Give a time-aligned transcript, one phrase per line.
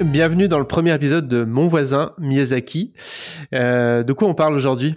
[0.00, 2.92] Bienvenue dans le premier épisode de Mon voisin Miyazaki.
[3.52, 4.94] Euh, de quoi on parle aujourd'hui?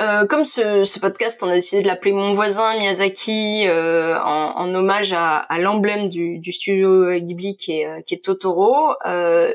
[0.00, 5.12] Euh, comme ce, podcast, on a décidé de l'appeler Mon voisin Miyazaki euh, en, hommage
[5.12, 8.94] à, l'emblème du, studio Ghibli qui est, Totoro.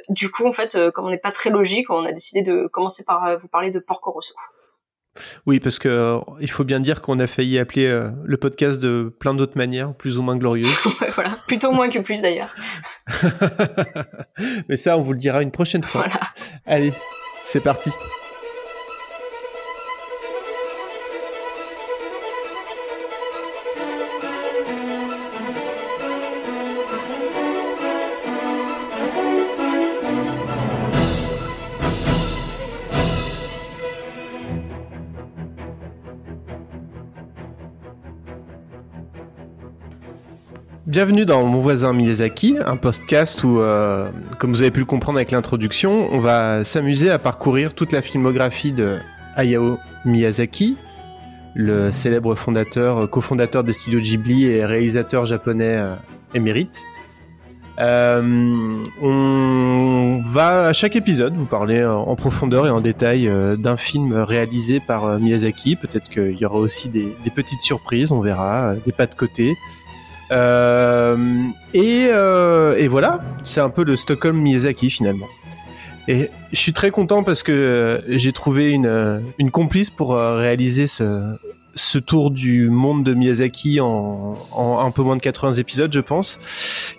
[0.10, 3.04] Du coup, en fait, comme on n'est pas très logique, on a décidé de commencer
[3.04, 4.34] par vous parler de Porco Rosso.
[5.46, 9.14] Oui, parce que euh, il faut bien dire qu'on a failli appeler le podcast de
[9.20, 10.78] plein d'autres manières, plus ou moins glorieuses.
[11.14, 12.56] voilà, plutôt moins que plus d'ailleurs.
[14.70, 16.06] Mais ça, on vous le dira une prochaine fois.
[16.06, 16.22] Voilà.
[16.66, 16.94] Allez,
[17.44, 17.92] c'est parti.
[41.00, 45.18] Bienvenue dans Mon voisin Miyazaki, un podcast où, euh, comme vous avez pu le comprendre
[45.18, 48.98] avec l'introduction, on va s'amuser à parcourir toute la filmographie de
[49.38, 50.76] Hayao Miyazaki,
[51.56, 55.96] le célèbre fondateur, cofondateur des studios Ghibli et réalisateur japonais euh,
[56.34, 56.84] émérite.
[57.80, 64.12] Euh, on va à chaque épisode vous parler en profondeur et en détail d'un film
[64.12, 65.78] réalisé par Miyazaki.
[65.78, 69.56] Peut-être qu'il y aura aussi des, petites surprises, on verra, des pas de côté.
[70.32, 71.18] Euh,
[71.74, 75.28] et, euh, et, voilà, c'est un peu le Stockholm Miyazaki finalement.
[76.10, 81.38] Et je suis très content parce que j'ai trouvé une, complice pour euh, réaliser ce,
[82.00, 86.40] tour du monde de Miyazaki en, un peu moins de 80 épisodes, je pense,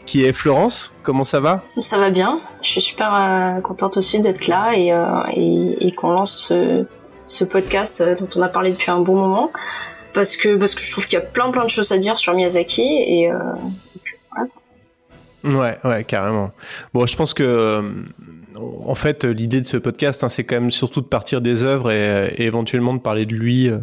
[0.07, 0.93] qui est Florence.
[1.03, 1.65] Comment ça va?
[1.79, 2.41] Ça va bien.
[2.63, 6.87] Je suis super euh, contente aussi d'être là et, euh, qu'on lance ce,
[7.27, 9.51] ce podcast dont on a parlé depuis un bon moment
[10.13, 12.17] parce que parce que je trouve qu'il y a plein plein de choses à dire
[12.17, 13.39] sur Miyazaki et, euh.
[15.43, 16.53] Ouais, ouais, carrément.
[16.93, 17.83] Bon, je pense que euh,
[18.55, 21.91] en fait l'idée de ce podcast, hein, c'est quand même surtout de partir des œuvres
[21.91, 23.79] et, éventuellement de parler de lui, euh,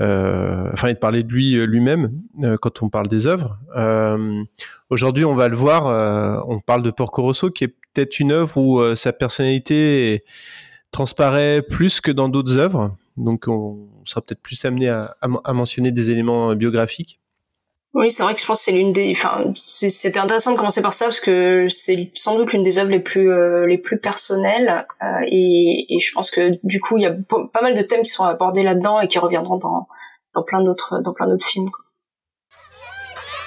[0.00, 2.12] euh enfin de parler de lui lui-même
[2.60, 3.58] quand on parle des œuvres.
[4.88, 8.56] Aujourd'hui, on va le voir, on parle de Porco Rosso, qui est peut-être une œuvre
[8.56, 10.22] où sa personnalité
[10.92, 12.96] transparaît plus que dans d'autres œuvres.
[13.16, 17.20] Donc on sera peut-être plus amené à, à, à, mentionner des éléments biographiques.
[17.94, 19.12] Oui, c'est vrai que je pense que c'est l'une des.
[19.12, 22.90] Enfin, c'était intéressant de commencer par ça parce que c'est sans doute l'une des œuvres
[22.90, 27.02] les plus euh, les plus personnelles euh, et, et, je pense que du coup il
[27.02, 27.14] y a
[27.52, 29.86] pas mal de thèmes qui sont abordés là-dedans et qui reviendront dans
[30.34, 31.70] dans plein d'autres dans plein d'autres films.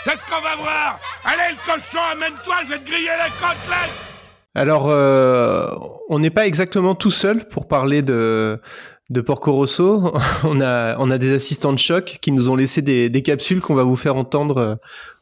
[0.05, 0.99] C'est ce qu'on va voir.
[1.25, 4.07] Allez le cochon, amène-toi, je vais te griller les côtelettes.
[4.55, 5.67] Alors, euh,
[6.07, 8.61] on n'est pas exactement tout seul pour parler de
[9.09, 10.13] de Porco Rosso.
[10.43, 13.75] On a, on a des assistants de choc qui nous ont laissé des, capsules qu'on
[13.75, 14.75] va vous faire entendre euh,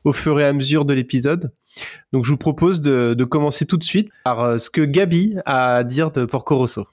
[0.03, 1.51] au fur et à mesure de l'épisode.
[2.13, 5.35] Donc je vous propose de, de, commencer tout de suite par euh, ce que Gabi
[5.45, 6.87] a à dire de Porco Rosso.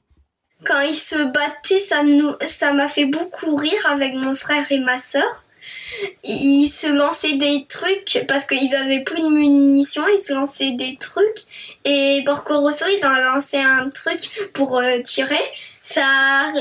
[0.65, 4.79] Quand ils se battaient, ça nous, ça m'a fait beaucoup rire avec mon frère et
[4.79, 5.45] ma sœur.
[6.25, 10.97] Ils se lançaient des trucs parce qu'ils avaient plus de munitions, ils se lançaient des
[10.99, 15.37] trucs et Porco Rosso il a lancé un truc pour euh, tirer
[15.93, 16.53] ça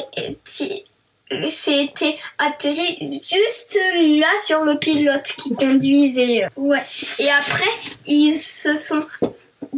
[1.49, 3.79] c'était atterri juste
[4.19, 6.47] là sur le pilote qui conduisait.
[6.57, 6.83] Ouais.
[7.19, 7.69] Et après,
[8.05, 9.05] ils se sont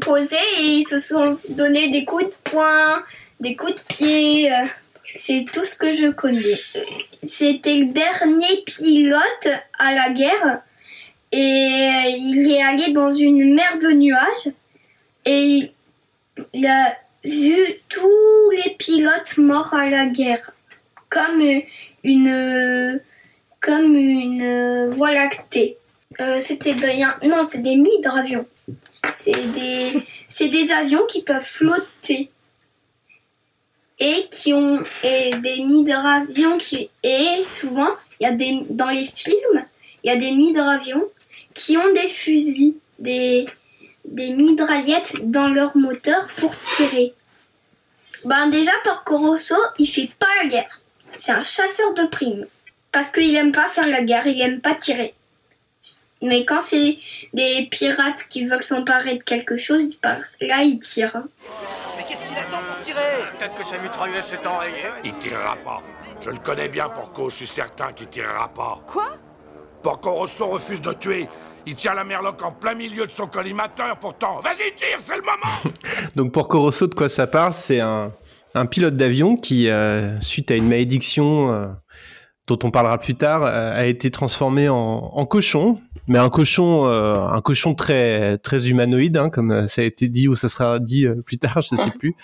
[0.01, 3.03] posés et ils se sont donné des coups de poing,
[3.39, 4.51] des coups de pied.
[5.19, 6.55] C'est tout ce que je connais.
[7.27, 9.47] C'était le dernier pilote
[9.77, 10.61] à la guerre
[11.31, 14.53] et il est allé dans une mer de nuages
[15.25, 15.71] et
[16.53, 17.55] il a vu
[17.89, 20.51] tous les pilotes morts à la guerre,
[21.09, 21.41] comme
[22.03, 23.01] une,
[23.59, 25.77] comme une voie lactée.
[26.19, 28.45] Euh, c'était bien, non, c'est des hydravions.
[29.09, 32.29] C'est des, c'est des avions qui peuvent flotter
[33.99, 39.65] et qui ont et des hydravions qui et souvent y a des dans les films
[40.03, 41.03] il y a des hydravions
[41.53, 43.47] qui ont des fusils, des
[44.05, 47.13] des mitraillettes dans leur moteur pour tirer.
[48.25, 50.81] Ben déjà, Porco Rosso, il fait pas la guerre.
[51.17, 52.45] C'est un chasseur de primes.
[52.91, 55.13] Parce qu'il aime pas faire la guerre, il aime pas tirer.
[56.21, 56.99] Mais quand c'est
[57.33, 59.99] des pirates qui veulent s'emparer de quelque chose,
[60.39, 61.23] là, il tire.
[61.97, 63.01] Mais qu'est-ce qu'il attend pour tirer?
[63.37, 64.85] Peut-être que sa mitraillette s'est enrayée.
[65.03, 65.83] Il tirera pas.
[66.21, 68.79] Je le connais bien, Porco, je suis certain qu'il tirera pas.
[68.87, 69.09] Quoi?
[69.81, 71.27] Porco Rosso refuse de tuer.
[71.65, 74.39] Il tient la merloque en plein milieu de son collimateur, pourtant.
[74.41, 75.75] Vas-y, tire, c'est le moment
[76.15, 77.53] Donc Porco Rosso, de quoi ça parle?
[77.53, 78.11] C'est un,
[78.53, 81.67] un, pilote d'avion qui, euh, suite à une malédiction euh,
[82.47, 87.41] dont on parlera plus tard, a été transformé en, en cochon, mais un cochon, un
[87.41, 91.37] cochon très très humanoïde, hein, comme ça a été dit ou ça sera dit plus
[91.37, 92.15] tard, je ne sais plus,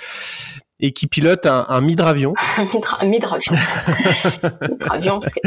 [0.82, 2.34] et qui pilote un, un midravion.
[3.00, 3.54] un midravion.
[4.70, 5.40] midravion, parce que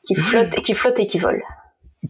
[0.00, 1.42] qui flotte, qui flotte et qui vole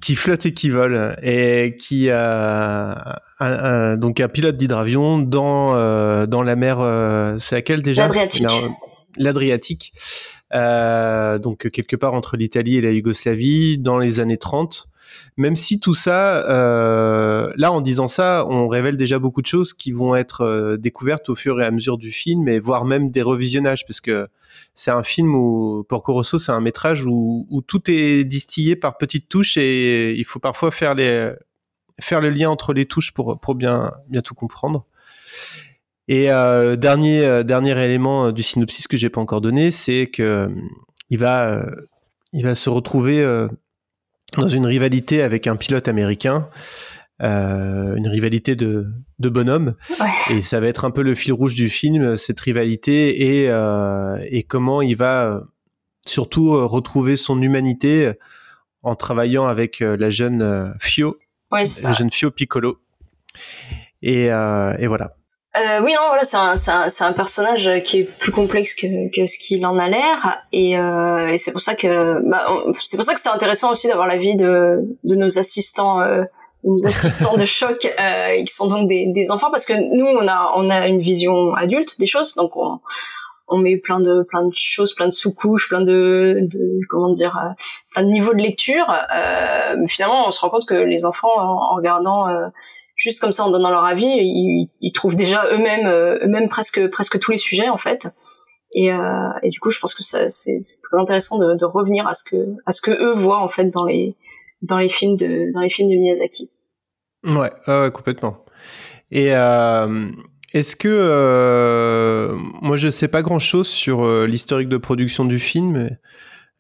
[0.01, 6.27] qui flotte et qui vole et qui a un, donc un pilote d'hydravion dans euh,
[6.27, 8.03] dans la mer euh, c'est laquelle déjà?
[8.03, 8.47] l'Adriatique
[9.17, 9.93] l'Adriatique
[10.55, 14.89] euh, donc quelque part entre l'Italie et la Yougoslavie dans les années 30
[15.37, 19.75] même si tout ça, euh, là en disant ça, on révèle déjà beaucoup de choses
[19.75, 23.11] qui vont être euh, découvertes au fur et à mesure du film, et voire même
[23.11, 24.29] des revisionnages, parce que
[24.75, 29.29] c'est un film où Porco Rosso, c'est un métrage où, tout est distillé par petites
[29.29, 30.95] touches, et il faut parfois faire
[32.01, 34.87] faire le lien entre les touches pour pour bien bien tout comprendre.
[36.09, 40.49] Et euh, dernier dernier élément du synopsis que j'ai pas encore donné, c'est que
[41.11, 41.65] il va
[42.33, 43.23] il va se retrouver
[44.37, 46.49] dans une rivalité avec un pilote américain.
[47.23, 48.89] Euh, une rivalité de,
[49.21, 49.77] de bonhomme
[50.33, 54.19] et ça va être un peu le fil rouge du film cette rivalité et, euh,
[54.31, 55.41] et comment il va euh,
[56.09, 58.11] surtout euh, retrouver son humanité
[58.83, 61.17] en travaillant avec euh, la jeune Fio
[61.53, 62.79] la jeune Fio Piccolo.
[64.03, 65.15] Et, et voilà
[65.57, 69.27] euh, oui, non, voilà, c'est un, un, un, personnage qui est plus complexe que, que
[69.27, 73.05] ce qu'il en a l'air, et, euh, et c'est pour ça que, bah, c'est pour
[73.05, 76.25] ça que c'était intéressant aussi d'avoir l'avis de, de nos assistants, euh,
[76.65, 80.27] nos assistants de choc, euh, qui sont donc des, des enfants, parce que nous, on
[80.27, 82.81] a, on a une vision adulte des choses, donc on,
[83.49, 87.37] on met plein de plein de choses, plein de sous-couches, plein de, de comment dire,
[87.37, 87.53] euh,
[87.93, 88.87] plein de niveaux de lecture.
[89.15, 92.49] Euh, mais finalement, on se rend compte que les enfants, en, regardant euh,
[92.95, 97.19] juste comme ça en donnant leur avis, ils, trouvent déjà eux-mêmes euh, eux-mêmes presque presque
[97.19, 98.09] tous les sujets en fait.
[98.77, 102.37] Et, euh, du coup, je pense que c'est très intéressant de, revenir à ce que
[102.67, 104.17] à ce que eux voient en fait dans les
[104.63, 106.51] dans les films de dans les films de Miyazaki.
[107.25, 107.51] Ouais,
[107.93, 108.45] complètement.
[109.11, 110.11] Et euh,
[110.53, 115.89] est-ce que moi je sais pas grand chose sur l'historique de production du film.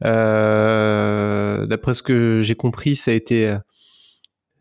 [0.00, 3.56] D'après ce que j'ai compris, ça a été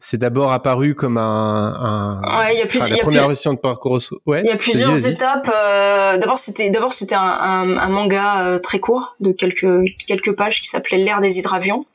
[0.04, 3.58] c'est d'abord apparu comme un, un ouais, il y a plus, la première version de
[3.58, 7.88] Parcours ouais il y a plusieurs étapes euh, d'abord c'était d'abord c'était un, un, un,
[7.88, 9.66] manga euh, très court de quelques
[10.06, 11.86] quelques pages qui s'appelait l'ère des hydravions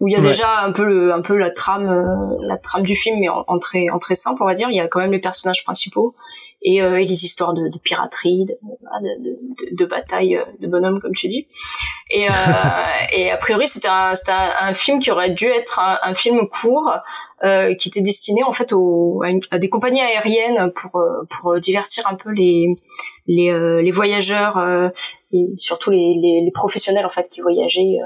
[0.00, 2.82] où il y a déjà un peu le un peu la trame euh, la trame
[2.82, 4.68] du film mais en, en, très en très simple on va dire.
[4.70, 6.14] Il y a quand même les personnages principaux
[6.62, 11.14] et, et les histoires de, de piraterie, de, de, de, de, bataille de bonhomme comme
[11.14, 11.46] tu dis.
[12.10, 12.26] Et,
[13.12, 16.48] et a priori c'était un, un, un, film qui aurait dû être un, un film
[16.48, 16.90] court
[17.44, 22.14] euh, qui était destiné en fait au, à, des compagnies aériennes pour pour divertir un
[22.14, 22.66] peu les
[23.26, 24.58] les, les voyageurs
[25.32, 27.98] et surtout les, les, les, professionnels en fait qui voyageaient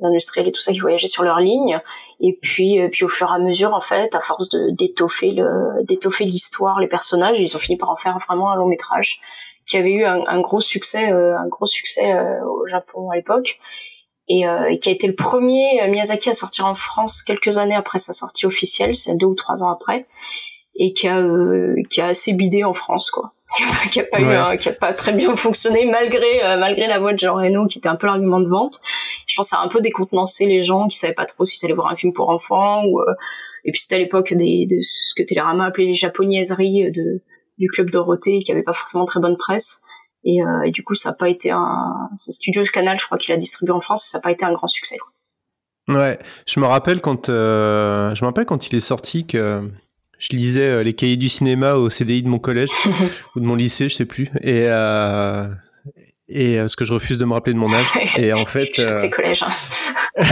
[0.00, 1.80] industriels et tout ça qui voyageaient sur leur ligne.
[2.20, 5.32] Et puis euh, puis au fur et à mesure en fait à force de d'étoffer
[5.32, 9.20] le d'étoffer l'histoire les personnages ils ont fini par en faire vraiment un long métrage
[9.66, 13.16] qui avait eu un, un gros succès euh, un gros succès euh, au Japon à
[13.16, 13.58] l'époque
[14.28, 17.98] et, et, qui a été le premier Miyazaki à sortir en France quelques années après
[17.98, 20.06] sa sortie officielle c'est deux ou trois ans après
[20.74, 21.22] et qui a
[21.90, 23.32] qui a assez bidé en France quoi.
[23.92, 24.20] Qui a pas
[24.54, 27.66] eu qui a pas très bien fonctionné malgré euh, malgré la voix de Jean Reno
[27.66, 28.80] qui était un peu l'argument de vente.
[29.26, 31.62] Je pense que ça a un peu décontenancé les gens qui savaient pas trop s'ils
[31.66, 33.04] allaient voir un film pour enfants ou euh,
[33.66, 37.20] et puis c'était à l'époque des de ce que Télérama appelait les japonaiseries de
[37.58, 39.82] du club Dorothée qui avait pas forcément très bonne presse
[40.24, 43.18] et, euh, et du coup ça a pas été un c'est Studios Canal je crois
[43.18, 46.00] qu'il a distribué en France et ça a pas été un grand succès quoi.
[46.00, 49.70] ouais je me rappelle quand je me rappelle quand il est sorti que
[50.22, 52.70] je lisais euh, les cahiers du cinéma au CDI de mon collège
[53.34, 54.30] ou de mon lycée, je sais plus.
[54.40, 55.48] Et euh,
[56.32, 58.16] et euh, ce que je refuse de me rappeler de mon âge.
[58.18, 59.42] Et en fait, c'est collège.
[59.42, 59.50] Hein.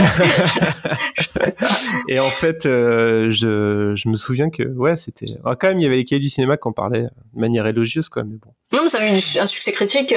[2.07, 5.85] et en fait, je, je me souviens que ouais, c'était ah, quand même il y
[5.85, 8.53] avait les cahiers du cinéma qu'on parlait de manière élogieuse mais bon.
[8.73, 10.13] Non, mais ça avait eu un succès critique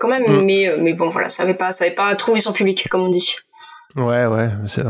[0.00, 0.44] quand même, mm.
[0.44, 3.10] mais mais bon voilà, ça avait pas ça avait pas trouvé son public comme on
[3.10, 3.36] dit.
[3.96, 4.82] Ouais ouais, c'est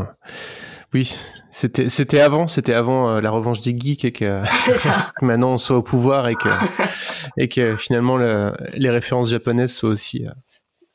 [0.95, 1.17] oui,
[1.51, 4.43] c'était c'était avant, c'était avant euh, la revanche des geeks et que,
[5.23, 6.49] maintenant on soit au pouvoir et que
[7.39, 10.31] et que finalement les références japonaises soient aussi euh,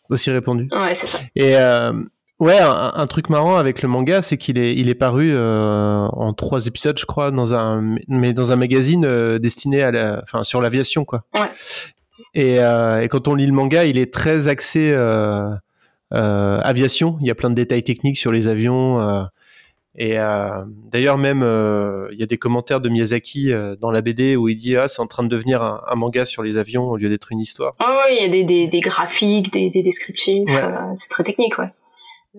[0.09, 0.69] aussi répandues.
[0.71, 1.19] Ouais, c'est ça.
[1.35, 1.93] Et euh,
[2.39, 6.67] ouais, un, truc marrant avec le manga, c'est qu'il est il est paru en trois
[6.67, 11.05] épisodes, je crois, dans un mais dans un magazine destiné à la, enfin sur l'aviation
[11.05, 11.23] quoi.
[11.33, 11.49] Ouais.
[12.33, 14.95] Et, et quand on lit le manga, il est très axé
[16.11, 17.17] aviation.
[17.19, 19.27] Il y a plein de détails techniques sur les avions.
[19.99, 24.01] Et euh, d'ailleurs même, euh, il y a des commentaires de Miyazaki euh, dans la
[24.01, 26.57] BD où il dit ah c'est en train de devenir un, un, manga sur les
[26.57, 27.73] avions au lieu d'être une histoire.
[27.79, 30.49] Ah oui, il y a des, des, des graphiques, des, des descriptifs,
[30.93, 31.71] c'est très technique, ouais.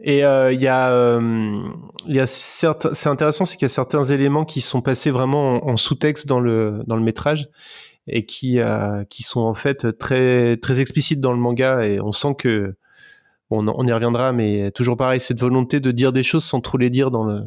[0.02, 1.60] Et euh, il y a, euh,
[2.06, 5.10] il y a certains, c'est intéressant, c'est qu'il y a certains éléments qui sont passés
[5.10, 7.48] vraiment en, en sous-texte dans le dans le métrage
[8.06, 12.12] et qui euh, qui sont en fait très très explicites dans le manga et on
[12.12, 12.76] sent que
[13.50, 16.78] bon, on, y reviendra, mais toujours pareil, cette volonté de dire des choses sans trop
[16.78, 17.42] les dire dans le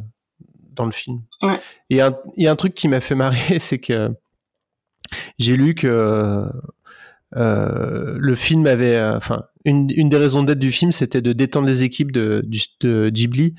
[0.74, 1.22] dans le film.
[1.42, 1.56] Ouais.
[1.90, 2.02] Et il y
[2.48, 4.10] a un- truc qui m'a fait marrer, c'est que
[5.38, 6.46] j'ai lu que
[7.36, 11.34] euh, le film avait, euh, enfin, une, une des raisons d'être du film, c'était de
[11.34, 13.56] détendre les équipes de, du, de Ghibli,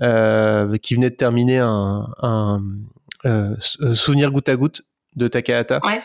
[0.00, 2.62] euh, qui venaient de terminer un,
[3.26, 3.56] euh,
[3.94, 4.82] souvenir goutte à goutte
[5.16, 5.80] de Takahata.
[5.84, 6.00] Ouais.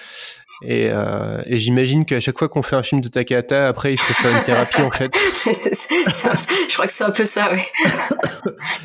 [0.64, 4.00] Et, euh, et j'imagine qu'à chaque fois qu'on fait un film de Takahata, après il
[4.00, 5.12] faut faire une thérapie en fait.
[5.46, 7.60] Je crois que c'est un peu ça, oui.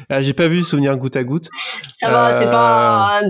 [0.09, 1.49] Ah, j'ai pas vu souvenir goutte à goutte.
[1.89, 3.23] Ça va, Euh, c'est pas,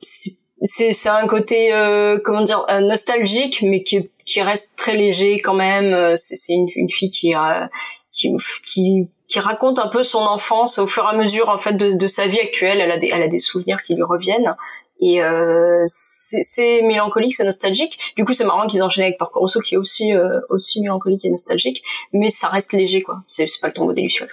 [0.00, 5.40] c'est- c'est un côté euh, comment dire euh, nostalgique, mais qui qui reste très léger
[5.40, 5.92] quand même.
[5.92, 7.68] Euh, C'est une, une fille qui a
[8.12, 8.32] qui
[8.66, 11.96] qui qui raconte un peu son enfance au fur et à mesure en fait de,
[11.96, 12.80] de sa vie actuelle.
[12.80, 14.50] Elle a des elle a des souvenirs qui lui reviennent.
[15.00, 18.14] Et euh, c'est mélancolique, c'est nostalgique.
[18.16, 21.24] Du coup, c'est marrant qu'ils enchaînent avec Porco Rosso, qui est aussi euh, aussi mélancolique
[21.24, 23.22] et nostalgique, mais ça reste léger, quoi.
[23.28, 24.32] C'est pas le tombeau des lucioles,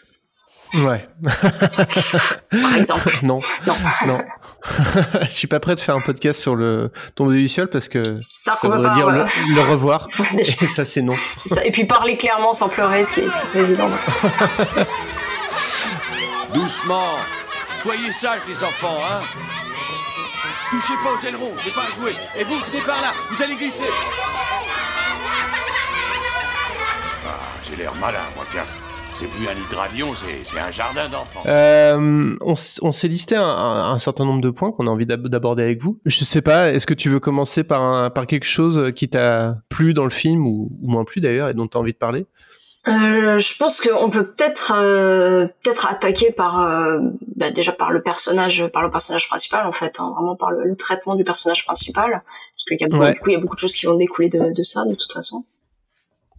[0.84, 1.08] Ouais.
[2.52, 3.08] par exemple.
[3.24, 3.38] non.
[3.68, 3.76] Non.
[4.08, 4.16] Non.
[5.22, 8.18] Je suis pas prêt de faire un podcast sur le tombeau des lucioles parce que
[8.20, 8.96] Ça, ça voudrait pas.
[8.96, 9.26] dire voilà.
[9.50, 10.08] le, le revoir.
[10.20, 10.42] Ouais.
[10.42, 11.14] Et ça, c'est non.
[11.16, 11.64] Ça.
[11.64, 13.90] Et puis parler clairement sans pleurer, ce qui est, ce qui est pas évident.
[16.54, 17.06] Doucement
[17.82, 19.22] Soyez sages, les enfants, hein
[20.72, 22.14] Touchez pas aux ailerons, c'est pas à jouer.
[22.38, 23.84] Et vous, venez par là, vous allez glisser.
[27.26, 28.64] Ah, j'ai l'air malin, moi, tiens.
[29.16, 31.44] C'est plus un hydravion, c'est un jardin d'enfants.
[31.46, 35.30] Euh, on, s'est listé un, un- un certain nombre de points qu'on a envie d'ab-
[35.30, 35.98] d'aborder avec vous.
[36.06, 39.56] Je sais pas, est-ce que tu veux commencer par, un, par quelque chose qui t'a
[39.70, 41.98] plu dans le film ou, ou moins plu d'ailleurs et dont tu as envie de
[41.98, 42.26] parler?
[42.88, 47.00] Euh, je pense qu'on peut peut-être euh, peut-être attaquer par euh,
[47.36, 50.66] bah, déjà par le personnage par le personnage principal en fait hein, vraiment par le,
[50.66, 53.14] le traitement du personnage principal parce qu'il y a beaucoup, Ouais.
[53.14, 54.94] du coup il y a beaucoup de choses qui vont découler de, de ça de
[54.94, 55.44] toute façon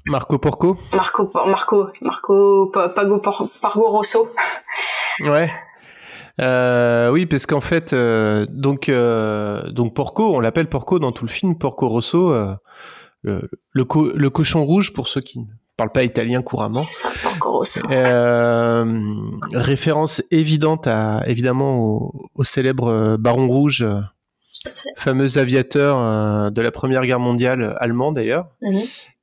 [0.04, 3.20] Marco Porco Marco Marco Marco Pa- Pago
[3.60, 4.28] Pargo Rosso
[5.24, 5.50] Ouais.
[6.40, 11.24] Euh, oui, parce qu'en fait, euh, donc, euh, donc Porco, on l'appelle Porco dans tout
[11.24, 12.30] le film, Porco Rosso,
[13.22, 16.82] le, le, co- le cochon rouge pour ceux qui ne parlent pas italien couramment.
[16.82, 17.10] ça
[17.90, 18.84] Euh,
[19.52, 24.00] référence évidente à évidemment au, au célèbre euh, Baron Rouge, euh,
[24.96, 28.80] fameux aviateur de la Première Guerre mondiale allemand d'ailleurs, Mhm.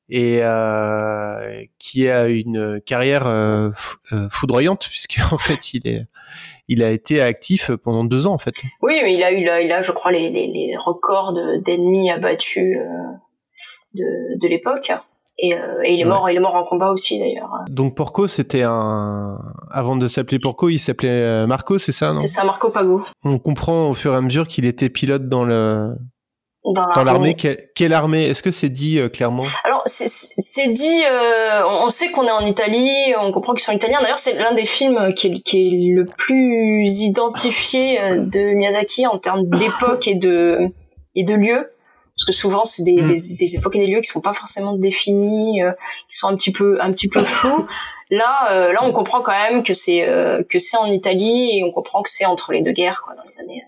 [0.10, 3.98] et euh, qui a une carrière euh, fou-
[4.29, 6.05] foudroyante puisque en fait il est
[6.69, 8.55] il a été actif pendant deux ans en fait.
[8.81, 11.57] oui mais il a eu là il a je crois les les, les records de-
[11.62, 12.77] d'ennemis abattus
[13.95, 14.91] de de l'époque
[15.45, 16.09] et, euh, et il est Ouais.
[16.09, 17.50] mort il est mort en combat aussi d'ailleurs.
[17.69, 19.38] Donc Porco c'était un
[19.71, 23.03] avant de s'appeler Porco il s'appelait euh, Marco c'est ça c'est ça Marco Pago.
[23.23, 25.93] On comprend au fur et à mesure qu'il était pilote dans le
[26.95, 27.33] dans l'armée.
[27.33, 28.23] Quelle, quelle armée?
[28.23, 29.43] Est-ce que c'est dit euh, clairement?
[29.65, 34.00] Alors c'est- dit, euh, on sait qu'on est en Italie, on comprend qu'ils sont italiens.
[34.01, 39.17] D'ailleurs, c'est l'un des films qui est, qui est le plus identifié de Miyazaki en
[39.17, 40.69] termes d'époque et de
[41.15, 41.69] et de lieu,
[42.25, 43.06] parce que souvent c'est des, Mm.
[43.06, 45.72] des, des époques et des lieux qui sont pas forcément définis, euh,
[46.10, 47.65] qui sont un petit peu un petit peu flous.
[48.10, 51.63] Là, euh, là, on comprend quand même que c'est euh, que c'est en Italie et
[51.63, 53.62] on comprend que c'est entre les deux guerres, quoi, dans les années.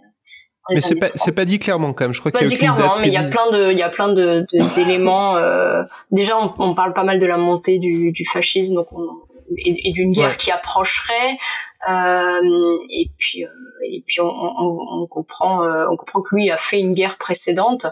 [0.68, 1.22] dans les Mais c'est pas 30.
[1.24, 2.14] c'est pas dit clairement quand même.
[2.14, 4.10] Je crois pas dit clairement, mais il y a plein de, il y a plein
[4.10, 5.36] de de- d'éléments.
[5.38, 9.08] euh, déjà, on, on parle pas mal de la montée du, du fascisme, donc on,
[9.58, 10.36] et, et d'une guerre Ouais.
[10.38, 11.38] qui approcherait.
[11.90, 13.50] euh, et puis, euh,
[13.92, 17.18] et puis on, on, on comprend, euh, on comprend que lui a fait une guerre
[17.18, 17.86] précédente.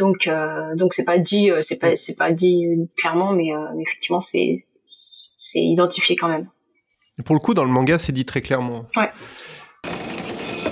[0.00, 2.64] Donc, euh, donc c'est pas dit, euh, c'est pas, c'est pas dit
[2.96, 6.48] clairement, mais, euh, mais effectivement, c'est, c'est identifié quand même.
[7.26, 8.86] Pour le coup dans le manga c'est dit très clairement.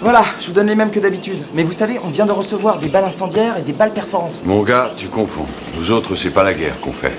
[0.01, 1.41] Voilà, je vous donne les mêmes que d'habitude.
[1.53, 4.41] Mais vous savez, on vient de recevoir des balles incendiaires et des balles perforantes.
[4.47, 5.47] Mon gars, tu confonds.
[5.77, 7.13] Nous autres, c'est pas la guerre qu'on fait.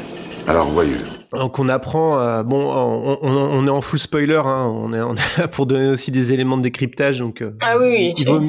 [0.48, 1.19] Alors voyons.
[1.32, 5.02] Donc on apprend, euh, bon, on, on- on est en full spoiler, hein, on, est,
[5.02, 8.14] on est là pour donner aussi des éléments de décryptage, donc euh, Ah oui, oui,
[8.18, 8.42] il, vaut,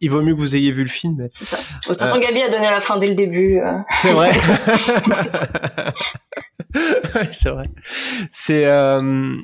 [0.00, 1.14] il vaut mieux que vous ayez vu le film.
[1.18, 1.56] mais- c'est ça.
[1.58, 3.60] De toute façon, Gabi a donné la fin dès le début.
[3.60, 3.78] euh.
[3.92, 4.30] C'est vrai.
[7.14, 7.66] Ouais, c'est vrai.
[8.32, 9.36] C'est euh,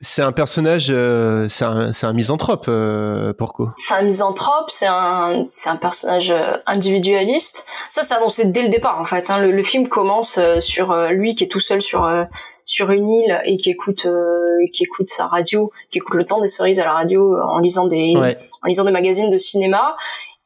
[0.00, 3.68] c'est un personnage, euh, c'est un, c'est un misanthrope, euh, Porco.
[3.78, 7.66] c'est un misanthrope, c'est un, c'est un personnage euh, individualiste.
[7.88, 9.30] Ça, c'est annoncé dès le départ, en fait.
[9.30, 9.38] Hein.
[9.40, 12.24] Le, le film commence euh, sur euh, lui qui est tout seul sur euh,
[12.64, 16.40] sur une île et qui écoute euh, qui écoute sa radio, qui écoute le temps
[16.40, 18.36] des cerises à la radio en lisant des Ouais.
[18.62, 19.96] en lisant des magazines de cinéma.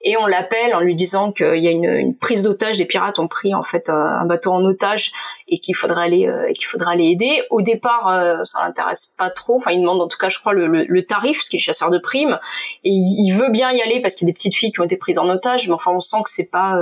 [0.03, 3.19] Et on l'appelle en lui disant qu'il y a une, une prise d'otage, des pirates
[3.19, 5.13] ont pris en fait un bateau en otage
[5.49, 7.43] et qu'il faudrait aller qu'il faudrait aller aider.
[7.51, 9.57] Au départ, ça l'intéresse pas trop.
[9.57, 11.91] Enfin, il demande en tout cas, je crois, le, le, tarif, parce qu'il est chasseur
[11.91, 12.39] de primes,
[12.85, 14.85] et il, veut bien y aller parce qu'il y a des petites filles qui ont
[14.85, 16.79] été prises en otage, mais enfin, on sent que c'est pas,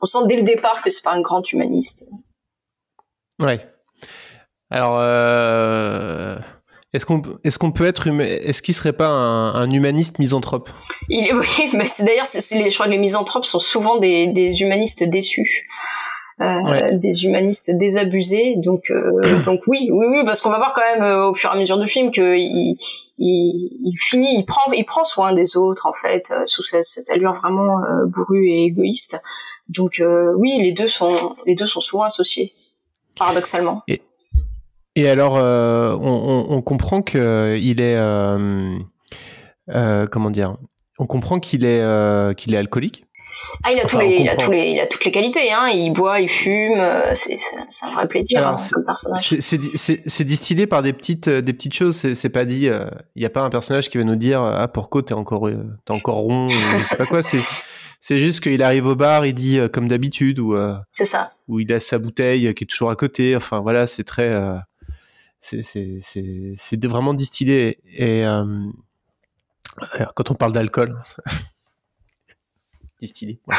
[0.00, 2.06] on sent dès le départ que c'est pas un grand humaniste.
[3.38, 3.60] Ouais.
[4.70, 6.36] Alors, euh,
[6.96, 10.70] est-ce qu'on qu'on peut être est-ce qu'il serait pas un, humaniste misanthrope?
[11.08, 14.62] Il est oui, mais c'est d'ailleurs je crois que les misanthropes sont souvent des, des
[14.62, 15.66] humanistes déçus.
[16.42, 18.56] Euh, des humanistes désabusés.
[18.56, 21.54] Donc euh, donc oui oui oui parce qu'on va voir quand même au fur et
[21.54, 22.76] à mesure du film que il,
[23.18, 27.10] il, il, finit il prend il prend soin des autres en fait sous cette, cette
[27.10, 29.18] allure vraiment bourrue et égoïste.
[29.68, 30.02] Donc
[30.36, 32.52] oui les deux sont les deux sont souvent associés
[33.16, 33.82] paradoxalement.
[33.88, 34.02] Et
[34.96, 38.78] et alors, euh, on, on, comprend qu'il est, euh,
[39.68, 40.56] euh, comment dire,
[40.98, 43.04] on comprend qu'il est, qu'il est alcoolique.
[43.62, 45.52] Ah, il a, tous les, il, a tous les, il a toutes les qualités.
[45.52, 45.68] Hein.
[45.68, 46.82] Il boit, il fume.
[47.12, 47.36] C'est,
[47.82, 49.36] un vrai plaisir hein, comme personnage.
[49.38, 52.14] C'est distillé par des petites, des petites choses.
[52.14, 52.66] C'est pas dit.
[52.66, 55.50] Il n'y a pas un personnage qui va nous dire Ah, pourquoi t'es encore,
[55.84, 57.20] t'es encore rond Je sais pas quoi.
[57.22, 60.56] C'est juste qu'il arrive au bar, il dit comme d'habitude, ou.
[60.92, 61.28] c'est ça.
[61.48, 63.36] Ou il a sa bouteille qui est toujours à côté.
[63.36, 64.32] Enfin, voilà, c'est très
[65.46, 67.78] c'est vraiment distillé.
[67.86, 68.44] Et euh,
[70.14, 70.98] quand on parle d'alcool,
[73.00, 73.40] distillé.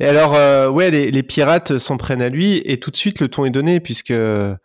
[0.00, 3.28] et alors, euh, ouais, les, pirates s'en prennent à lui et tout de suite le
[3.28, 4.56] ton est donné puisque euh,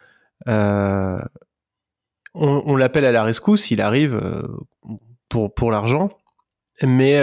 [2.34, 4.20] on, l'appelle à la rescousse, il arrive
[5.30, 6.10] pour pour l'argent,
[6.82, 7.22] mais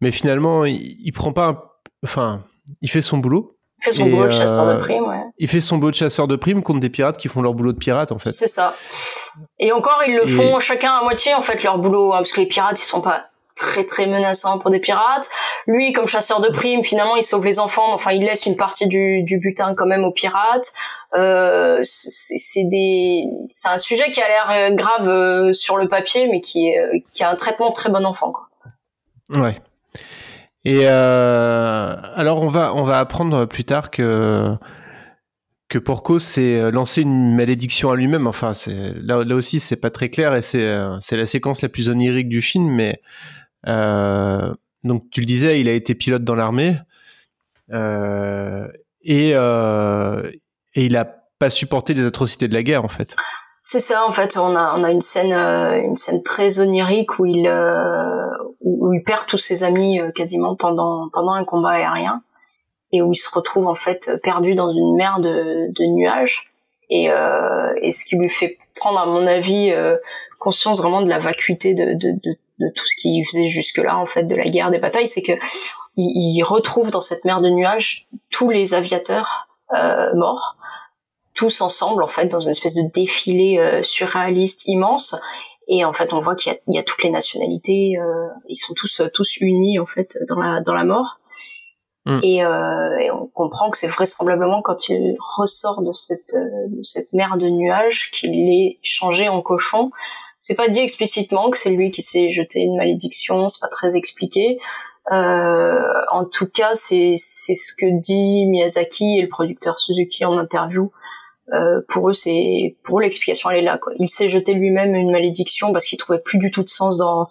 [0.00, 2.44] mais finalement il prend pas, enfin,
[2.80, 5.22] il fait son boulot il fait son boulot de chasseur de primes, ouais.
[5.38, 7.72] Il fait son boulot de chasseur de primes contre des pirates qui font leur boulot
[7.72, 8.30] de pirates, en fait.
[8.30, 8.74] C'est ça.
[9.58, 12.40] Et encore, ils le font chacun à moitié, en fait, leur boulot, hein, parce que
[12.40, 15.28] les pirates, ils sont pas très très menaçants pour des pirates.
[15.66, 18.86] Lui, comme chasseur de primes, finalement, il sauve les enfants, enfin, il laisse une partie
[18.86, 20.72] du, du butin quand même aux pirates.
[21.14, 26.28] Euh, c'est des, c'est un sujet qui a l'air euh, grave euh, sur le papier,
[26.28, 28.48] mais qui est, euh, qui a un traitement très bon enfant, quoi.
[29.28, 29.56] Ouais.
[30.64, 34.54] Et euh, alors on va on va apprendre plus tard que
[35.68, 38.26] que Porco s'est lancé une malédiction à lui-même.
[38.26, 41.88] Enfin, là, là aussi c'est pas très clair et c'est c'est la séquence la plus
[41.88, 42.68] onirique du film.
[42.70, 43.00] Mais
[43.66, 44.52] euh,
[44.84, 46.76] donc tu le disais, il a été pilote dans l'armée
[47.72, 48.68] euh,
[49.02, 50.22] et euh,
[50.74, 51.04] et il a
[51.38, 53.16] pas supporté les atrocités de la guerre en fait.
[53.62, 54.36] C'est ça en fait.
[54.36, 58.26] On a on a une scène euh, une scène très onirique où il euh,
[58.62, 62.22] où, il perd tous ses amis euh, quasiment pendant pendant un combat aérien
[62.92, 66.52] et où il se retrouve en fait perdu dans une mer de, de nuages.
[66.90, 69.72] Et et ce qui lui fait prendre à mon avis
[70.38, 74.04] conscience vraiment de la vacuité de, de, de, tout ce qu'il faisait jusque là en
[74.04, 75.32] fait de la guerre des batailles c'est que
[75.96, 79.48] il, il, retrouve dans cette mer de nuages tous les aviateurs
[80.14, 80.58] morts
[81.34, 85.16] tous ensemble en fait dans une espèce de défilé euh, surréaliste immense
[85.72, 88.74] et en fait on voit qu'il y, y, a toutes les nationalités euh, ils sont
[88.74, 91.18] tous euh, tous unis en fait dans la dans la mort.
[92.04, 92.18] Mm.
[92.24, 97.12] et, euh, et, on comprend que c'est vraisemblablement quand il ressort de cette de cette
[97.12, 99.92] mer de nuages qu'il est changé en cochon.
[100.40, 103.96] C'est pas dit explicitement que c'est lui qui s'est jeté une malédiction c'est pas très
[103.96, 104.58] expliqué.
[105.10, 110.38] Euh, en tout cas, c'est c'est ce que dit Miyazaki et le producteur Suzuki en
[110.38, 110.92] interview
[111.52, 113.78] euh, pour eux, c'est pour eux l'explication elle est là.
[113.78, 113.92] Quoi.
[113.98, 117.26] Il s'est jeté lui-même une malédiction parce qu'il trouvait plus du tout de sens dans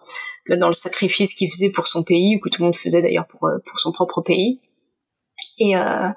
[0.49, 3.27] dans le sacrifice qu'il faisait pour son pays, ou que tout le monde faisait d'ailleurs
[3.27, 4.59] pour euh, pour son propre pays.
[5.59, 6.09] Et euh,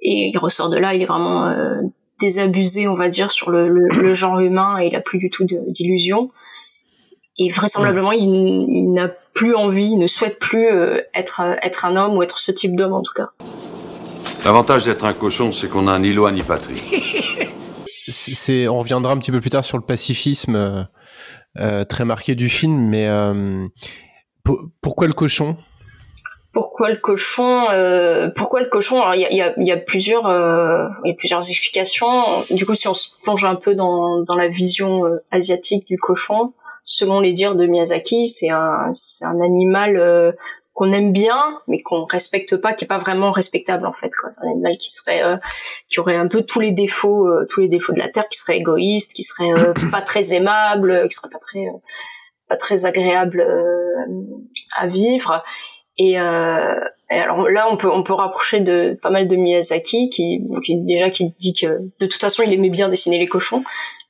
[0.00, 1.80] et il ressort de là, il est vraiment euh,
[2.20, 5.30] désabusé, on va dire, sur le, le, le genre humain et il a plus du
[5.30, 6.30] tout d'illusions.
[7.38, 8.28] Et vraisemblablement, il,
[8.68, 12.38] il n'a plus envie, il ne souhaite plus euh, être être un homme ou être
[12.38, 13.30] ce type d'homme en tout cas.
[14.44, 16.82] L'avantage d'être un cochon, c'est qu'on a ni loi ni patrie.
[18.68, 20.82] on reviendra un petit peu plus tard sur le pacifisme euh,
[21.58, 23.66] euh très marqué du film, mais euh,
[24.80, 25.56] pourquoi le cochon?
[26.52, 27.66] Pourquoi le cochon
[28.34, 29.02] Pourquoi le cochon?
[29.12, 30.26] Il y a, plusieurs,
[31.48, 32.22] explications.
[32.50, 37.20] Du coup, si on se plonge un peu dans, la vision asiatique du cochon, selon
[37.20, 38.90] les dires de Miyazaki, c'est un,
[39.40, 40.34] animal
[40.78, 44.30] qu'on aime bien mais qu'on respecte pas qui est pas vraiment respectable en fait quoi.
[44.30, 45.36] C'est un animal qui serait euh,
[45.88, 48.38] qui aurait un peu tous les défauts euh, tous les défauts de la terre qui
[48.38, 51.66] serait égoïste qui serait euh, pas très aimable qui serait pas très
[52.48, 53.44] pas très agréable
[54.76, 55.42] à vivre.
[55.98, 60.40] Et, et, alors là on peut on peut rapprocher de pas mal de Miyazaki qui,
[60.64, 61.66] qui déjà qui dit que
[61.98, 63.64] de toute façon il aimait bien dessiner les cochons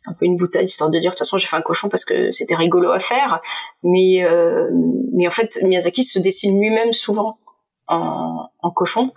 [0.08, 2.04] un peu une boutade histoire de dire de toute façon j'ai fait un cochon parce
[2.04, 3.40] que c'était rigolo à faire.
[3.82, 4.68] Mais euh,
[5.12, 7.38] mais en fait Miyazaki se dessine lui-même souvent
[7.86, 9.12] en, en cochon.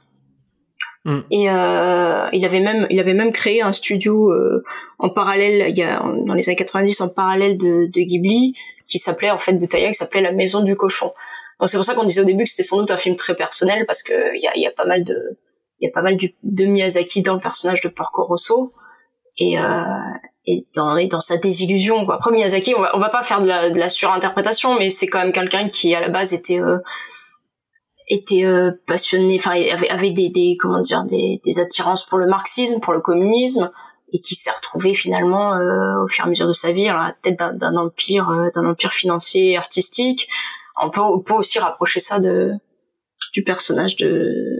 [1.04, 1.20] Mm.
[1.32, 4.64] et euh, il avait même il avait même créé un studio euh,
[5.00, 8.54] en parallèle il y a dans les années 90 en parallèle de, de Ghibli
[8.86, 11.12] qui s'appelait en fait Butaya qui s'appelait la maison du cochon.
[11.60, 13.36] Donc c'est pour ça qu'on disait au début que c'était sans doute un film très
[13.36, 15.40] personnel parce que il y a, y a pas mal de
[15.80, 18.72] il y a pas mal du, de Miyazaki dans le personnage de Porco Rosso
[19.42, 19.84] et, euh,
[20.46, 22.08] et dans, sa désillusion.
[22.10, 25.68] Après Miyazaki, on va, va pas faire de la, surinterprétation, mais c'est quand même quelqu'un
[25.68, 26.78] qui à la base était euh,
[28.34, 33.72] euh, passionné, enfin avait, des, comment dire des, attirances pour le marxisme, pour le communisme,
[34.14, 35.52] et qui s'est retrouvé finalement
[36.04, 38.92] au fur et à mesure de sa vie à la tête d'un empire d'un empire
[38.92, 40.28] financier et artistique.
[40.82, 44.51] On peut, aussi rapprocher ça du personnage de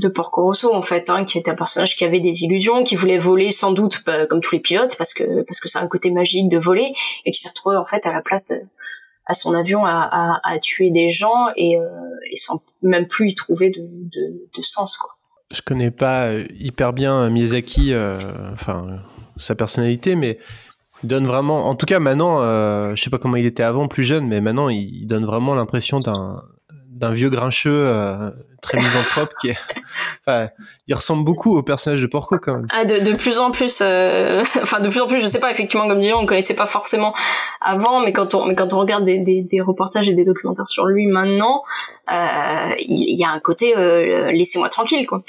[0.00, 2.96] de Porco Rosso en fait, hein, qui était un personnage qui avait des illusions, qui
[2.96, 5.86] voulait voler sans doute bah, comme tous les pilotes parce que parce que c'est un
[5.86, 6.92] côté magique de voler
[7.24, 8.60] et qui s'est retrouvé en fait à la place de
[9.26, 11.86] à son avion à, à, tuer des gens et, euh,
[12.32, 15.10] et, sans même plus y trouver de, de, sens quoi.
[15.52, 18.18] Je connais pas euh, hyper bien Miyazaki, euh,
[18.52, 19.00] enfin
[19.36, 20.38] sa personnalité, mais
[21.02, 23.88] il donne vraiment, en tout cas maintenant, euh, je sais pas comment il était avant,
[23.88, 26.42] plus jeune, mais maintenant il donne vraiment l'impression d'un
[27.00, 29.56] d'un vieux grincheux euh, très misanthrope qui est
[30.26, 30.50] enfin,
[30.86, 32.66] il ressemble beaucoup au personnage de Porco quand même.
[32.70, 34.42] Ah de, de plus en plus euh...
[34.62, 37.14] enfin de plus en plus je sais pas effectivement comme dit on connaissait pas forcément
[37.62, 40.68] avant mais quand on mais quand on regarde des, des, des reportages et des documentaires
[40.68, 41.62] sur lui maintenant
[42.12, 45.22] euh, il y, a un côté euh, laissez-moi tranquille quoi.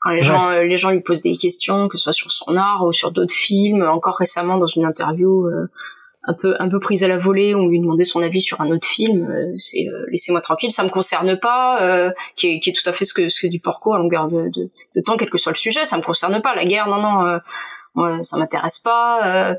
[0.00, 2.84] Quand les gens les gens lui posent des questions que ce soit sur son art
[2.84, 5.48] ou sur d'autres films encore récemment dans une interview
[6.26, 8.70] un peu un peu prise à la volée, on lui demandait son avis sur un
[8.70, 12.70] autre film, euh, c'est euh, laissez-moi tranquille, ça me concerne pas, euh, qui, est, qui
[12.70, 15.16] est tout à fait ce que ce que dit Porco à longueur de, de, temps,
[15.16, 17.40] quel que soit le sujet, ça me concerne pas, la guerre, non non,
[18.04, 19.56] euh, ça m'intéresse pas.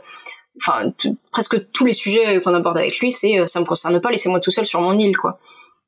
[0.59, 0.91] Enfin,
[1.31, 4.51] presque tous les sujets qu'on aborde avec lui, c'est ça me concerne pas, laissez-moi tout
[4.51, 5.39] seul sur mon île, quoi.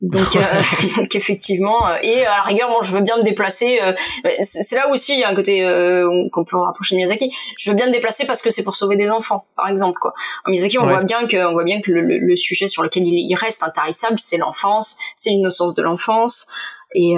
[0.02, 0.42] Donc, euh,
[1.14, 3.80] effectivement, euh, et à la rigueur, bon, je veux bien me déplacer.
[3.82, 3.92] Euh,
[4.40, 7.34] c'est là aussi il y a un côté euh, qu'on peut rapprocher de Miyazaki.
[7.58, 10.00] Je veux bien me déplacer parce que c'est pour sauver des enfants, par exemple.
[10.00, 10.14] Quoi.
[10.46, 13.04] En Miyazaki, on voit bien que, on voit bien que le, le, sujet sur lequel
[13.06, 16.48] il, reste intarissable, c'est l'enfance, c'est l'innocence de l'enfance.
[16.96, 17.16] Et,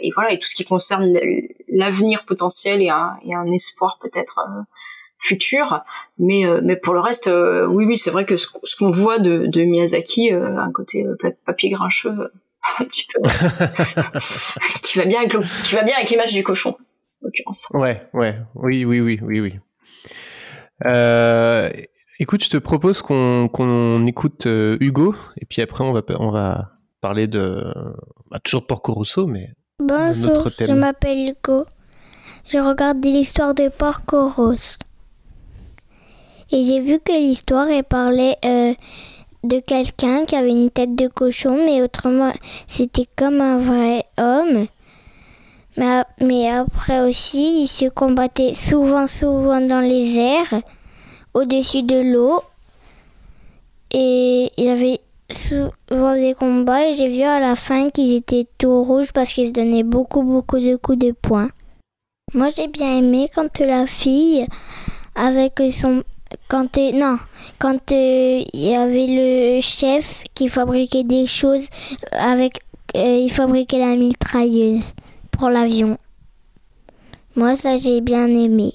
[0.00, 1.06] et, voilà, et tout ce qui concerne
[1.68, 4.38] l'avenir potentiel et un, et un espoir peut-être
[5.22, 5.82] futur.
[6.18, 8.46] Mais, euh, mais pour le reste, euh, oui, oui, c'est vrai que ce,
[8.78, 11.06] qu'on voit de, de Miyazaki, euh, un côté
[11.46, 12.30] papier grincheux,
[12.78, 13.20] un petit peu,
[14.82, 15.32] qui va bien avec
[15.64, 17.68] qui va bien avec l'image du cochon, en l'occurrence.
[17.72, 19.54] Ouais, ouais, oui, oui, oui, oui, oui.
[22.18, 26.72] écoute, je te propose qu'on qu'on écoute Hugo, et puis après on va on va
[27.00, 27.64] parler de
[28.30, 31.64] bah, toujours de Porco Rosso, mais Bonjour, je m'appelle Hugo.
[32.48, 34.78] Je regarde l'histoire de Porco Rosso.
[36.52, 38.74] Et j'ai vu que l'histoire, elle parlait euh,
[39.42, 42.30] de quelqu'un qui avait une tête de cochon, mais autrement,
[42.68, 44.66] c'était comme un vrai homme.
[45.78, 50.62] Mais, mais après aussi, il se combattait souvent, souvent dans les airs,
[51.32, 52.42] au-dessus de l'eau.
[53.90, 58.84] Et il avait souvent des combats et j'ai vu à la fin qu'ils étaient tout
[58.84, 61.48] rouges parce qu'ils donnaient beaucoup, beaucoup de coups de poing.
[62.34, 64.46] Moi, j'ai bien aimé quand la fille,
[65.14, 66.02] avec son
[66.48, 67.16] quand euh, non,
[67.58, 71.66] quand euh, il y avait le chef qui fabriquait des choses
[72.12, 72.60] avec,
[72.96, 74.92] euh, il fabriquait la mitrailleuse
[75.30, 75.98] pour l'avion.
[77.36, 78.72] Moi, ça j'ai bien aimé.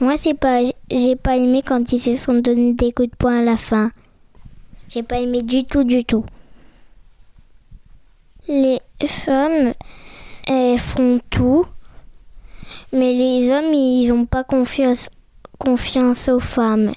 [0.00, 3.40] Moi, c'est pas, j'ai pas aimé quand ils se sont donné des coups de poing
[3.40, 3.90] à la fin.
[4.88, 6.24] J'ai pas aimé du tout, du tout.
[8.46, 9.72] Les femmes,
[10.76, 11.64] font tout,
[12.92, 15.08] mais les hommes, ils ont pas confiance
[15.64, 16.92] confiance aux femmes.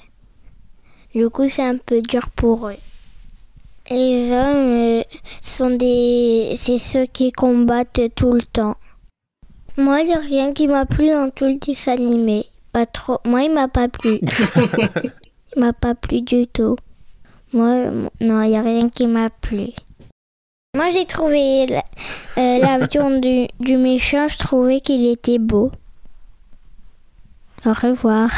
[1.15, 2.75] Du coup, c'est un peu dur pour eux.
[3.89, 5.03] Les hommes euh,
[5.41, 6.55] sont des.
[6.57, 8.75] C'est ceux qui combattent tout le temps.
[9.77, 12.45] Moi, il n'y a rien qui m'a plu dans tout le dessin animé.
[12.73, 13.19] Pas trop.
[13.25, 14.19] Moi, il m'a pas plu.
[15.55, 16.75] il m'a pas plu du tout.
[17.53, 19.69] Moi, non, il n'y a rien qui m'a plu.
[20.75, 21.67] Moi, j'ai trouvé
[22.37, 25.71] euh, l'avion du, du méchant, je trouvais qu'il était beau.
[27.67, 28.29] Au revoir.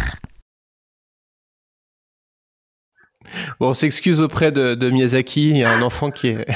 [3.60, 5.52] Bon, on s'excuse auprès de, Miyazaki.
[5.52, 6.48] Il y a un enfant qui est.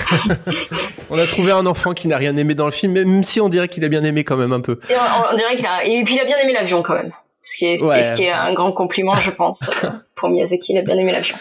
[1.11, 3.49] on a trouvé un enfant qui n'a rien aimé dans le film, même si on
[3.49, 4.79] dirait qu'il a bien aimé quand même un peu.
[4.89, 5.85] on, dirait qu'il a.
[5.85, 7.11] Et puis il a bien aimé l'avion quand même.
[7.39, 9.69] Ce qui est, ce qui est un grand compliment, je pense,
[10.15, 10.73] pour Miyazaki.
[10.73, 11.35] Il a bien aimé l'avion.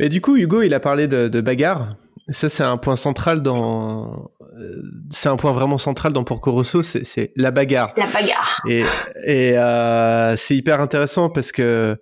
[0.00, 1.94] Mais du coup, Hugo, il a parlé de, de bagarre.
[2.32, 4.30] Ça, c'est un point central dans.
[4.58, 7.92] Euh, c'est un point vraiment central dans Porco Rosso, c'est la bagarre.
[7.96, 8.60] La bagarre.
[8.68, 8.82] Et,
[9.24, 11.96] et euh, c'est hyper intéressant parce que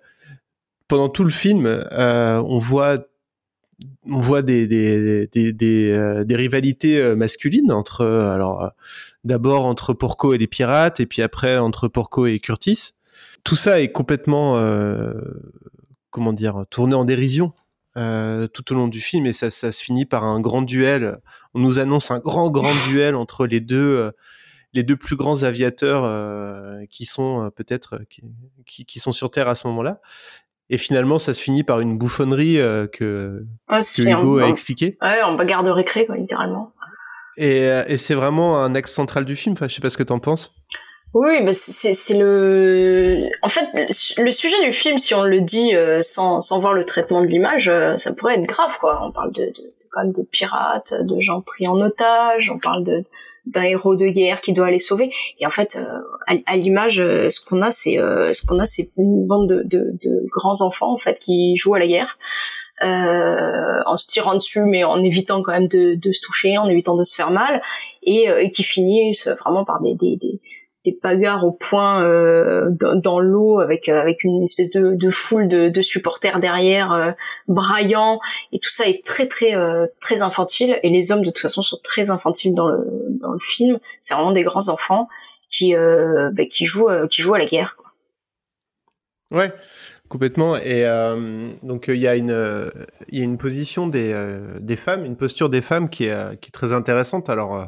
[0.87, 2.97] pendant tout le film, on voit
[4.09, 8.71] on voit des des des des, des rivalités masculines entre alors
[9.23, 12.91] d'abord entre Porco et les pirates et puis après entre Porco et Curtis.
[13.43, 14.61] Tout ça est complètement
[16.09, 17.53] comment dire tourné en dérision
[17.97, 21.17] euh, tout au long du film et ça, ça se finit par un grand duel.
[21.53, 24.11] On nous annonce un grand grand duel entre les deux euh,
[24.73, 27.99] les deux plus grands aviateurs euh, qui sont peut-être
[28.65, 29.99] qui, qui, sont sur Terre à ce moment-là.
[30.69, 32.55] Et finalement, ça se finit par une bouffonnerie
[32.93, 33.45] que,
[33.97, 34.97] Hugo a expliqué.
[35.01, 36.71] Ouais, en bagarre de récré, quoi, littéralement.
[37.35, 39.51] Et, et c'est vraiment un axe central du film.
[39.51, 40.55] Enfin, je sais pas ce que t'en penses.
[41.13, 43.29] Oui, bah c'est le.
[43.41, 43.67] En fait,
[44.17, 47.27] le sujet du film, si on le dit euh, sans, sans voir le traitement de
[47.27, 49.05] l'image, euh, ça pourrait être grave, quoi.
[49.05, 52.85] On parle de, de, quand même de pirates, de gens pris en otage, on parle
[52.85, 53.03] de
[53.45, 55.11] d'un héros de guerre qui doit aller sauver.
[55.39, 59.25] Et en fait, euh, à, l'image, ce qu'on a, c'est ce qu'on a, c'est une
[59.25, 62.19] bande de, de, de, grands enfants en fait qui jouent à la guerre.
[62.79, 66.95] en se tirant dessus, mais en évitant quand même de, de se toucher, en évitant
[66.95, 67.61] de se faire mal,
[68.03, 70.39] et, et qui finissent vraiment par des, des, des
[70.83, 75.47] des bagarres au point euh, dans, l'eau avec euh, avec une espèce de, de foule
[75.47, 77.11] de, de, supporters derrière euh,
[77.47, 78.19] braillant.
[78.51, 80.79] Et tout ça est très très euh, très infantile.
[80.81, 83.79] Et les hommes de toute façon sont très infantiles dans le dans le film.
[83.99, 85.07] C'est vraiment des grands enfants
[85.49, 87.91] qui bah, qui jouent qui jouent à la guerre quoi.
[89.31, 89.53] ouais
[90.11, 90.57] Complètement.
[90.57, 92.35] Et euh, donc il y a une
[93.07, 94.13] il y a une position des
[94.59, 97.29] des femmes, une posture des femmes qui est qui est très intéressante.
[97.29, 97.67] Alors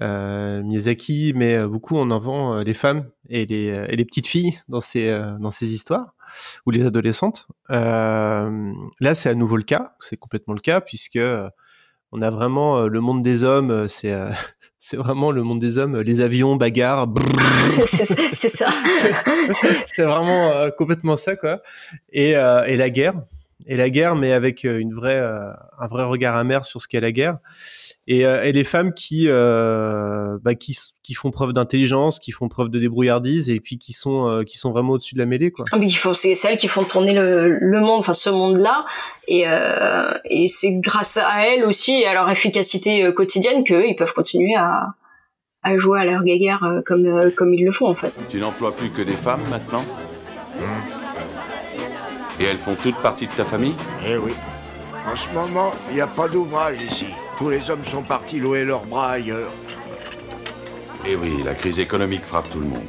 [0.00, 4.80] euh, Miyazaki met beaucoup en avant les femmes et les et les petites filles dans
[4.80, 6.14] ces dans ces histoires
[6.66, 7.46] ou les adolescentes.
[7.70, 9.94] Euh, là, c'est à nouveau le cas.
[10.00, 11.20] C'est complètement le cas puisque
[12.12, 13.88] on a vraiment le monde des hommes.
[13.88, 14.14] C'est
[14.84, 17.06] c'est vraiment le monde des hommes, les avions, bagarres.
[17.86, 18.66] c'est ça.
[19.86, 21.62] c'est vraiment euh, complètement ça, quoi.
[22.12, 23.14] Et, euh, et la guerre.
[23.66, 27.00] Et la guerre, mais avec euh, une vraie, un vrai regard amer sur ce qu'est
[27.00, 27.38] la guerre.
[28.08, 32.80] Et, et les femmes qui, bah, qui, qui font preuve d'intelligence, qui font preuve de
[32.80, 35.64] débrouillardise, et puis qui sont, qui sont vraiment au-dessus de la mêlée, quoi.
[35.70, 38.84] Ah, mais c'est elles qui font tourner le, le monde, enfin ce monde-là,
[39.28, 39.44] et,
[40.24, 44.88] et c'est grâce à elles aussi et à leur efficacité quotidienne qu'ils peuvent continuer à,
[45.62, 48.20] à jouer à leur guerre comme, comme ils le font en fait.
[48.28, 49.84] Tu n'emploies plus que des femmes maintenant?
[52.42, 54.32] Et elles font toutes partie de ta famille Eh oui.
[55.06, 57.06] En ce moment, il n'y a pas d'ouvrage ici.
[57.38, 59.52] Tous les hommes sont partis louer leurs bras ailleurs.
[61.06, 62.86] Eh oui, la crise économique frappe tout le monde.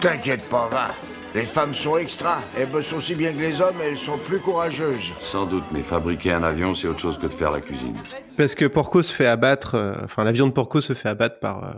[0.00, 0.88] T'inquiète pas, va.
[1.34, 2.42] Les femmes sont extra.
[2.56, 5.10] Elles bossent aussi bien que les hommes et elles sont plus courageuses.
[5.20, 7.96] Sans doute, mais fabriquer un avion, c'est autre chose que de faire la cuisine.
[8.36, 11.64] Parce que Porco se fait abattre, euh, enfin l'avion de Porco se fait abattre par,
[11.64, 11.72] euh,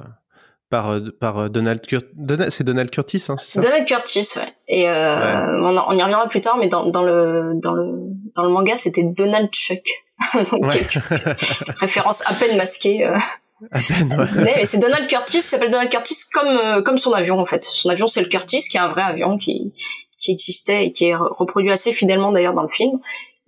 [0.74, 2.08] par, euh, par Donald Curtis.
[2.50, 4.52] c'est Donald Curtis, hein, c'est Donald Curtis, ouais.
[4.66, 7.92] Et euh, On, on, y reviendra plus tard, mais dans, dans, le, dans, le,
[8.34, 9.84] dans le manga, c'était Donald Chuck.
[11.78, 13.06] référence à peine masquée.
[13.06, 13.16] Euh.
[13.70, 14.60] À peine, ouais.
[14.64, 17.62] c'est Donald Curtis, il s'appelle Donald Curtis comme, comme son avion, en fait.
[17.62, 19.72] Son avion, c'est le Curtis, qui est un vrai avion qui,
[20.18, 22.98] qui existait et qui est reproduit assez fidèlement d'ailleurs dans le film.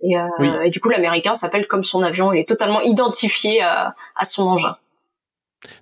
[0.01, 2.31] Et, euh, et du coup, l'américain s'appelle comme son avion.
[2.31, 4.75] Il est totalement identifié à, à son engin.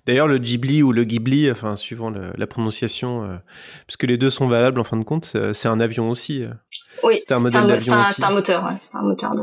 [0.06, 3.36] D'ailleurs, le Ghibli ou le Ghibli, enfin, suivant la prononciation, euh,
[3.86, 6.42] parce que les deux sont valables en fin de compte, euh, c'est un avion aussi.
[6.42, 6.48] Euh.
[7.02, 7.66] Oui, c'est un, un, un,
[8.30, 8.76] moteur, ouais.
[8.80, 9.42] c'est un moteur de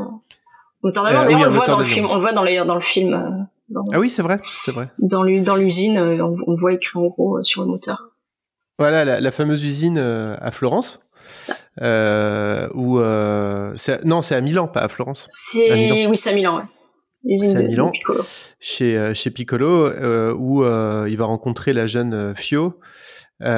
[0.82, 1.24] moteur d'avion.
[1.24, 3.46] D'ailleurs, on le voit dans le film, on le voit dans, dans le film.
[3.92, 4.88] ah oui, c'est vrai, c'est vrai.
[4.98, 8.10] Dans l'usine, on, on, voit écrit en gros sur le moteur.
[8.78, 11.00] Voilà, la, fameuse usine à Florence.
[11.80, 12.68] Euh,
[14.04, 15.26] non, c'est à Milan, pas à Florence.
[15.28, 16.56] C'est oui, c'est à Milan.
[16.56, 16.64] Ouais
[17.38, 17.92] c'est à Milan,
[18.60, 22.78] chez, euh, chez Piccolo, euh, où euh, il va rencontrer la jeune Fio,
[23.40, 23.48] où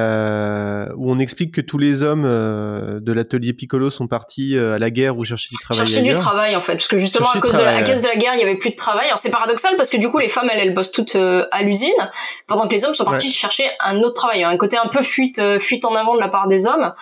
[1.11, 5.23] on explique que tous les hommes de l'atelier Piccolo sont partis à la guerre ou
[5.23, 5.87] chercher du travail.
[5.87, 8.07] Chercher du travail en fait, parce que justement à cause, de la, à cause de
[8.07, 9.05] la guerre, il y avait plus de travail.
[9.05, 12.09] Alors c'est paradoxal parce que du coup les femmes elles, elles bossent toutes à l'usine,
[12.47, 14.43] pendant que les hommes sont partis chercher un autre travail.
[14.43, 16.93] Un côté un peu fuite, fuite en avant de la part des hommes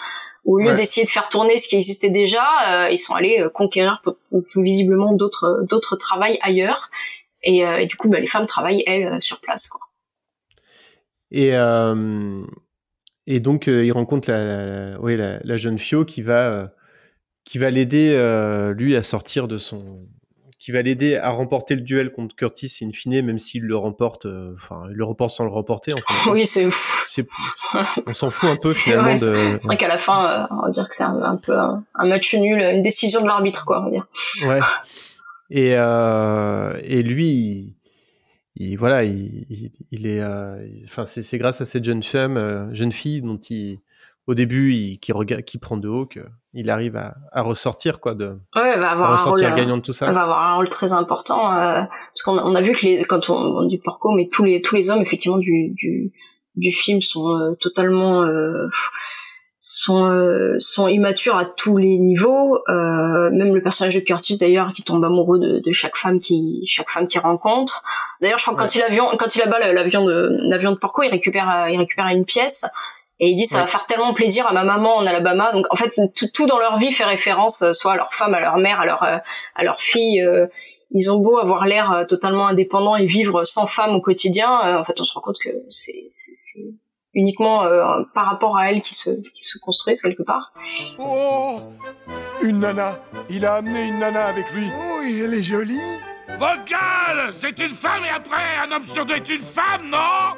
[0.45, 3.49] au lieu d'essayer de faire tourner ce qui existait déjà, euh, ils sont allés euh,
[3.49, 4.01] conquérir
[4.55, 6.89] visiblement d'autres d'autres travails ailleurs.
[7.43, 9.67] Et, euh, et, du coup, bah, les femmes travaillent elles sur place.
[9.67, 9.81] Quoi.
[11.31, 11.51] Et
[13.27, 16.71] et donc il rencontre la, oui, la, la, jeune Fio qui va
[17.43, 18.15] qui va l'aider
[18.77, 20.08] lui à sortir de son
[20.65, 24.25] qui va l'aider à remporter le duel contre Curtis in fine, même s'il le remporte,
[24.25, 25.93] euh, enfin, il le remporte sans le remporter.
[26.31, 26.67] oui, c'est.
[28.08, 29.17] On s'en fout un peu finalement de.
[29.17, 32.34] C'est vrai qu'à la fin, euh, on va dire que c'est un, peu un, match
[32.36, 34.06] nul, une décision de l'arbitre, quoi, on va dire.
[34.47, 34.60] Ouais.
[35.49, 37.75] Et euh, et lui,
[38.56, 40.23] il, voilà, il, il, est,
[40.86, 43.80] enfin, c'est grâce à cette jeune femme, jeune fille dont il
[44.28, 48.15] au début, il, qui regarde, qui prend de haut, qu'il arrive à, à, ressortir quoi
[48.15, 48.38] de.
[48.56, 50.12] Ouais, va avoir à ressortir un rôle, gagnant de tout ça.
[50.12, 53.30] va avoir un rôle très important euh, parce qu'on on a vu que les, quand
[53.30, 56.12] on, on, dit Porco, mais tous les tous les hommes effectivement du du,
[56.55, 58.67] du film sont euh, totalement euh,
[59.59, 62.57] sont euh, sont immatures à tous les niveaux.
[62.69, 66.63] Euh, même le personnage de Curtis d'ailleurs qui tombe amoureux de, de chaque femme qui
[66.67, 67.83] chaque femme qu'il rencontre.
[68.21, 71.03] D'ailleurs, je crois que quand il avion quand il abat l'avion de l'avion de Porco,
[71.03, 72.65] il récupère il récupère une pièce
[73.19, 75.51] et il dit ça va faire tellement plaisir à ma maman en Alabama.
[75.51, 78.39] Donc en fait tout, tout dans leur vie fait référence soit à leur femme, à
[78.39, 80.23] leur mère, à leur à leur fille.
[80.91, 84.84] Euh, ils ont beau avoir l'air totalement indépendants et vivre sans femme au quotidien, en
[84.84, 86.65] fait on se rend compte que c'est c'est
[87.13, 87.63] uniquement
[88.13, 90.54] par rapport à elle qui se qui se construisent quelque part.
[91.00, 91.60] Oh
[92.41, 93.00] une nana.
[93.30, 94.67] Il a amené une nana avec lui.
[94.69, 95.80] Oh elle est jolie.
[96.39, 100.36] Vocal C'est une femme et après un homme sur deux est une femme, non?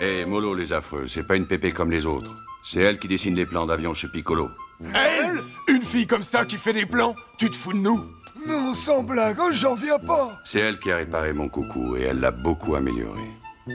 [0.00, 2.34] Eh, Molo, les affreux, c'est pas une pépé comme les autres.
[2.64, 4.48] C'est elle qui dessine les plans d'avion chez Piccolo.
[4.94, 8.04] Elle Une fille comme ça qui fait des plans Tu te fous de nous
[8.46, 12.02] Non, sans blague, oh, j'en viens pas C'est elle qui a réparé mon coucou et
[12.02, 13.24] elle l'a beaucoup amélioré.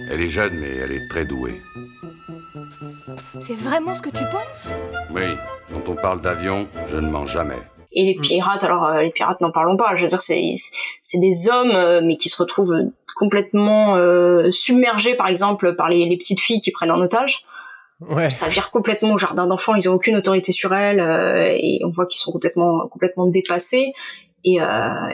[0.09, 1.61] Elle est jeune, mais elle est très douée.
[3.41, 4.71] C'est vraiment ce que tu penses?
[5.13, 5.23] Oui,
[5.69, 7.59] quand on parle d'avion, je ne mens jamais.
[7.93, 9.95] Et les pirates, alors euh, les pirates n'en parlons pas.
[9.95, 10.51] Je veux dire, c'est
[11.01, 12.85] c'est des hommes, euh, mais qui se retrouvent
[13.17, 17.45] complètement euh, submergés, par exemple, par les, les, petites filles qui prennent en otage.
[17.99, 18.29] Ouais.
[18.29, 19.75] Ça vire complètement au jardin d'enfants.
[19.75, 20.99] Ils ont aucune autorité sur elles
[21.59, 23.93] et on voit qu'ils sont complètement complètement dépassés.
[24.43, 24.57] Et,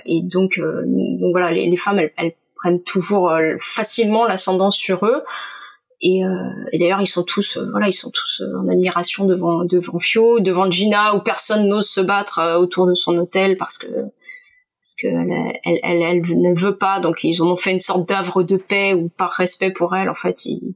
[0.05, 5.23] et donc donc voilà, les, femmes, elles, prennent toujours facilement l'ascendance sur eux.
[6.01, 6.29] Et, euh,
[6.71, 9.97] et d'ailleurs, ils sont tous, euh, voilà, ils sont tous euh, en admiration devant devant
[9.97, 14.95] Fio, devant Gina, où personne n'ose se battre autour de son hôtel parce que parce
[15.01, 16.99] que elle, elle, elle, ne veut pas.
[16.99, 20.09] Donc ils en ont fait une sorte d'œuvre de paix ou par respect pour elle,
[20.09, 20.75] en fait, ils,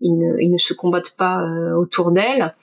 [0.00, 1.44] ils ne se combattent pas
[1.78, 2.54] autour d'elle.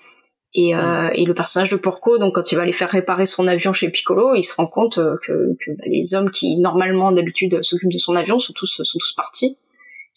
[0.59, 3.47] Et, euh, et, le personnage de Porco, donc quand il va aller faire réparer son
[3.47, 7.61] avion chez Piccolo, il se rend compte que, que bah, les hommes qui normalement d'habitude
[7.61, 9.55] s'occupent de son avion sont tous sont tous partis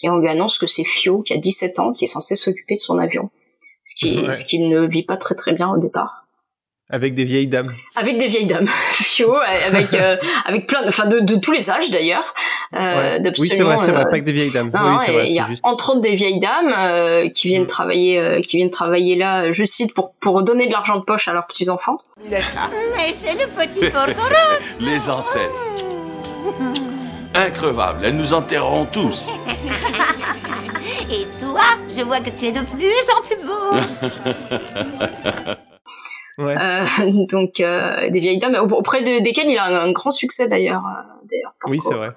[0.02, 2.74] et on lui annonce que c'est Fio, qui a 17 ans, qui est censé s'occuper
[2.74, 3.30] de son avion.
[3.84, 4.32] Ce qui, ouais.
[4.32, 6.19] ce qui ne vit pas très très bien au départ.
[6.92, 7.66] Avec des vieilles dames.
[7.94, 8.66] Avec des vieilles dames.
[8.92, 12.34] Fio, avec euh, avec plein, de, enfin de, de, tous les âges d'ailleurs.
[12.74, 13.32] Euh, ouais.
[13.38, 14.70] Oui, c'est vrai, c'est vrai, pas que des vieilles dames.
[14.74, 15.64] Non, oui, vrai, il y a juste...
[15.64, 17.68] entre autres des vieilles dames euh, qui viennent mm.
[17.68, 21.28] travailler, euh, qui viennent travailler là, je cite, pour pour donner de l'argent de poche
[21.28, 21.98] à leurs petits enfants.
[22.28, 22.42] Mais
[23.14, 24.34] c'est le petit Porcoros.
[24.80, 25.54] les ancêtres.
[27.34, 29.30] Increvable, elles nous enterreront tous.
[31.10, 33.76] Et toi, je vois que tu es de plus en plus beau.
[36.38, 36.56] ouais.
[36.56, 40.48] euh, donc euh, des vieilles dames auprès de, desquelles il a un, un grand succès
[40.48, 40.84] d'ailleurs.
[40.84, 42.10] Euh, d'ailleurs oui, c'est vrai.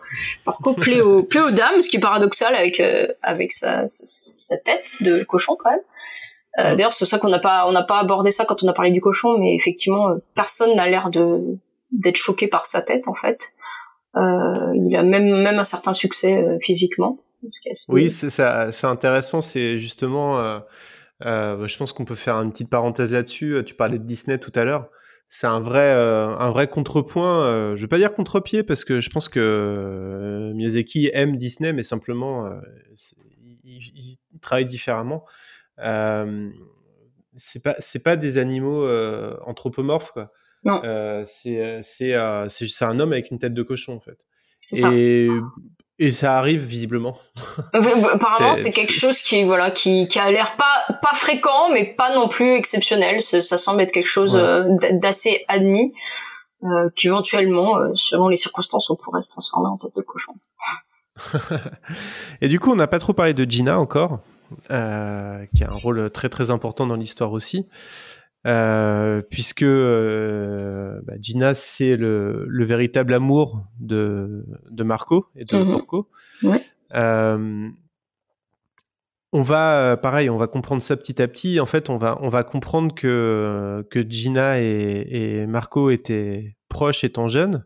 [0.77, 4.95] Plaît aux, plaît aux dames, ce qui est paradoxal avec euh, avec sa, sa tête
[5.01, 5.79] de cochon quand même.
[6.55, 8.91] D'ailleurs, c'est ça qu'on n'a pas on n'a pas abordé ça quand on a parlé
[8.91, 11.41] du cochon, mais effectivement, personne n'a l'air de
[11.91, 13.53] d'être choqué par sa tête en fait.
[14.15, 17.17] Il a même même un certain succès physiquement.
[17.71, 17.91] Assez...
[17.91, 19.41] Oui, c'est intéressant.
[19.41, 20.61] C'est justement,
[21.25, 23.63] euh, euh, je pense qu'on peut faire une petite parenthèse là-dessus.
[23.65, 24.89] Tu parlais de Disney tout à l'heure.
[25.29, 27.43] C'est un vrai, euh, un vrai contrepoint.
[27.45, 31.83] Euh, je vais pas dire contre-pied parce que je pense que Miyazaki aime Disney, mais
[31.83, 32.47] simplement,
[33.43, 35.25] il, il, travaille différemment.
[35.77, 38.87] c'est pas, c'est pas des animaux
[39.45, 40.31] anthropomorphes quoi.
[40.65, 40.81] Non.
[40.83, 44.17] Euh, c'est c'est euh, c'est un homme avec une tête de cochon en fait.
[44.59, 44.89] C'est ça.
[46.03, 47.17] Et ça arrive visiblement.
[47.73, 52.13] Apparemment, c'est quelque chose qui voilà qui qui a l'air pas pas fréquent, mais pas
[52.13, 53.21] non plus exceptionnel.
[53.21, 54.41] Ça, semble être quelque chose ouais.
[54.41, 55.93] euh, d'assez admis,
[56.65, 60.33] euh, qu'éventuellement, euh, selon les circonstances, on pourrait se transformer en tête de cochon.
[62.41, 64.19] et du coup, on n'a pas trop parlé de Gina encore,
[64.71, 67.65] euh, qui a un rôle très très important dans l'histoire aussi.
[68.45, 75.55] Euh, puisque euh, bah, Gina c'est le, le, véritable amour de, de Marco et de
[75.55, 75.71] Mhm.
[75.71, 76.09] Porco.
[76.43, 76.61] Ouais.
[76.93, 77.69] Euh,
[79.31, 81.59] on va, pareil, on va comprendre ça petit à petit.
[81.59, 87.03] En fait, on va, on va comprendre que, que Gina et, et Marco étaient proches
[87.03, 87.63] étant jeunes.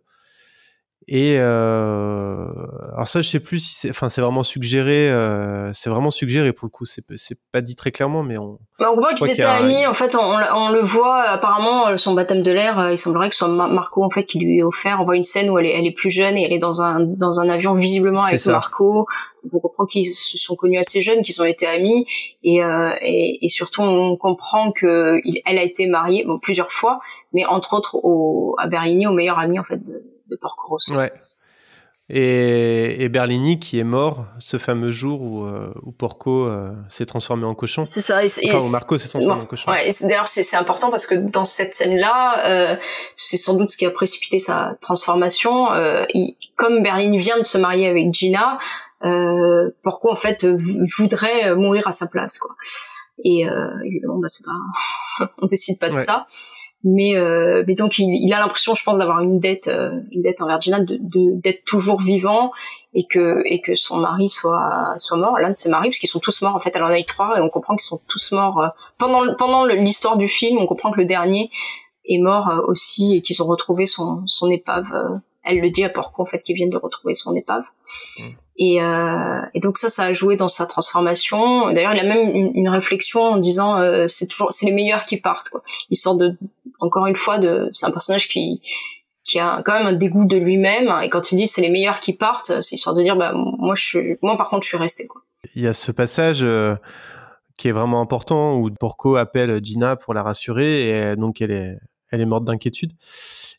[1.09, 2.45] Et euh,
[2.93, 5.09] alors ça, je sais plus si c'est, enfin, c'est vraiment suggéré.
[5.09, 6.85] Euh, c'est vraiment suggéré pour le coup.
[6.85, 8.59] C'est, c'est pas dit très clairement, mais on.
[8.77, 9.85] Bah, on voit qu'ils étaient un- amis.
[9.85, 12.77] En fait, on, on le voit apparemment son baptême de l'air.
[12.79, 14.97] euh, Il semblerait que ce soit Ma- Marco en fait qui lui ait offert.
[14.99, 16.81] On voit une scène où elle est, elle est plus jeune et elle est dans
[16.81, 18.45] un dans un avion visiblement avec.
[18.45, 19.05] Marco.
[19.53, 22.05] On comprend qu'ils se sont connus assez jeunes, qu'ils ont été amis
[22.43, 26.69] et euh, et, et surtout on comprend que il, elle a été mariée bon plusieurs
[26.71, 26.99] fois,
[27.31, 30.95] mais entre autres au à Berligny au meilleur ami en fait de, de Porco Rosso.
[30.95, 31.11] Ouais.
[32.09, 37.05] et, et, Berlini qui est mort ce fameux jour où, euh, où Porco euh, s'est
[37.05, 37.83] transformé en cochon.
[37.83, 38.23] C'est ça.
[38.23, 39.71] Et, enfin, où Marco s'est transformé en cochon.
[39.71, 42.75] Ouais, D'ailleurs, c'est important parce que dans cette scène-là, euh,
[43.15, 45.71] c'est sans doute ce qui a précipité sa transformation.
[45.73, 48.57] Euh, il, comme Berlini vient de se marier avec Gina,
[49.83, 50.45] Porco en fait
[50.97, 52.55] voudrait mourir à sa place, quoi.
[53.23, 53.45] Et
[53.85, 56.25] évidemment, bah, pas, on décide pas de ça
[56.83, 60.21] mais euh, mais donc il, il a l'impression je pense d'avoir une dette euh, une
[60.21, 62.51] dette envers Gina de d'être toujours vivant
[62.93, 66.09] et que et que son mari soit soit mort l'un de ses maris parce qu'ils
[66.09, 66.75] sont tous morts en fait.
[66.75, 68.67] Elle en a eu trois et on comprend qu'ils sont tous morts euh,
[68.97, 71.49] pendant pendant l'histoire du film on comprend que le dernier
[72.05, 75.89] est mort euh, aussi et qu'ils ont retrouvé son son épave elle le dit à
[75.89, 77.65] Porco en fait qu'ils viennent de retrouver son épave
[78.19, 78.23] mmh.
[78.59, 81.71] Et, euh, et, donc ça, ça a joué dans sa transformation.
[81.71, 85.05] D'ailleurs, il a même une, une réflexion en disant euh, c'est toujours c'est les meilleurs
[85.05, 85.49] qui partent.
[85.49, 85.61] Quoi.
[85.91, 86.35] Il sort de
[86.79, 88.61] encore une fois de c'est un personnage qui
[89.23, 91.99] qui a quand même un dégoût de lui-même et quand il dit c'est les meilleurs
[91.99, 94.77] qui partent, c'est histoire de dire bah moi je suis, moi par contre je suis
[94.77, 95.21] resté quoi.
[95.53, 96.75] Il y a ce passage euh,
[97.57, 101.77] qui est vraiment important où Porco appelle Gina pour la rassurer et donc elle est
[102.09, 102.93] elle est morte d'inquiétude.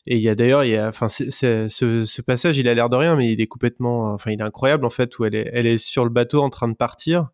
[0.07, 2.95] Et il y a d'ailleurs, il y a, enfin, ce, passage, il a l'air de
[2.95, 5.67] rien, mais il est complètement, enfin, il est incroyable en fait, où elle est, elle
[5.67, 7.29] est sur le bateau en train de partir.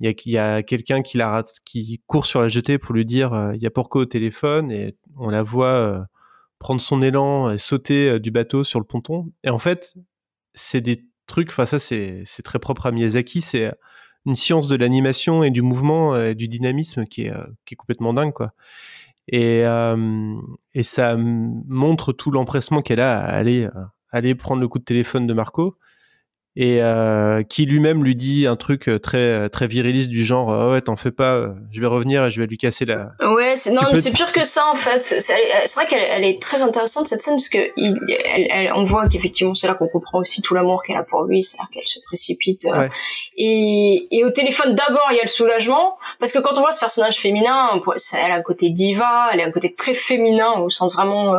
[0.00, 3.32] Il y a, a quelqu'un qui la qui court sur la jetée pour lui dire,
[3.32, 6.00] euh, il y a Porco au téléphone, et on la voit euh,
[6.58, 9.30] prendre son élan et sauter euh, du bateau sur le ponton.
[9.44, 9.94] Et en fait,
[10.54, 13.72] c'est des trucs, enfin ça, c'est, c'est très propre à Miyazaki, c'est
[14.26, 17.34] une science de l'animation et du mouvement et du dynamisme qui est,
[17.66, 18.52] qui est complètement dingue, quoi.
[19.28, 20.36] Et, euh,
[20.74, 23.68] et ça montre tout l'empressement qu'elle a à aller,
[24.10, 25.78] aller prendre le coup de téléphone de Marco
[26.56, 30.48] et euh, qui lui-même lui dit un truc euh, très euh, très viriliste du genre
[30.48, 33.10] oh ouais t'en fais pas euh, je vais revenir et je vais lui casser la
[33.34, 36.40] ouais c'est non mais c'est pire que ça en fait c'est vrai qu'elle elle est
[36.40, 39.88] très intéressante cette scène parce que il, elle, elle, on voit qu'effectivement c'est là qu'on
[39.88, 42.88] comprend aussi tout l'amour qu'elle a pour lui c'est-à-dire qu'elle se précipite ouais.
[43.36, 46.72] et, et au téléphone d'abord il y a le soulagement parce que quand on voit
[46.72, 47.80] ce personnage féminin
[48.12, 51.34] elle a un côté diva elle a un côté très féminin au sens vraiment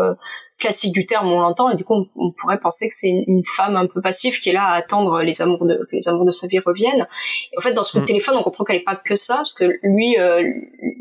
[0.58, 3.76] classique du terme, on l'entend, et du coup, on, pourrait penser que c'est une, femme
[3.76, 6.32] un peu passive qui est là à attendre les amours de, que les amours de
[6.32, 7.08] sa vie reviennent.
[7.54, 8.08] Et en fait, dans ce coup de mm.
[8.08, 10.44] téléphone, on comprend qu'elle est pas que ça, parce que lui, euh,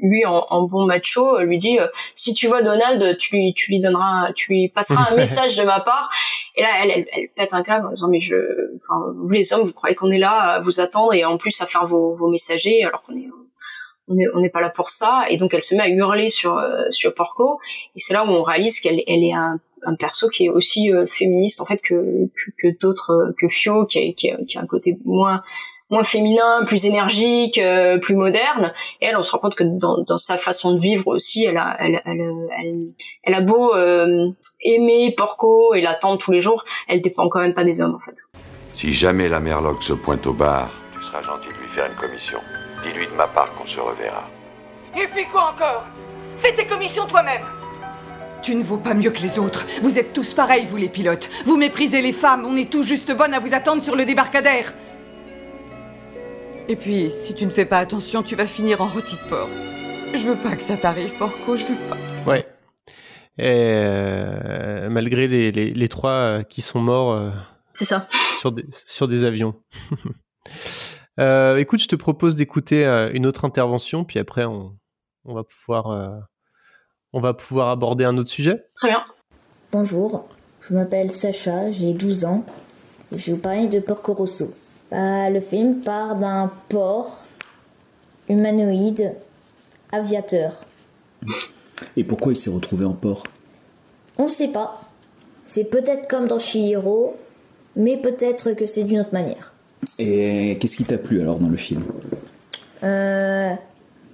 [0.02, 3.70] lui en, bon macho, euh, lui dit euh, si tu vois Donald, tu lui, tu
[3.70, 6.08] lui donneras, tu lui passeras un message de ma part.
[6.56, 8.36] Et là, elle, elle, elle pète un câble en disant mais je,
[8.76, 11.60] enfin, vous les hommes, vous croyez qu'on est là à vous attendre et en plus
[11.60, 13.28] à faire vos, vos messagers alors qu'on est
[14.08, 15.24] on n'est pas là pour ça.
[15.30, 17.58] Et donc elle se met à hurler sur euh, sur Porco.
[17.94, 20.92] Et c'est là où on réalise qu'elle elle est un, un perso qui est aussi
[20.92, 24.36] euh, féministe en fait que que, que d'autres euh, que Fio qui a, qui, a,
[24.46, 25.42] qui a un côté moins
[25.90, 27.60] moins féminin plus énergique
[28.00, 28.72] plus moderne.
[29.00, 31.58] Et elle on se rend compte que dans, dans sa façon de vivre aussi elle
[31.58, 32.20] a elle elle,
[32.58, 32.88] elle,
[33.22, 33.74] elle a beau
[34.60, 38.00] aimer Porco et l'attendre tous les jours elle dépend quand même pas des hommes en
[38.00, 38.16] fait.
[38.72, 41.96] Si jamais la Merloc se pointe au bar tu seras gentil de lui faire une
[41.96, 42.40] commission
[42.84, 44.28] Dis-lui de ma part qu'on se reverra.
[44.96, 45.84] Et puis quoi encore?
[46.40, 47.42] Fais tes commissions toi-même
[48.44, 49.64] tu ne vaux pas mieux que les autres.
[49.80, 51.30] Vous êtes tous pareils, vous les pilotes.
[51.46, 52.44] Vous méprisez les femmes.
[52.44, 54.74] On est tout juste bonnes à vous attendre sur le débarcadère.
[56.68, 59.48] Et puis, si tu ne fais pas attention, tu vas finir en rôti de porc.
[60.12, 61.56] Je veux pas que ça t'arrive, Porco.
[61.56, 61.96] Je veux pas.
[62.30, 62.46] Ouais.
[63.38, 67.12] Et euh, malgré les, les, les, trois euh, qui sont morts.
[67.12, 67.30] Euh,
[67.72, 68.06] C'est ça.
[68.38, 69.54] Sur des, sur des avions.
[71.20, 74.76] Euh, écoute, je te propose d'écouter euh, une autre intervention, puis après on,
[75.24, 76.18] on va pouvoir euh,
[77.12, 78.64] on va pouvoir aborder un autre sujet.
[78.76, 79.04] Très bien.
[79.70, 80.28] Bonjour,
[80.60, 82.44] je m'appelle Sacha, j'ai 12 ans.
[83.12, 84.52] Et je vais vous parler de Porco Rosso.
[84.90, 87.24] Bah, le film part d'un porc
[88.28, 89.14] humanoïde
[89.92, 90.64] aviateur.
[91.96, 93.24] Et pourquoi il s'est retrouvé en porc
[94.18, 94.82] On ne sait pas.
[95.44, 97.14] C'est peut-être comme dans Chihiro,
[97.76, 99.53] mais peut-être que c'est d'une autre manière.
[99.98, 101.82] Et qu'est-ce qui t'a plu alors dans le film?
[102.82, 103.52] Euh,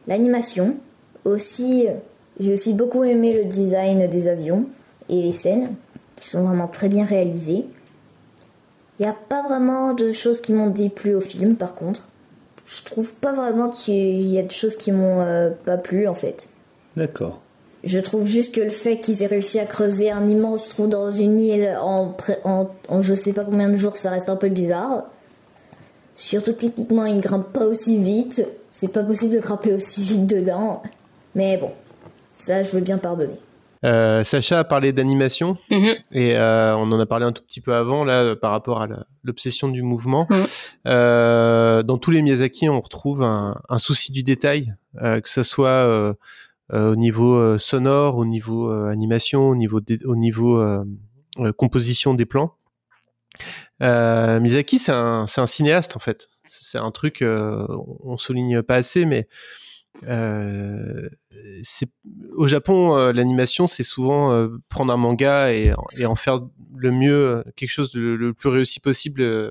[0.07, 0.77] L'animation.
[1.25, 1.87] Aussi,
[2.39, 4.69] j'ai aussi beaucoup aimé le design des avions
[5.09, 5.75] et les scènes,
[6.17, 7.67] qui sont vraiment très bien réalisées.
[8.99, 12.09] Il n'y a pas vraiment de choses qui m'ont déplu au film, par contre.
[12.67, 16.15] Je trouve pas vraiment qu'il y a de choses qui m'ont euh, pas plu, en
[16.15, 16.49] fait.
[16.97, 17.41] D'accord.
[17.83, 21.11] Je trouve juste que le fait qu'ils aient réussi à creuser un immense trou dans
[21.11, 22.15] une île en,
[22.45, 25.05] en, en je sais pas combien de jours, ça reste un peu bizarre.
[26.21, 28.47] Surtout techniquement, il grimpe pas aussi vite.
[28.71, 30.83] C'est pas possible de grimper aussi vite dedans.
[31.35, 31.73] Mais bon,
[32.35, 33.39] ça, je veux bien pardonner.
[33.87, 35.97] Euh, Sacha a parlé d'animation mm-hmm.
[36.13, 38.89] et euh, on en a parlé un tout petit peu avant là par rapport à
[39.25, 40.27] l'obsession du mouvement.
[40.29, 40.43] Mm.
[40.89, 45.43] Euh, dans tous les Miyazaki, on retrouve un, un souci du détail, euh, que ce
[45.43, 46.13] soit euh,
[46.75, 50.63] euh, au niveau sonore, au niveau animation, au niveau au niveau
[51.57, 52.57] composition des plans.
[53.83, 56.29] Euh, Miyazaki, c'est un, cinéaste en fait.
[56.49, 57.67] C'est un truc, euh,
[58.03, 59.29] on souligne pas assez, mais
[60.09, 61.09] euh,
[62.37, 66.41] au Japon, euh, l'animation, c'est souvent euh, prendre un manga et, et, en faire
[66.77, 69.51] le mieux, quelque chose de le plus réussi possible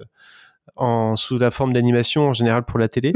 [0.76, 3.14] en sous la forme d'animation en général pour la télé.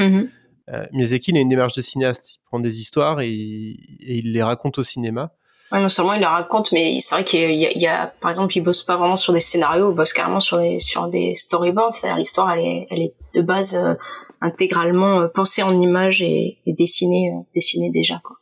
[0.91, 2.35] Miyazaki, il a une démarche de cinéaste.
[2.35, 5.33] Il prend des histoires et, et il les raconte au cinéma.
[5.73, 8.83] Non seulement il la raconte, mais c'est vrai qu'il y, a- par exemple, il bosse
[8.83, 11.91] pas vraiment sur des scénarios, il bosse carrément sur des, sur des storyboards.
[11.91, 13.95] C'est-à-dire l'histoire, elle est, elle est de base euh,
[14.39, 18.21] intégralement euh, pensée en images et, dessinée, euh, dessinée déjà.
[18.23, 18.37] Quoi.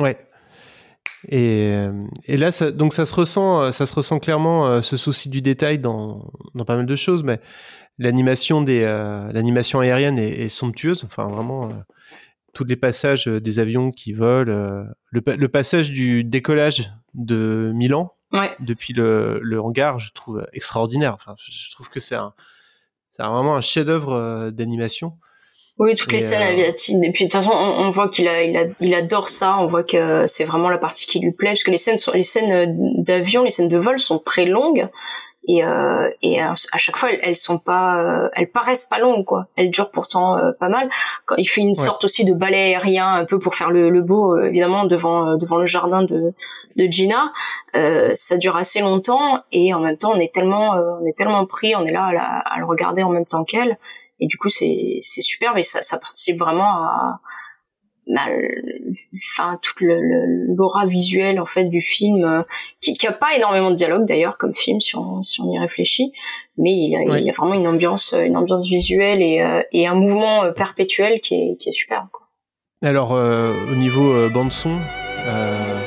[0.00, 0.18] Ouais.
[1.28, 1.72] Et,
[2.26, 5.78] et là, ça, donc ça se ressent, ça se ressent clairement ce souci du détail
[5.78, 7.40] dans, dans pas mal de choses, mais
[7.98, 8.82] l'animation des,
[9.32, 11.04] l'animation aérienne est, est somptueuse.
[11.04, 11.70] Enfin, vraiment,
[12.58, 16.90] tous les passages euh, des avions qui volent, euh, le, pa- le passage du décollage
[17.14, 18.50] de Milan Ouais.
[18.58, 21.14] depuis le, le hangar, je trouve extraordinaire.
[21.14, 22.34] Enfin, je, trouve que c'est un,
[23.16, 25.12] vraiment un chef-d'œuvre euh, d'animation.
[25.78, 26.96] Oui, toutes les scènes euh, aviatiques.
[27.04, 29.56] Et puis de toute façon, on, on voit qu'il a, il a, il adore ça.
[29.60, 32.10] On voit que c'est vraiment la partie qui lui plaît, parce que les scènes, sont,
[32.12, 34.88] les scènes d'avion, les scènes de vol sont très longues.
[35.50, 38.98] Et, euh, et à à chaque fois, elles, elles sont pas, euh, elles paraissent pas
[38.98, 39.46] longues, quoi.
[39.56, 40.90] Elles durent pourtant euh, pas mal.
[41.24, 44.02] Quand il fait une sorte aussi de ballet aérien, un peu pour faire le, le
[44.02, 46.34] beau, euh, évidemment, devant, euh, devant le jardin de,
[46.76, 47.32] de Gina,
[47.76, 49.42] euh, ça dure assez longtemps.
[49.50, 52.04] Et en même temps, on est tellement, euh, on est tellement pris, on est là
[52.04, 53.78] à, la- à le regarder en même temps qu'elle.
[54.20, 57.20] Et du coup, c'est c'est superbe et ça, ça participe vraiment à,
[58.16, 62.42] enfin toute l'aura visuelle en fait du film, euh,
[62.80, 65.58] qui, qui a pas énormément de dialogue d'ailleurs comme film si on si on y
[65.58, 66.12] réfléchit,
[66.56, 67.20] mais il y a, Ouais.
[67.20, 70.52] il y a vraiment une ambiance une ambiance visuelle et euh, et un mouvement euh,
[70.52, 72.08] perpétuel qui est qui est quoi.
[72.82, 74.78] Alors, euh, au niveau euh, bande-son,
[75.26, 75.80] euh,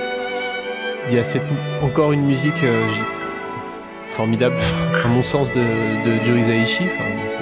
[1.10, 1.42] il y a cette,
[1.82, 2.84] encore une musique euh,
[4.10, 4.58] formidable,
[5.06, 6.84] à mon sens, de, de Joe Hisaishi.
[6.84, 7.40] Enfin, bon, ça,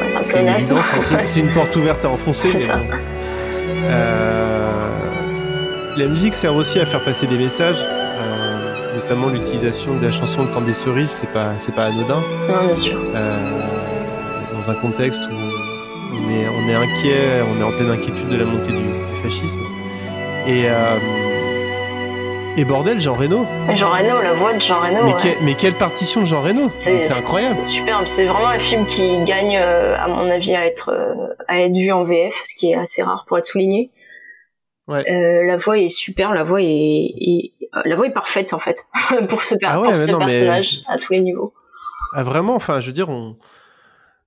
[0.00, 0.16] Ouais,
[0.46, 2.58] un c'est- C'est une porte ouverte à enfoncer.
[5.96, 10.44] la musique sert aussi à faire passer des messages, euh, notamment l'utilisation de la chanson
[10.44, 12.22] Le temps des cerises, c'est pas, c'est pas anodin.
[12.48, 12.98] Non, bien sûr.
[13.14, 13.60] Euh,
[14.54, 18.36] dans un contexte où on est, on est inquiet, on est en pleine inquiétude de
[18.36, 19.60] la montée du, du fascisme.
[20.46, 20.96] Et, euh,
[22.56, 23.46] et bordel, Jean Reno.
[23.74, 25.04] Jean Reno, la voix de Jean Reno.
[25.04, 25.18] mais, ouais.
[25.22, 27.64] quel- mais quelle partition de Jean Reno C'est- incroyable.
[27.64, 28.06] Superbe.
[28.06, 31.72] C'est vraiment un film qui gagne, euh, à mon avis, à être euh, à être
[31.74, 33.90] vu en VF, ce qui est assez rare pour être souligné.
[34.88, 35.04] Ouais.
[35.10, 37.52] Euh, la voix est super, la voix est, est-
[37.84, 38.84] la voix est parfaite en fait
[39.28, 41.54] pour ce, per- Ah ouais, pour mais ce non, mais- personnage à tous les niveaux.
[42.14, 43.36] Ah vraiment, enfin, je veux dire, on...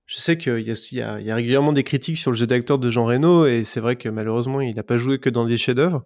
[0.06, 3.04] je sais qu'il y y a régulièrement des critiques sur le jeu d'acteur de Jean
[3.04, 6.02] Reno, et c'est vrai que malheureusement, il n'a pas joué que dans des chefs-d'œuvre.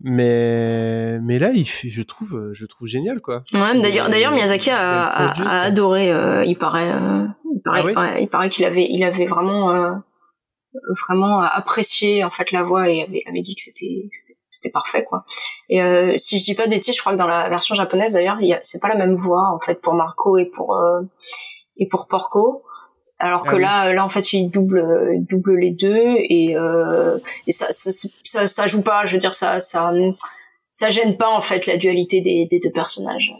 [0.00, 3.42] Mais, mais là, il fait, je trouve, je le trouve génial, quoi.
[3.54, 5.48] Ouais, d'ailleurs, d'ailleurs, Miyazaki a, a- juste.
[5.48, 6.12] a adoré.
[6.12, 7.24] euh, il paraît, euh,
[7.54, 9.92] il paraît, Ah oui ouais, il paraît qu'il avait, il avait vraiment, euh,
[11.08, 15.22] vraiment apprécié en fait la voix et avait, avait dit que c'était, c'était- parfait quoi.
[15.70, 18.14] Et euh, si je dis pas de bêtises, je crois que dans la version japonaise
[18.14, 21.02] d'ailleurs, c'est pas la même voix en fait pour Marco et pour euh,
[21.78, 22.64] et pour Porco.
[23.18, 23.62] Alors Ah que oui.
[23.62, 27.90] là, là en fait, il double, il double les deux et, euh, et ça, ça,
[28.22, 29.06] ça, ça joue pas.
[29.06, 29.92] Je veux dire, ça, ça,
[30.70, 33.32] ça gêne pas en fait la dualité des, des deux personnages,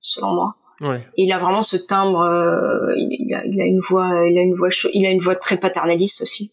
[0.00, 0.54] selon moi.
[0.80, 0.98] Ouais.
[1.16, 4.36] Et il a vraiment ce timbre, euh, il, il a, il a une voix, il
[4.36, 6.50] a une voix, il a une voix très paternaliste aussi.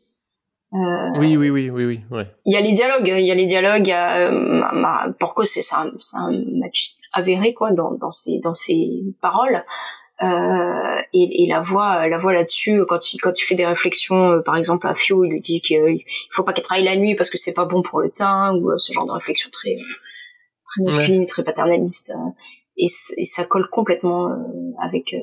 [0.71, 0.77] Euh,
[1.17, 2.27] Oui, oui, oui, oui, oui, ouais.
[2.45, 3.87] il y a les dialogues, il y a les dialogues.
[3.87, 8.53] Il y a, euh, Porco, c'est un, un machiste avéré quoi dans, dans ses dans
[8.53, 9.63] ses paroles.
[10.21, 14.31] Euh, et, et la voix, la voix là-dessus, quand il quand il fait des réflexions,
[14.31, 17.15] euh, par exemple à Fio, il lui dit qu'il faut pas qu'elle travaille la nuit
[17.15, 19.77] parce que c'est pas bon pour le teint ou euh, ce genre de réflexion très
[20.65, 22.11] très masculine, très paternaliste.
[22.11, 22.29] euh,
[22.77, 24.35] et, ça colle complètement euh,
[24.81, 25.13] avec.
[25.13, 25.19] euh,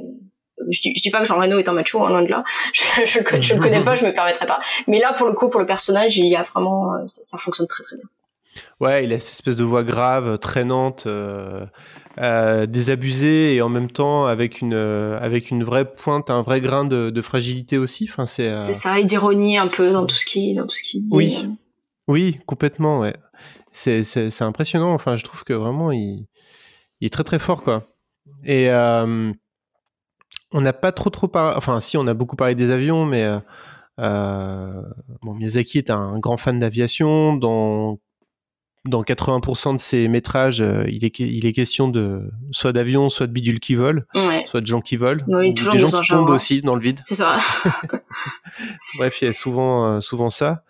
[0.71, 2.43] je, dis, je dis pas que Jean Reno est un macho, hein, loin de là.
[2.73, 4.59] Je, je, je le connais pas, je me permettrai pas.
[4.87, 7.39] Mais là, pour le coup, pour le personnage, il y a vraiment, euh, ça, ça
[7.39, 8.07] fonctionne très très bien.
[8.79, 11.65] Ouais, il a cette espèce de voix grave, traînante, euh,
[12.19, 16.61] euh, désabusée et en même temps avec une euh, avec une vraie pointe, un vrai
[16.61, 18.07] grain de, de fragilité aussi.
[18.11, 18.49] Enfin, c'est.
[18.49, 21.07] euh, C'est ça, et d'ironie un peu dans tout ce qui, dans tout ce qu'il
[21.07, 21.17] dit.
[21.17, 21.39] Oui,
[22.07, 23.01] oui, complètement.
[23.01, 23.17] Ouais,
[23.73, 24.93] c'est impressionnant.
[24.93, 26.27] Enfin, je trouve que vraiment il
[27.01, 27.85] il est très très fort quoi.
[28.45, 31.55] Et on n'a pas trop trop parlé.
[31.57, 33.27] Enfin, si, on a beaucoup parlé des avions, mais
[33.97, 37.37] bon, Miyazaki est un grand fan d'aviation.
[37.37, 37.99] Dans
[38.89, 43.27] dans 80% de ses métrages, euh, il, est, il est question de soit d'avions, soit
[43.27, 44.45] de bidules qui volent, Ouais.
[44.47, 46.31] soit de gens qui volent, Oui, ou toujours des gens qui tombent genre.
[46.35, 47.01] aussi dans le vide.
[47.03, 47.37] C'est ça.
[48.99, 50.63] Bref, il y a souvent, euh, souvent ça.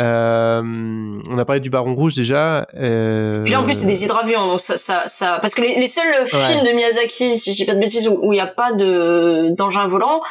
[0.00, 2.66] Euh, on a parlé du Baron Rouge déjà.
[2.74, 3.44] Euh...
[3.44, 5.38] Puis en plus c'est des hydravions, donc ça, ça, ça...
[5.42, 6.24] parce que les, les seuls ouais.
[6.24, 9.54] films de Miyazaki, si je dis pas de bêtises, où il n'y a pas de
[9.54, 10.22] d'engin volant,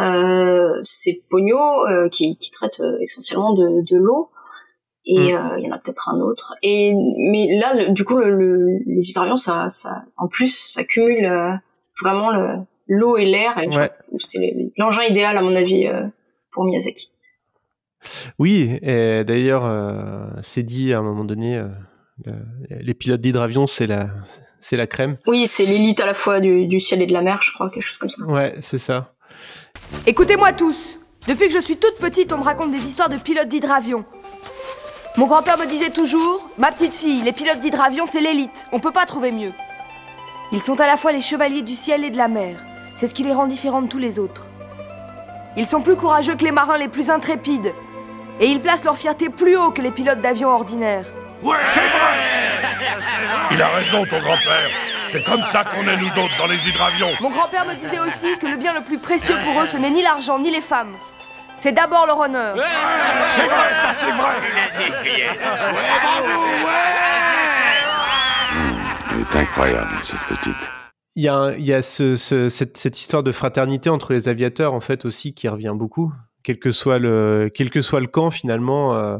[0.00, 1.60] euh, c'est Pogno
[2.10, 4.30] qui, qui traite essentiellement de, de l'eau.
[5.06, 5.58] Et il mm.
[5.60, 6.54] y en a peut-être un autre.
[6.62, 6.94] Et
[7.30, 11.60] mais là, le, du coup, le, le, les hydravions, ça, ça, en plus, ça cumule
[12.02, 12.30] vraiment
[12.88, 13.56] l'eau et l'air.
[13.56, 13.90] Ouais.
[14.18, 15.88] C'est l'engin idéal à mon avis
[16.50, 17.10] pour Miyazaki.
[18.38, 21.68] Oui, et d'ailleurs, euh, c'est dit à un moment donné, euh,
[22.24, 22.32] le,
[22.80, 24.10] les pilotes d'hydravion, c'est la,
[24.60, 25.16] c'est la crème.
[25.26, 27.70] Oui, c'est l'élite à la fois du, du, ciel et de la mer, je crois,
[27.70, 28.24] quelque chose comme ça.
[28.24, 29.14] Ouais, c'est ça.
[30.06, 30.98] Écoutez-moi tous.
[31.26, 34.04] Depuis que je suis toute petite, on me raconte des histoires de pilotes d'hydravion.
[35.16, 38.66] Mon grand-père me disait toujours, ma petite fille, les pilotes d'hydravion, c'est l'élite.
[38.72, 39.52] On peut pas trouver mieux.
[40.50, 42.56] Ils sont à la fois les chevaliers du ciel et de la mer.
[42.96, 44.46] C'est ce qui les rend différents de tous les autres.
[45.56, 47.72] Ils sont plus courageux que les marins les plus intrépides.
[48.40, 51.06] Et ils placent leur fierté plus haut que les pilotes d'avion ordinaires.
[51.44, 54.68] Ouais C'est vrai Il a raison, ton grand-père.
[55.10, 57.10] C'est comme ça qu'on est nous autres dans les hydravions.
[57.20, 59.90] Mon grand-père me disait aussi que le bien le plus précieux pour eux, ce n'est
[59.90, 60.96] ni l'argent ni les femmes.
[61.56, 62.56] C'est d'abord leur honneur.
[62.56, 62.62] Ouais
[63.26, 65.24] c'est vrai, ça c'est vrai Il a défié.
[65.24, 65.36] Ouais,
[66.02, 66.26] bravo,
[66.66, 66.90] ouais
[68.54, 70.70] mmh, Elle est incroyable, cette petite.
[71.16, 74.28] Il y a, il y a ce, ce, cette, cette, histoire de fraternité entre les
[74.28, 76.12] aviateurs, en fait, aussi, qui revient beaucoup.
[76.42, 79.16] Quel que soit le, quel que soit le camp, finalement, euh,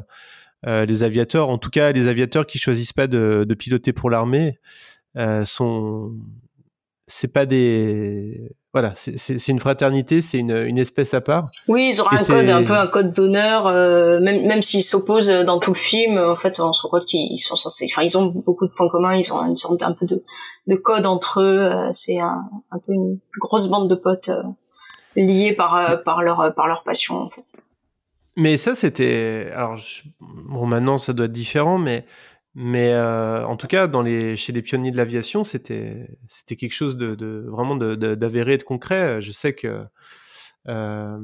[0.66, 4.10] euh, les aviateurs, en tout cas, les aviateurs qui choisissent pas de, de piloter pour
[4.10, 4.58] l'armée,
[5.16, 6.12] euh, sont.
[7.06, 8.50] C'est pas des.
[8.74, 11.46] Voilà, c'est une fraternité, c'est une, une, espèce à part.
[11.68, 15.28] Oui, ils auront un code, un peu un code d'honneur, euh, même, même s'ils s'opposent
[15.28, 16.18] dans tout le film.
[16.18, 17.86] En fait, on se rend compte qu'ils sont censés.
[17.88, 19.14] Enfin, ils ont beaucoup de points communs.
[19.14, 20.24] Ils ont une sorte d'un peu de,
[20.66, 21.70] de code entre eux.
[21.92, 24.32] C'est un, un peu une grosse bande de potes
[25.14, 27.56] liés par par leur par leur passion en fait.
[28.36, 30.02] Mais ça c'était alors je...
[30.18, 32.04] bon maintenant ça doit être différent mais
[32.54, 36.72] mais euh, en tout cas dans les chez les pionniers de l'aviation c'était c'était quelque
[36.72, 39.20] chose de, de vraiment d'avéré de, de, concret.
[39.20, 39.84] Je sais que
[40.68, 41.18] euh,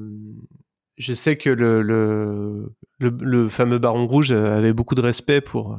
[0.96, 5.78] je sais que le, le, le, le, fameux Baron Rouge avait beaucoup de respect pour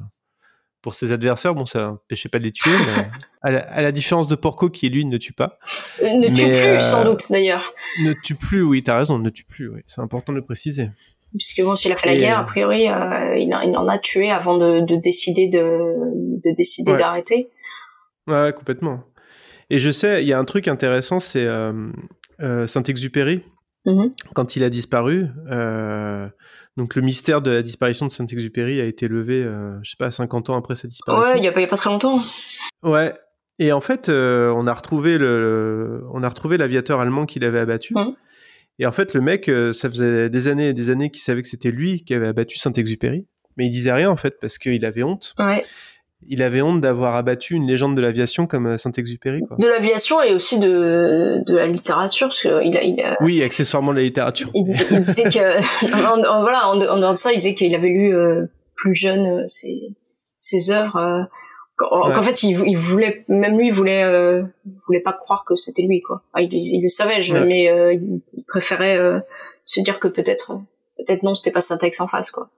[0.81, 1.55] pour ses adversaires.
[1.55, 3.09] Bon, ça n'empêchait pas de les tuer, mais
[3.41, 5.59] à, la, à, la, différence de Porco qui lui ne tue pas.
[6.01, 7.73] Euh, ne mais, tue plus, euh, sans doute d'ailleurs.
[8.03, 9.69] Ne tue plus, oui, t'as raison, ne tue plus.
[9.69, 9.81] Oui.
[9.85, 10.89] C'est important de le préciser.
[11.37, 13.97] Puisque bon, s'il a fait la guerre, a priori, euh, il, en, il, en a
[13.97, 16.97] tué avant de, de décider de, de décider ouais.
[16.97, 17.49] d'arrêter.
[18.27, 19.03] Ouais, complètement.
[19.69, 23.43] Et je sais, il y a un truc intéressant, c'est euh, Saint-Exupéry.
[23.85, 24.11] Mm -hmm.
[24.35, 25.27] Quand il a disparu,
[26.77, 30.09] donc le mystère de la disparition de Saint-Exupéry a été levé, euh, je sais pas,
[30.09, 31.33] 50 ans après sa disparition.
[31.33, 32.19] Ouais, il y a pas, y a pas très longtemps.
[32.81, 33.13] Ouais.
[33.59, 37.59] Et en fait, euh, on a retrouvé le, on a retrouvé l'aviateur allemand qui l'avait
[37.59, 37.93] abattu.
[37.93, 38.15] Mmh.
[38.81, 41.43] Et en fait, le mec, euh, ça faisait des années et des années qu'il savait
[41.43, 44.83] que c'était lui qui avait abattu Saint-Exupéry, mais il disait rien en fait parce qu'il
[44.85, 45.35] avait honte.
[45.37, 45.63] Ouais.
[46.27, 49.41] Il avait honte d'avoir abattu une légende de l'aviation comme euh, Saint-Exupéry.
[49.59, 53.17] De l'aviation et aussi de, de la littérature, parce qu'il a, il a...
[53.21, 54.49] Oui, accessoirement de la littérature.
[54.55, 57.53] Il disait, il disait que, en, en, voilà, en, en, dehors de ça, il disait
[57.53, 59.95] qu'il avait lu euh, plus jeune euh, ses,
[60.37, 60.95] ses œuvres.
[60.95, 61.23] Euh,
[61.89, 62.23] qu'en ouais.
[62.23, 65.81] fait, il, il, voulait, même lui, il voulait, euh, il voulait pas croire que c'était
[65.81, 66.21] lui, quoi.
[66.33, 67.45] Enfin, il, il, le savait, je, ouais.
[67.45, 67.95] mais
[68.33, 69.23] il préférait
[69.63, 70.59] se dire que peut-être,
[70.97, 72.49] peut-être non, c'était pas Syntax en face, quoi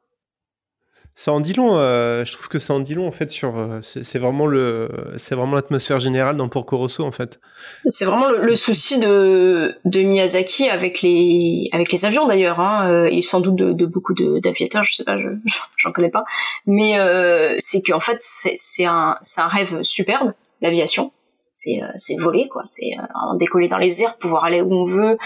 [1.16, 1.78] ça en dit long.
[1.78, 3.58] Euh, je trouve que ça en dit long en fait sur.
[3.58, 7.40] Euh, c'est vraiment le, c'est vraiment l'atmosphère générale dans Porco Rosso en fait.
[7.86, 12.60] C'est vraiment le, souci de de Miyazaki avec les avec les avions d'ailleurs.
[12.60, 14.84] Hein, euh, et sans doute de, de beaucoup d'aviateurs.
[14.84, 15.28] Je sais pas, je
[15.78, 16.24] j'en connais pas.
[16.66, 21.12] Mais euh, c'est qu'en fait c'est un c'est un rêve superbe l'aviation.
[21.52, 22.64] C'est c'est voler quoi.
[22.66, 22.90] C'est
[23.38, 25.20] décoller dans les airs, pouvoir aller où on veut.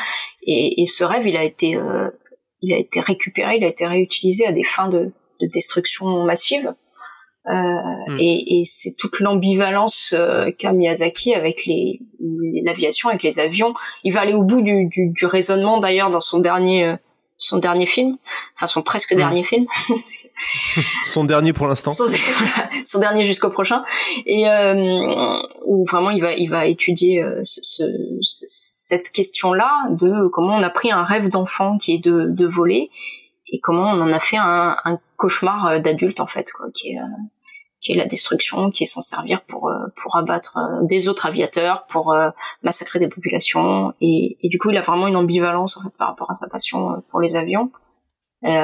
[0.45, 1.79] Et, et ce rêve il a été
[2.61, 6.73] il a été récupéré, il a été réutilisé à des fins de de destruction massive.
[7.47, 8.17] Euh, mm.
[8.19, 12.01] Et, et c'est toute l'ambivalence euh, qu'a Miyazaki avec les
[12.63, 13.73] l'aviation, avec les avions.
[14.03, 16.95] Il va aller au bout du, du, du raisonnement d'ailleurs dans son dernier euh,
[17.38, 18.17] son dernier film,
[18.55, 19.17] enfin son presque mm.
[19.17, 19.65] dernier film.
[21.05, 21.91] son dernier pour l'instant.
[21.91, 22.07] Son,
[22.85, 23.83] son, dernier jusqu'au prochain.
[24.25, 27.83] Et euh, où vraiment il va il va étudier euh, ce, ce,
[28.47, 32.89] cette question-là de comment on a pris un rêve d'enfant qui est de, de voler
[33.51, 36.99] et comment on en a fait un, un cauchemar d'adulte en fait quoi qui est
[36.99, 37.23] euh,
[37.79, 41.25] qui est la destruction qui est s'en servir pour euh, pour abattre euh, des autres
[41.25, 42.15] aviateurs pour
[42.63, 43.93] massacrer des populations.
[44.01, 46.47] Et, et, du coup il a vraiment une ambivalence en fait par rapport à sa
[46.47, 47.71] passion pour les avions.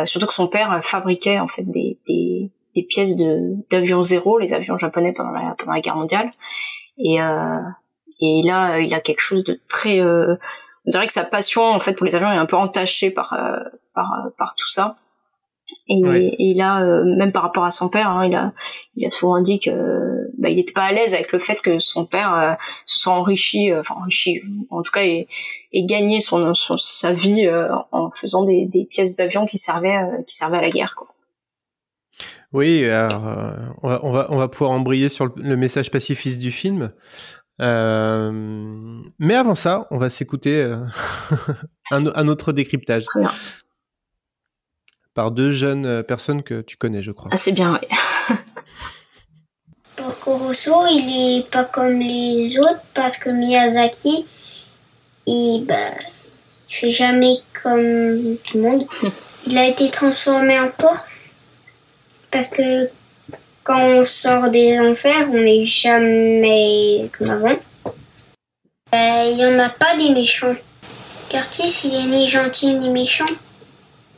[0.06, 4.54] Surtout que son père fabriquait en fait des des, des pièces de d'avions zéro les
[4.54, 6.32] avions japonais pendant la pendant la guerre mondiale.
[6.98, 7.18] Et
[8.22, 10.00] et là il a quelque chose de très
[10.86, 13.34] on dirait que sa passion en fait pour les avions est un peu entachée par
[13.94, 14.98] par par tout ça
[15.88, 18.54] Et, et là, euh, même par rapport à son père, hein, il a,
[18.96, 19.72] il a souvent dit que
[20.38, 22.54] bah, il n'était pas à l'aise avec le fait que son père euh,
[22.86, 25.28] se soit enrichi, euh, enfin enrichi, en tout cas, et,
[25.72, 29.98] et gagné son, son- sa vie euh, en faisant des, des pièces d'avion qui servaient,
[29.98, 30.96] euh, qui servaient à la guerre.
[30.96, 31.08] Quoi.
[32.54, 35.90] Oui, alors, euh, on, va, on, va, on va pouvoir embrayer sur le, le message
[35.92, 36.94] pacifiste du film.
[37.62, 38.32] Euh,
[39.20, 40.78] mais avant ça, on va s'écouter euh,
[41.92, 43.06] un, un autre décryptage.
[43.16, 43.32] Bien.
[45.14, 47.30] Par deux jeunes euh, personnes que tu connais, je crois.
[47.32, 48.36] Ah, c'est bien, oui.
[49.96, 54.26] Porco Rosso, il est pas comme les autres parce que Miyazaki,
[55.28, 55.76] il, bah,
[56.70, 58.86] il fait jamais comme tout le monde.
[59.46, 61.06] Il a été transformé en porc
[62.32, 62.90] parce que
[63.64, 67.56] quand on sort des enfers, on n'est jamais comme avant.
[68.94, 70.54] Euh, Il y en a pas des méchants.
[71.30, 73.26] Curtis, il est ni gentil ni méchant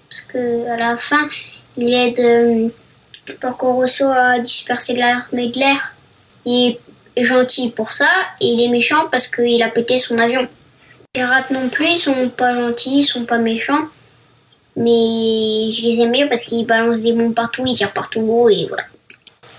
[0.10, 1.28] parce que à la fin,
[1.78, 2.20] il aide.
[2.20, 2.70] euh,
[4.12, 5.93] a dispersé l'armée de l'air.
[6.46, 6.78] Il
[7.16, 8.10] est gentil pour ça
[8.41, 10.41] et il est méchant parce qu'il a pété son avion.
[10.41, 13.88] Les pirates non plus, ils sont pas gentils, ils sont pas méchants.
[14.76, 18.66] Mais je les aime bien parce qu'ils balancent des bombes partout, ils tirent partout et
[18.68, 18.84] voilà.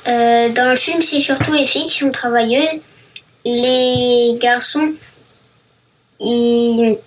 [0.09, 2.80] Euh, dans le film, c'est surtout les filles qui sont travailleuses.
[3.44, 4.92] Les garçons,
[6.20, 6.98] ils,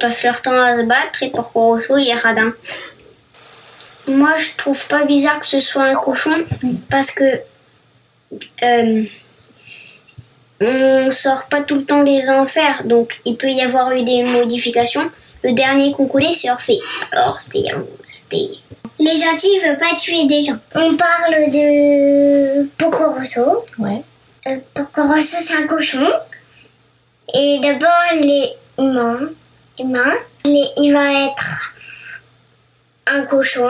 [0.00, 2.52] passent leur temps à se battre et Porco Rosso, il est radin.
[4.08, 6.44] Moi, je trouve pas bizarre que ce soit un cochon
[6.90, 7.40] parce que
[8.62, 9.04] euh,
[10.60, 14.24] on sort pas tout le temps des enfers, donc il peut y avoir eu des
[14.24, 15.10] modifications.
[15.44, 16.78] Le dernier qu'on collait, c'est Orphée.
[17.10, 17.70] Alors, c'était.
[19.04, 20.58] Les gentils ne veulent pas tuer des gens.
[20.74, 23.64] On parle de Porco Rosso.
[23.78, 24.02] Ouais.
[24.46, 26.06] Euh, Porco Rosso, c'est un cochon.
[27.34, 29.30] Et d'abord, il est humain.
[29.80, 30.12] humain.
[30.44, 31.72] Il, est- il va être
[33.06, 33.68] un cochon.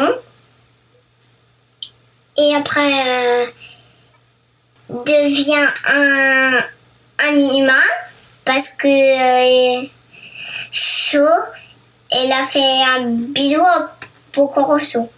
[2.36, 3.46] Et après, euh,
[5.06, 6.58] devient un,
[7.26, 7.88] un humain
[8.44, 9.86] parce que euh,
[10.72, 11.40] chaud,
[12.10, 13.96] elle a fait un bisou à
[14.32, 15.10] Porco Rosso.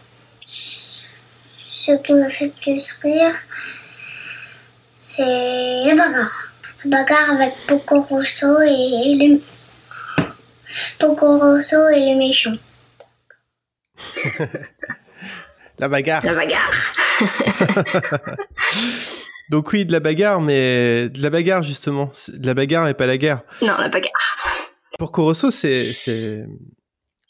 [0.44, 3.34] Ce qui me fait plus rire,
[4.92, 5.22] c'est
[5.86, 6.52] la bagarre.
[6.84, 9.40] La bagarre avec Porco Rosso et, et le
[10.98, 12.56] Porco Rosso et le méchant.
[15.78, 16.24] La bagarre.
[16.24, 16.94] La bagarre.
[19.50, 22.10] Donc oui, de la bagarre, mais de la bagarre justement.
[22.28, 23.42] De la bagarre et pas la guerre.
[23.60, 24.34] Non, la bagarre.
[24.98, 26.46] Pour Corosso, c'est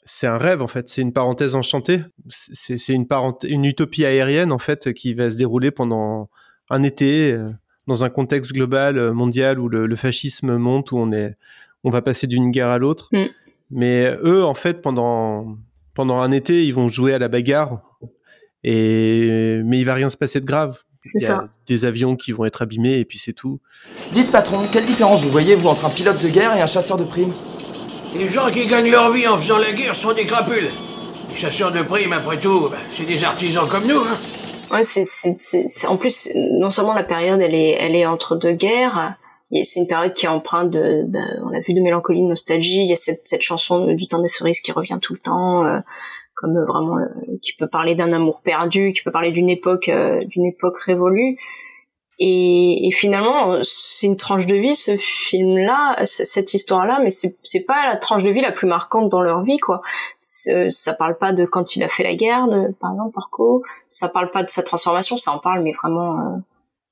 [0.04, 0.88] c'est un rêve en fait.
[0.88, 2.00] C'est une parenthèse enchantée.
[2.28, 6.28] C'est c'est une utopie aérienne en fait qui va se dérouler pendant
[6.70, 7.50] un été euh,
[7.86, 11.36] dans un contexte global euh, mondial où le, le fascisme monte, où on est
[11.84, 13.08] on va passer d'une guerre à l'autre.
[13.12, 13.24] Mm.
[13.70, 15.56] Mais eux en fait pendant
[15.94, 17.82] pendant un été ils vont jouer à la bagarre
[18.62, 20.78] et mais il va rien se passer de grave.
[21.02, 21.44] C'est Il y a ça.
[21.66, 23.60] des avions qui vont être abîmés et puis c'est tout.
[24.12, 26.96] Dites patron, quelle différence vous voyez vous entre un pilote de guerre et un chasseur
[26.96, 27.32] de primes?
[28.14, 30.68] Les gens qui gagnent leur vie en faisant la guerre sont des crapules.
[31.30, 34.16] Les chasseurs de primes, après tout, bah, c'est des artisans comme nous, hein.
[34.70, 38.36] Ouais, c'est, c'est, c'est, en plus, non seulement la période, elle est, elle est entre
[38.36, 39.16] deux guerres.
[39.50, 42.82] C'est une période qui est empreinte de, ben, on a vu de mélancolie, de nostalgie.
[42.82, 45.64] Il y a cette, cette chanson du temps des cerises qui revient tout le temps,
[45.64, 45.80] euh,
[46.34, 47.06] comme vraiment, euh,
[47.42, 51.36] qui peut parler d'un amour perdu, qui peut parler d'une époque, euh, d'une époque révolue.
[52.18, 57.86] Et, et finalement, c'est une tranche de vie, ce film-là, cette histoire-là, mais c'est, pas
[57.86, 59.82] la tranche de vie la plus marquante dans leur vie, quoi.
[60.18, 62.46] Ça parle pas de quand il a fait la guerre,
[62.80, 63.62] par exemple, Porco.
[63.88, 66.38] Ça parle pas de sa transformation, ça en parle, mais vraiment euh,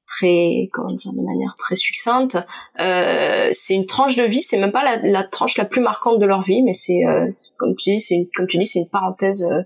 [0.07, 2.39] très, comment dire, de manière très succincte.
[2.81, 6.19] Euh, c'est une tranche de vie, c'est même pas la, la tranche la plus marquante
[6.19, 8.81] de leur vie, mais c'est, euh, comme tu dis, c'est une, comme tu dis, c'est
[8.81, 9.63] une parenthèse, euh,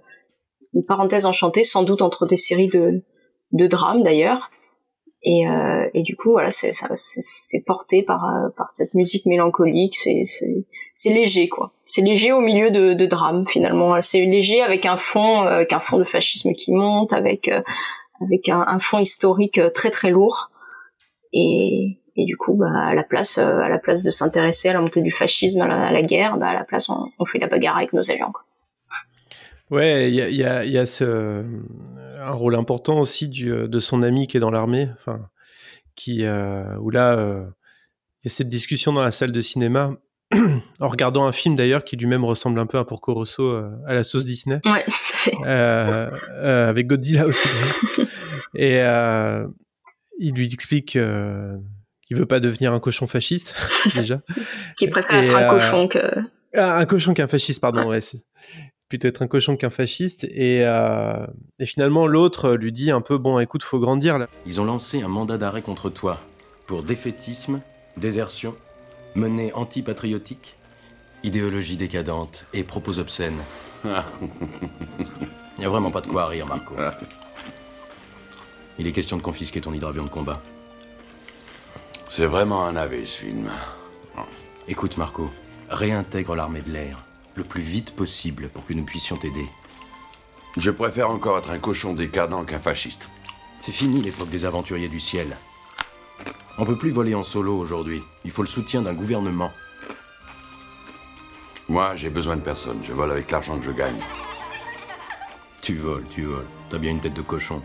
[0.75, 3.03] une parenthèse enchantée, sans doute entre des séries de,
[3.53, 4.51] de drames d'ailleurs.
[5.29, 9.27] Et, euh, et du coup, voilà, c'est c'est c'est porté par euh, par cette musique
[9.27, 9.97] mélancolique.
[9.97, 10.65] C'est c'est
[10.95, 11.73] c'est léger, quoi.
[11.85, 14.01] C'est léger au milieu de, de drame finalement.
[14.01, 17.51] C'est léger avec un fond, euh, avec un fond de fascisme qui monte, avec
[18.21, 20.53] avec un, fond historique très très lourd.
[21.33, 24.81] Et et du coup, bah, à la place à la place de s'intéresser à la
[24.81, 27.41] montée du fascisme, à la, à la guerre, bah, à la place on, on fait
[27.41, 28.31] la bagarre avec nos avions.
[28.31, 28.46] Quoi.
[29.71, 31.45] Ouais, il y a, il y a, il y a ce,
[32.21, 35.29] un rôle important aussi du, euh, de son ami qui est dans l'armée, enfin,
[35.97, 37.45] qui, euh, où là, euh,
[38.23, 39.93] il y a cette discussion dans la salle de cinéma,
[40.81, 43.95] en regardant un film d'ailleurs qui lui-même ressemble un peu à Porco Rosso, euh, à
[43.95, 44.61] la sauce Disney.
[44.65, 45.37] Ouais, tout à fait.
[45.45, 47.49] Euh, euh, avec Godzilla aussi.
[48.55, 49.47] Et euh,
[50.19, 51.57] il lui explique euh,
[52.07, 53.55] qu'il veut pas devenir un cochon fasciste,
[53.97, 54.21] déjà.
[54.77, 56.01] Qui préfère Et, être un euh, cochon que
[56.55, 58.01] ah, un cochon qu'un fasciste, pardon, ouais.
[58.89, 60.25] Plutôt être un cochon qu'un fasciste.
[60.25, 61.27] Et, euh,
[61.59, 64.27] et finalement, l'autre lui dit un peu bon, écoute, faut grandir là.
[64.47, 66.19] Ils ont lancé un mandat d'arrêt contre toi
[66.67, 67.61] pour défaitisme,
[67.97, 68.55] désertion,
[69.15, 70.55] menée antipatriotique,
[71.23, 73.41] idéologie décadente et propos obscènes.
[73.85, 76.75] Il n'y a vraiment pas de quoi rire, Marco.
[78.79, 80.39] Il est question de confisquer ton hydravion de combat.
[82.11, 83.51] C'est vraiment un navet, ce film.
[84.69, 85.31] Écoute, Marco,
[85.71, 86.99] réintègre l'armée de l'air
[87.37, 89.47] le plus vite possible pour que nous puissions t'aider.
[90.57, 93.09] Je préfère encore être un cochon décadent qu'un fasciste.
[93.61, 95.37] C'est fini l'époque des aventuriers du ciel.
[96.59, 98.03] On peut plus voler en solo aujourd'hui.
[98.25, 99.53] Il faut le soutien d'un gouvernement.
[101.69, 102.79] Moi, j'ai besoin de personne.
[102.83, 104.01] Je vole avec l'argent que je gagne.
[105.61, 106.47] Tu voles, tu voles.
[106.71, 107.61] T'as bien une tête de cochon.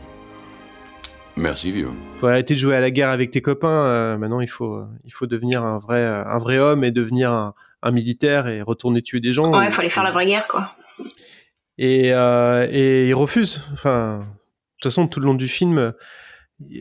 [1.37, 1.91] Merci, vieux.
[2.19, 3.85] Faut arrêter de jouer à la guerre avec tes copains.
[3.85, 6.91] euh, maintenant, il faut, euh, il faut devenir un vrai, euh, un vrai homme et
[6.91, 7.53] devenir un,
[7.83, 9.51] un militaire et retourner tuer des gens.
[9.51, 10.71] Ouais, il fallait faire la vraie guerre, quoi.
[11.77, 13.61] Et, euh, et il refuse.
[13.73, 14.23] Enfin, de
[14.81, 15.93] toute façon, tout le long du film,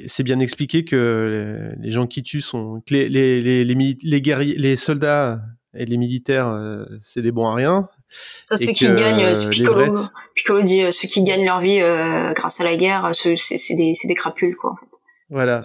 [0.06, 4.56] c'est bien expliqué que les gens qui tuent sont que les les les les, guerriers,
[4.58, 5.40] les soldats
[5.74, 7.88] et les militaires, euh, c'est des bons à rien.
[8.10, 11.44] Ça, ceux qui gagnent, euh, c'est les Piccolo, vrais- Piccolo dit, euh, ceux qui gagnent
[11.44, 14.72] leur vie euh, grâce à la guerre, euh, c'est c'est des, c'est des crapules, quoi.
[14.72, 14.90] en fait.
[15.30, 15.62] Voilà.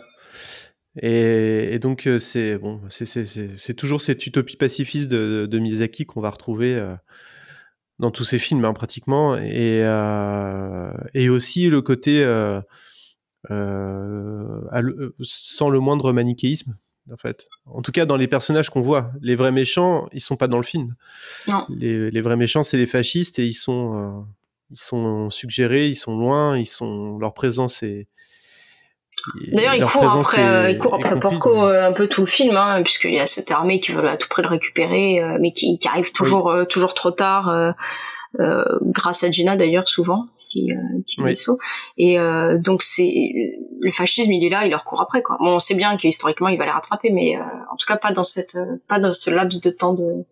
[1.01, 6.21] Et, et donc euh, c'est bon, c'est toujours cette utopie pacifiste de, de Miyazaki qu'on
[6.21, 6.95] va retrouver euh,
[7.99, 12.23] dans tous ses films hein, pratiquement, et euh, et aussi le côté
[13.49, 13.53] sans
[15.69, 16.77] le moindre manichéisme
[17.11, 17.47] en fait.
[17.65, 20.57] En tout cas dans les personnages qu'on voit, les vrais méchants, ils sont pas dans
[20.57, 20.95] le film.
[21.47, 21.65] Non.
[21.69, 24.21] Les, les vrais méchants, c'est les fascistes et ils sont euh,
[24.71, 28.07] ils sont suggérés, ils sont loin, ils sont leur présence est
[29.51, 32.27] D'ailleurs, il leur court après, euh, il court après Porco euh, un peu tout le
[32.27, 35.37] film, hein, puisqu'il y a cette armée qui veut à tout prix le récupérer, euh,
[35.39, 37.71] mais qui, qui arrive toujours, euh, toujours trop tard, euh,
[38.39, 41.33] euh, grâce à Gina d'ailleurs souvent, qui, euh, qui Oui.
[41.97, 43.11] Et euh, donc c'est
[43.79, 45.37] le fascisme, il est là, il leur court après quoi.
[45.39, 48.11] Bon, on sait bien qu'historiquement il va les rattraper, mais euh, en tout cas pas
[48.11, 50.25] dans cette, euh, pas dans ce laps de temps de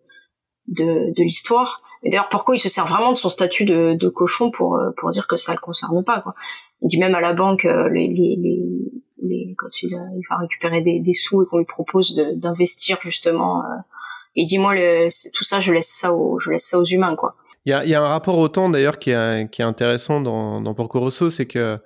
[0.68, 1.76] de, de l'histoire.
[2.04, 5.10] Et d'ailleurs, pourquoi il se sert vraiment de son statut de, cochon pour euh, pour
[5.10, 6.22] dire que ça le concerne pas.
[6.82, 7.88] Il dit même à la banque euh,
[9.56, 13.64] quand il, euh, il va récupérer des, sous et qu'on lui propose d'investir justement.
[14.36, 17.36] Il dit moi tout ça je laisse ça aux je laisse ça aux humains quoi.
[17.64, 21.46] Il y a, un rapport au temps d'ailleurs qui est, intéressant dans, Porco Rosso, c'est
[21.46, 21.78] que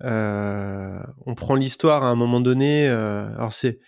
[0.00, 2.86] on prend l'histoire à un moment donné.
[2.86, 3.80] alors c'est,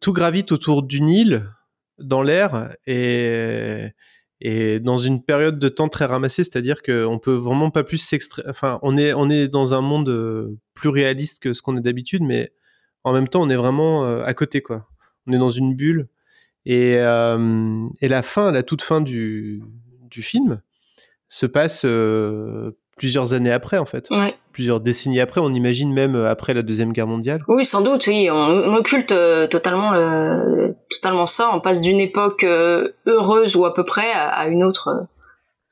[0.00, 1.48] tout gravite autour d'une île
[1.98, 3.92] dans l'air et
[4.40, 8.44] et dans une période de temps très ramassée, c'est-à-dire qu'on peut vraiment pas plus s'extraire.
[8.48, 11.80] Enfin, on est on est dans un monde euh, plus réaliste que ce qu'on est
[11.80, 12.52] d'habitude, mais
[13.04, 14.88] en même temps, on est vraiment euh, à côté quoi.
[15.26, 16.08] On est dans une bulle
[16.66, 19.62] et euh, et la fin, la toute fin du
[20.10, 20.60] du film
[21.28, 21.84] se passe
[22.96, 24.34] plusieurs années après en fait, Ouais.
[24.52, 25.40] plusieurs décennies après.
[25.40, 27.42] On imagine même euh, après la deuxième guerre mondiale.
[27.48, 28.28] Oui, sans doute, oui.
[28.30, 31.50] On, on occulte euh, totalement, le, totalement ça.
[31.52, 35.02] On passe d'une époque euh, heureuse ou à peu près à, à une autre, euh,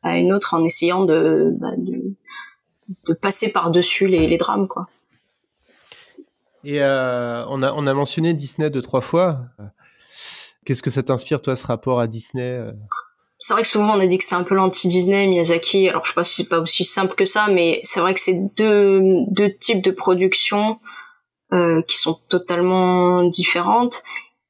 [0.03, 2.15] à une autre, en essayant de, bah, de,
[3.09, 4.87] de passer par dessus les, les drames, quoi.
[6.63, 9.41] Et euh, on, a, on a mentionné Disney deux, trois fois.
[10.65, 12.73] Qu'est-ce que ça t'inspire, toi, ce rapport à Disney euh?
[13.39, 15.89] C'est vrai que souvent on a dit que c'était un peu l'anti-Disney, Miyazaki.
[15.89, 18.21] Alors je sais pas si c'est pas aussi simple que ça, mais c'est vrai que
[18.21, 19.01] c'est deux,
[19.33, 20.79] deux types de productions
[21.53, 24.03] euh, qui sont totalement différentes.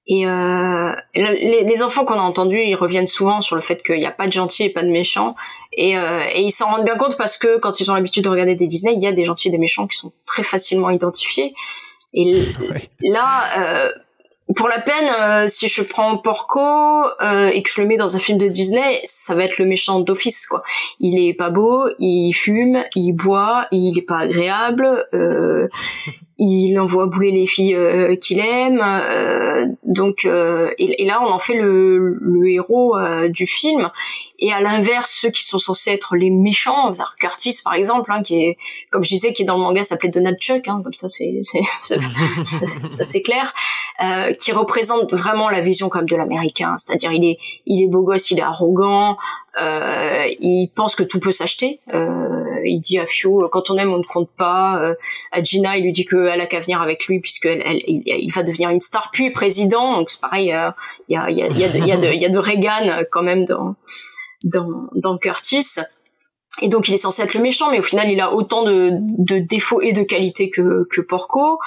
[0.07, 3.99] Et euh, les, les enfants qu'on a entendus, ils reviennent souvent sur le fait qu'il
[3.99, 5.31] n'y a pas de gentils et pas de méchants.
[5.73, 8.29] Et, euh, et ils s'en rendent bien compte parce que quand ils ont l'habitude de
[8.29, 10.91] regarder des Disney, il y a des gentils et des méchants qui sont très facilement
[10.91, 11.55] identifiés.
[12.13, 12.47] Et l-
[13.01, 13.93] là, euh,
[14.57, 18.15] pour la peine, euh, si je prends Porco euh, et que je le mets dans
[18.15, 20.63] un film de Disney, ça va être le méchant d'office quoi.
[21.01, 25.69] Il est pas beau, il fume, il boit, il est pas agréable, euh,
[26.39, 28.81] il envoie bouler les filles euh, qu'il aime.
[28.83, 33.91] euh, donc euh, et, là on en fait le, le héros euh, du film.
[34.41, 38.35] Et à l'inverse, ceux qui sont censés être les méchants, Curtis par exemple, hein, qui
[38.43, 38.59] est
[38.91, 41.41] comme je disais, qui est dans le manga s'appelait Donald Chuck, hein, comme ça c'est
[41.83, 43.55] ça, c'est clair,
[44.03, 48.03] euh, qui représente vraiment la vision comme de l'américain, c'est-à-dire il est il est beau
[48.03, 49.17] gosse, il est arrogant,
[49.61, 51.81] euh, il pense que tout peut s'acheter.
[51.95, 54.79] Euh, il dit à Fio, quand on aime, on ne compte pas.
[54.83, 54.95] Euh,
[55.33, 58.43] à Gina, il lui dit qu'elle a qu'à venir avec lui puisque elle, il, va
[58.43, 59.99] devenir une star puis président.
[59.99, 60.71] Donc c'est pareil, euh,
[61.09, 63.23] il y a y a y a de y y a de Reagan euh, quand
[63.23, 63.77] même dans
[64.43, 65.79] dans dans Curtis.
[66.63, 68.91] Et donc il est censé être le méchant, mais au final il a autant de,
[68.93, 71.59] de défauts et de qualités que, que Porco.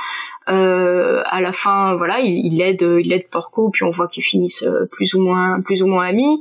[0.50, 4.24] Euh, à la fin, voilà, il, il aide, il aide Porco, puis on voit qu'ils
[4.24, 6.40] finissent euh, plus ou moins, plus ou moins amis.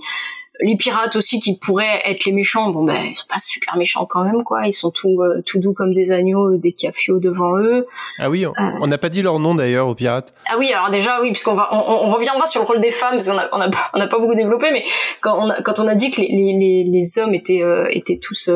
[0.61, 4.07] Les pirates aussi qui pourraient être les méchants, bon ben ils sont pas super méchants
[4.07, 7.59] quand même quoi, ils sont tout euh, tout doux comme des agneaux, des cafios devant
[7.59, 7.87] eux.
[8.19, 10.33] Ah oui, on n'a pas dit leur nom d'ailleurs aux pirates.
[10.47, 13.13] Ah oui, alors déjà oui, puisqu'on va on, on, reviendra sur le rôle des femmes
[13.13, 14.85] parce qu'on a on a, on a pas beaucoup développé, mais
[15.21, 18.51] quand on a quand on a dit que les les, les hommes étaient étaient tous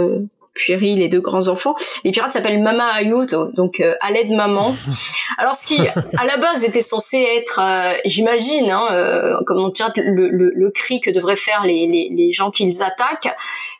[0.54, 1.74] Puéri, les deux grands enfants.
[2.04, 4.74] Les pirates s'appellent Mama Ayuto, donc euh, à l'aide maman.
[5.38, 9.70] Alors ce qui à la base était censé être, euh, j'imagine, hein, euh, comme on
[9.70, 13.34] pirate, le, le, le, cri que devraient faire les, les, les gens qu'ils attaquent,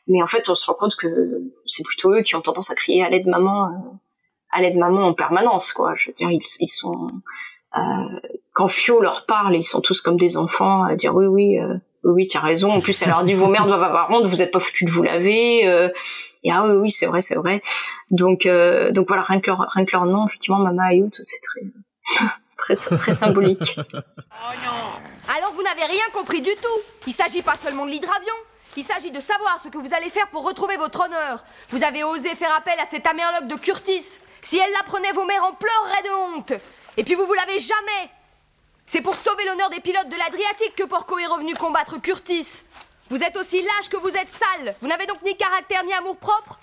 [0.06, 2.74] mais en fait on se rend compte que c'est plutôt eux qui ont tendance à
[2.74, 3.98] crier à l'aide maman,
[4.52, 5.94] à l'aide maman en permanence, quoi.
[5.96, 7.10] Je veux dire, ils, ils sont
[8.52, 11.58] quand Fio leur parle, ils sont tous comme des enfants à dire oui oui
[12.05, 12.70] oui, tu as raison.
[12.70, 14.90] En plus, elle leur dit vos mères doivent avoir honte, vous êtes pas foutus de
[14.90, 15.66] vous laver.
[15.66, 15.88] Euh,
[16.42, 17.61] et ah oui, oui, c'est vrai, c'est vrai.
[18.11, 21.40] Donc, euh, donc voilà, rien que leur, rien que leur nom, effectivement, Mama Ayut, c'est
[21.42, 21.61] très,
[22.57, 23.78] très, très symbolique.
[23.78, 26.80] Oh non Alors vous n'avez rien compris du tout.
[27.07, 28.34] Il s'agit pas seulement de l'hydravion.
[28.76, 31.44] Il s'agit de savoir ce que vous allez faire pour retrouver votre honneur.
[31.70, 34.20] Vous avez osé faire appel à cette amerloque de Curtis.
[34.40, 36.53] Si elle l'apprenait, vos mères en pleureraient de honte.
[36.96, 38.11] Et puis vous vous l'avez jamais.
[38.93, 42.64] C'est pour sauver l'honneur des pilotes de l'Adriatique que Porco est revenu combattre Curtis.
[43.09, 44.74] Vous êtes aussi lâche que vous êtes sale.
[44.80, 46.59] Vous n'avez donc ni caractère ni amour propre.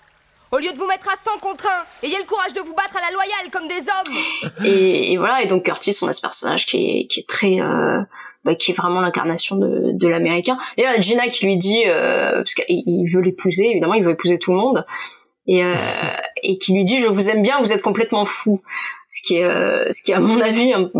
[0.52, 1.66] Au lieu de vous mettre à 100 contre
[2.02, 4.66] 1, ayez le courage de vous battre à la loyale comme des hommes.
[4.66, 7.62] Et, voilà, et donc Curtis, on a ce personnage qui est, qui est très...
[7.62, 8.02] Euh,
[8.44, 10.58] bah, qui est vraiment l'incarnation de, de l'américain.
[10.78, 14.52] D'ailleurs, Gina qui lui dit, euh, parce qu'il veut l'épouser, évidemment, il veut épouser tout
[14.52, 14.86] le monde,
[15.48, 15.76] et, euh,
[16.44, 18.62] et qui lui dit, je vous aime bien, vous êtes complètement fou.
[19.08, 20.92] Ce qui est, euh, ce qui est à mon avis, un,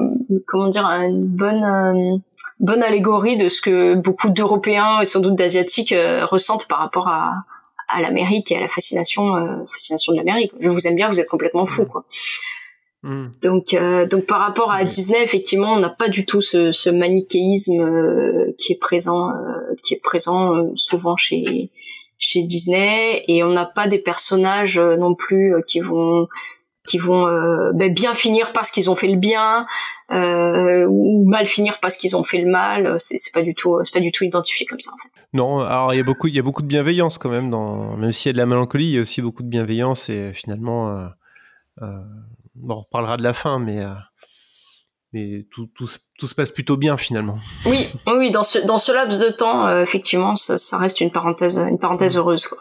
[0.48, 2.18] comment dire, une bonne euh,
[2.60, 7.08] bonne allégorie de ce que beaucoup d'Européens et sans doute d'Asiatiques euh, ressentent par rapport
[7.08, 7.44] à,
[7.90, 10.54] à l'Amérique et à la fascination euh, fascination de l'Amérique.
[10.60, 12.06] Je vous aime bien, vous êtes complètement fou, quoi.
[13.04, 13.28] Mm.
[13.44, 13.76] Donc,
[14.10, 18.74] donc par rapport à Disney, effectivement, on n'a pas du tout ce, ce manichéisme qui
[18.74, 19.30] est présent,
[19.84, 21.70] qui est présent souvent chez
[22.18, 26.28] chez Disney, et on n'a pas des personnages non plus qui vont
[26.88, 29.68] qui vont euh, ben, bien finir parce qu'ils ont fait le bien
[30.12, 32.96] euh, ou mal finir parce qu'ils ont fait le mal.
[32.98, 35.22] C'est, c'est pas du tout c'est pas du tout identifié comme ça en fait.
[35.34, 37.50] Non alors il y a beaucoup il y a beaucoup de bienveillance quand même
[37.98, 40.34] même s'il y a de la mélancolie il y a aussi beaucoup de bienveillance et
[40.34, 41.08] finalement euh,
[41.82, 42.00] euh
[42.68, 43.94] on reparlera de la fin mais euh,
[45.18, 45.88] mais tout, tout,
[46.18, 47.38] tout, se passe plutôt bien finalement.
[47.66, 51.58] Oui, oui, dans ce dans ce laps de temps, effectivement, ça, ça, reste une parenthèse
[51.58, 52.20] une parenthèse mm.
[52.20, 52.60] heureuse quoi.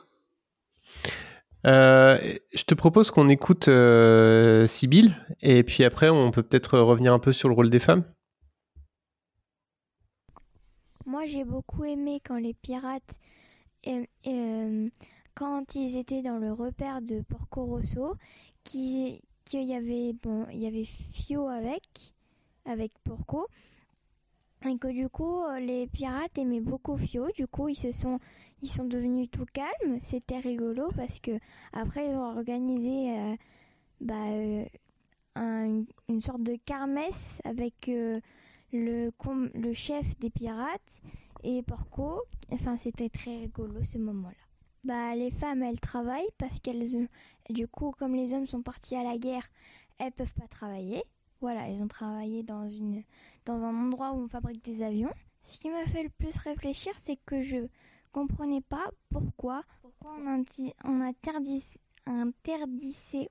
[1.67, 2.19] Euh,
[2.55, 7.19] je te propose qu'on écoute euh, Sibyl et puis après on peut peut-être revenir un
[7.19, 8.05] peu sur le rôle des femmes.
[11.07, 13.19] Moi j'ai beaucoup aimé quand les pirates,
[13.89, 14.89] euh,
[15.35, 18.15] quand ils étaient dans le repère de Porco Rosso,
[18.63, 19.21] qu'il
[19.53, 21.83] y avait bon, il y avait Fio avec,
[22.67, 23.47] avec Porco,
[24.65, 27.31] et que du coup les pirates aimaient beaucoup Fio.
[27.33, 28.19] Du coup ils se sont
[28.63, 29.99] ils sont devenus tout calmes.
[30.03, 31.39] C'était rigolo parce que
[31.73, 33.37] après ils ont organisé euh,
[34.01, 34.15] bah,
[35.37, 38.21] euh, une sorte de kermesse avec euh,
[38.73, 39.13] le,
[39.55, 41.03] le chef des pirates
[41.43, 42.23] et Porco.
[42.51, 44.35] Enfin, c'était très rigolo ce moment-là.
[44.85, 47.09] Bah, les femmes, elles travaillent parce qu'elles.
[47.51, 49.47] Du coup, comme les hommes sont partis à la guerre,
[49.99, 51.03] elles peuvent pas travailler.
[51.41, 53.03] Voilà, elles ont travaillé dans, une,
[53.45, 55.13] dans un endroit où on fabrique des avions.
[55.43, 57.69] Ce qui m'a fait le plus réfléchir, c'est que je
[58.13, 60.45] comprenais pas pourquoi, pourquoi on,
[60.85, 61.79] on interdisait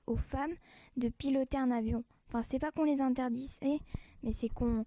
[0.06, 0.54] aux femmes
[0.96, 2.04] de piloter un avion.
[2.28, 3.80] Enfin, c'est pas qu'on les interdisait,
[4.22, 4.84] mais c'est qu'on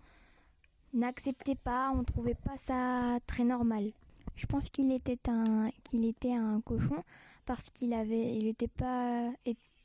[0.93, 3.91] n'acceptait pas, on trouvait pas ça très normal.
[4.35, 7.03] Je pense qu'il était un qu'il était un cochon
[7.45, 9.29] parce qu'il avait il était pas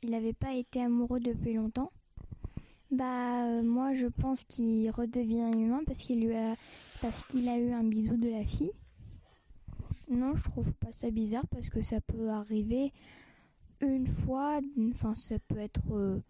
[0.01, 1.91] il avait pas été amoureux depuis longtemps.
[2.91, 6.55] Bah euh, moi je pense qu'il redevient humain parce qu'il lui a
[7.01, 8.71] parce qu'il a eu un bisou de la fille.
[10.09, 12.93] Non, je trouve pas ça bizarre parce que ça peut arriver
[13.81, 14.59] une fois.
[14.91, 16.21] Enfin, ça peut être, euh,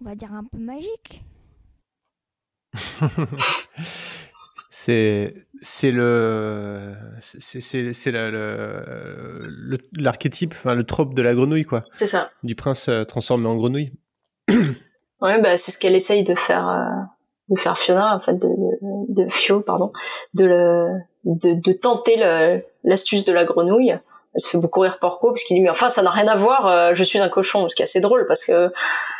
[0.00, 1.24] on va dire, un peu magique.
[4.70, 8.12] c'est c'est le c'est c'est
[9.92, 13.56] l'archétype enfin le trope de la grenouille quoi c'est ça du prince euh, transformé en
[13.56, 13.92] grenouille
[15.20, 17.02] ouais bah c'est ce qu'elle essaye de faire euh,
[17.50, 19.92] de faire Fiona en fait de, de, de Fio pardon
[20.34, 20.88] de le
[21.24, 22.16] de, de tenter
[22.84, 23.98] l'astuce de la grenouille.
[24.34, 26.36] Elle se fait beaucoup rire Porco parce qu'il dit mais enfin ça n'a rien à
[26.36, 28.70] voir, euh, je suis un cochon, ce qui est assez drôle parce que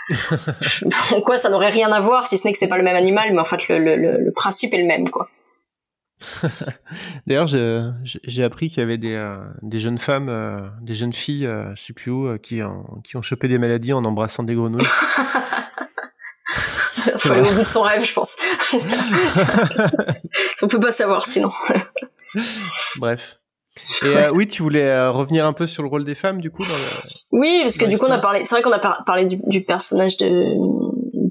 [1.24, 3.32] quoi ça n'aurait rien à voir si ce n'est que c'est pas le même animal,
[3.32, 5.28] mais en fait le, le, le principe est le même quoi.
[7.26, 7.48] D'ailleurs,
[8.04, 11.74] j'ai appris qu'il y avait des, euh, des, jeunes femmes, euh, des jeunes filles, euh,
[11.76, 12.60] je sais plus où, qui,
[13.04, 14.86] qui ont chopé des maladies en embrassant des grenouilles.
[17.26, 18.36] au bout de son rêve, je pense.
[20.62, 21.50] On peut pas savoir sinon.
[23.00, 23.38] Bref.
[24.02, 26.50] Et euh, oui, tu voulais euh, revenir un peu sur le rôle des femmes, du
[26.50, 27.40] coup dans le...
[27.40, 28.44] Oui, parce que du coup, on a parlé.
[28.44, 30.54] C'est vrai qu'on a par- parlé du, du personnage de,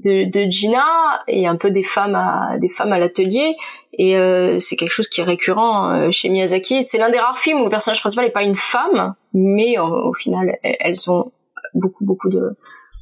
[0.04, 3.56] de de Gina et un peu des femmes à des femmes à l'atelier.
[3.92, 6.82] Et euh, c'est quelque chose qui est récurrent euh, chez Miyazaki.
[6.84, 9.82] C'est l'un des rares films où le personnage principal n'est pas une femme, mais euh,
[9.82, 11.32] au final, elles, ont
[11.74, 12.56] beaucoup beaucoup de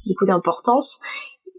[0.07, 0.99] beaucoup d'importance.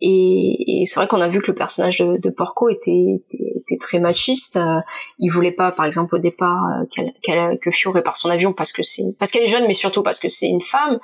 [0.00, 3.52] Et, et c'est vrai qu'on a vu que le personnage de, de Porco était, était,
[3.56, 4.56] était très machiste.
[4.56, 4.78] Euh,
[5.18, 6.62] il voulait pas, par exemple, au départ,
[6.94, 9.74] qu'elle, qu'elle- que Fio répare son avion parce que c'est parce qu'elle est jeune, mais
[9.74, 10.98] surtout parce que c'est une femme.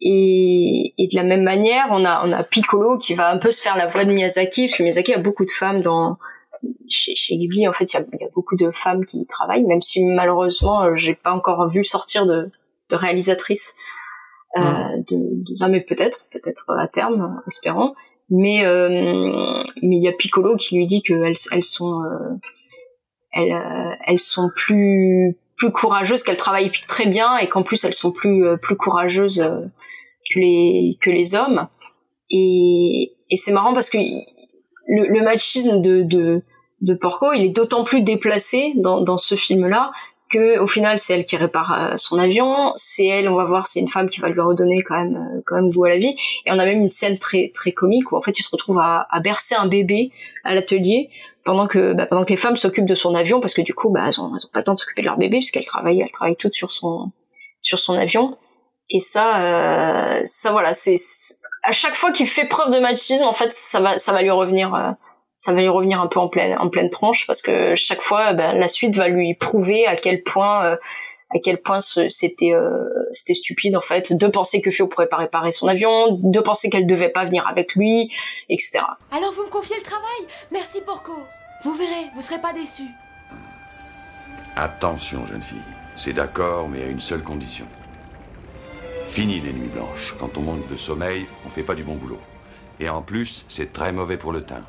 [0.00, 3.50] Et, et de la même manière, on a on a Piccolo qui va un peu
[3.50, 6.16] se faire la voix de Miyazaki, parce que Miyazaki a beaucoup de femmes dans
[6.88, 7.66] chez, chez Ghibli.
[7.66, 9.82] En fait, il y a, il y a beaucoup de femmes qui y travaillent, même
[9.82, 12.50] si malheureusement, euh, j'ai pas encore vu sortir de,
[12.90, 13.74] de réalisatrices.
[14.56, 14.62] Euh,
[15.10, 15.16] de,
[15.50, 17.94] de ça, mais peut-être, peut-être à terme, espérons.
[18.30, 22.34] Mais euh, mais il y a Piccolo qui lui dit qu'elles elles sont euh,
[23.32, 27.92] elles euh, elles sont plus plus courageuses, qu'elles travaillent très bien et qu'en plus elles
[27.92, 29.60] sont plus euh, plus courageuses euh,
[30.32, 31.68] que les que les hommes.
[32.30, 36.42] Et et c'est marrant parce que le, le machisme de de
[36.80, 39.90] de Porco, il est d'autant plus déplacé dans dans ce film-là
[40.30, 43.66] que au final c'est elle qui répare euh, son avion, c'est elle, on va voir,
[43.66, 46.14] c'est une femme qui va lui redonner quand même quand même goût à la vie.
[46.46, 48.78] Et on a même une scène très très comique où en fait il se retrouve
[48.78, 50.12] à, à bercer un bébé
[50.44, 51.10] à l'atelier
[51.44, 53.90] pendant que bah, pendant que les femmes s'occupent de son avion parce que du coup
[53.90, 56.00] bah elles ont, elles ont pas le temps de s'occuper de leur bébé puisqu'elles travaillent
[56.00, 57.10] elles travaillent toutes sur son
[57.60, 58.36] sur son avion.
[58.90, 60.96] Et ça euh, ça voilà c'est
[61.62, 64.30] à chaque fois qu'il fait preuve de machisme en fait ça va ça va lui
[64.30, 64.90] revenir euh,
[65.36, 68.32] ça va lui revenir un peu en pleine en pleine tronche parce que chaque fois
[68.32, 70.76] ben, la suite va lui prouver à quel point euh,
[71.30, 75.18] à quel point c'était euh, c'était stupide en fait de penser que Fio pourrait pas
[75.18, 78.10] réparer son avion de penser qu'elle devait pas venir avec lui
[78.48, 80.26] etc Alors vous me confiez le travail?
[80.50, 81.12] Merci Porco.
[81.64, 82.90] Vous verrez, vous serez pas déçus.
[84.56, 85.58] Attention, jeune fille.
[85.96, 87.66] C'est d'accord, mais à une seule condition.
[89.08, 90.14] Fini les nuits blanches.
[90.18, 92.20] Quand on manque de sommeil, on fait pas du bon boulot.
[92.78, 94.64] Et en plus, c'est très mauvais pour le teint.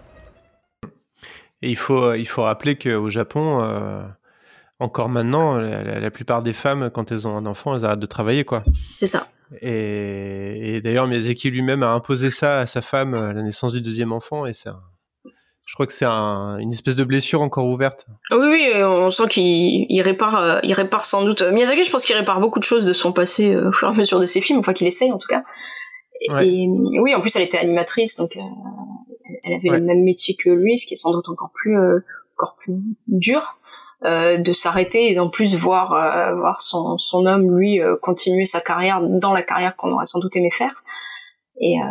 [1.61, 4.01] Et il faut, euh, il faut rappeler qu'au Japon, euh,
[4.79, 7.99] encore maintenant, la, la- la plupart des femmes, quand elles ont un enfant, elles arrêtent
[7.99, 8.63] de travailler, quoi.
[8.95, 9.27] c'est ça
[9.61, 13.81] Et, et d'ailleurs, Miyazaki lui-même a imposé ça à sa femme à la naissance du
[13.81, 14.69] deuxième enfant, et c'est
[15.67, 18.05] je crois que c'est un- une espèce de blessure encore ouverte.
[18.31, 21.51] Ah oui oui euh, on sent qu'il il répare euh, il répare sans doute euh,
[21.51, 23.91] Miyazaki je pense qu'il répare beaucoup de choses de son passé euh, au fur et
[23.91, 25.43] à mesure de ses films enfin qu'il essaye en tout cas
[26.21, 26.47] et, Ouais.
[26.47, 26.69] et,
[27.01, 28.39] oui en plus elle était animatrice donc euh,
[29.43, 29.79] elle- avait Ouais.
[29.81, 31.99] le même métier que lui ce qui est sans doute encore plus euh,
[32.37, 32.75] encore plus
[33.07, 33.58] dur euh,
[34.03, 38.61] de s'arrêter et en plus voir euh, voir son son homme lui euh, continuer sa
[38.61, 40.83] carrière dans la carrière qu'on aurait sans doute aimé faire
[41.59, 41.85] et euh,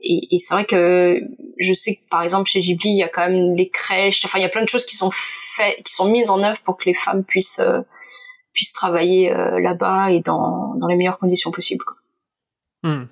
[0.00, 1.22] et, et c'est vrai que
[1.58, 4.38] je sais que par exemple chez Ghibli il y a quand même les crèches enfin
[4.38, 6.76] il y a plein de choses qui sont faites qui sont mises en œuvre pour
[6.76, 7.80] que les femmes puissent euh,
[8.52, 11.96] puissent travailler euh, là-bas et dans dans les meilleures conditions possibles quoi.
[12.82, 13.06] Hmm.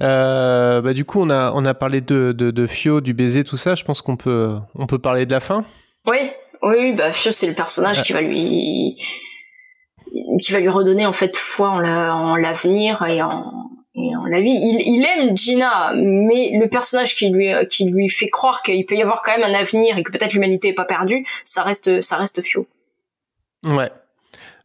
[0.00, 3.44] Euh, bah, du coup, on a, on a parlé de, de, de Fio, du baiser,
[3.44, 3.76] tout ça.
[3.76, 5.64] Je pense qu'on peut, on peut parler de la fin.
[6.06, 6.32] Oui,
[6.62, 8.04] oui, bah Fio c'est le personnage Ouais.
[8.04, 8.96] qui va lui
[10.42, 13.44] qui va lui redonner en fait foi en la- en l'avenir et en
[13.94, 14.50] et en la vie.
[14.50, 18.94] Il, il aime Gina, mais le personnage qui lui qui lui fait croire qu'il peut
[18.94, 22.00] y avoir quand même un avenir et que peut-être l'humanité est pas perdue, ça reste
[22.00, 22.66] ça reste Fio.
[23.64, 23.90] Ouais.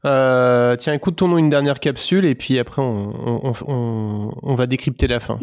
[0.05, 4.65] Euh, tiens, écoute, tournons une dernière capsule et puis après, on, on, on, on va
[4.65, 5.39] décrypter la fin.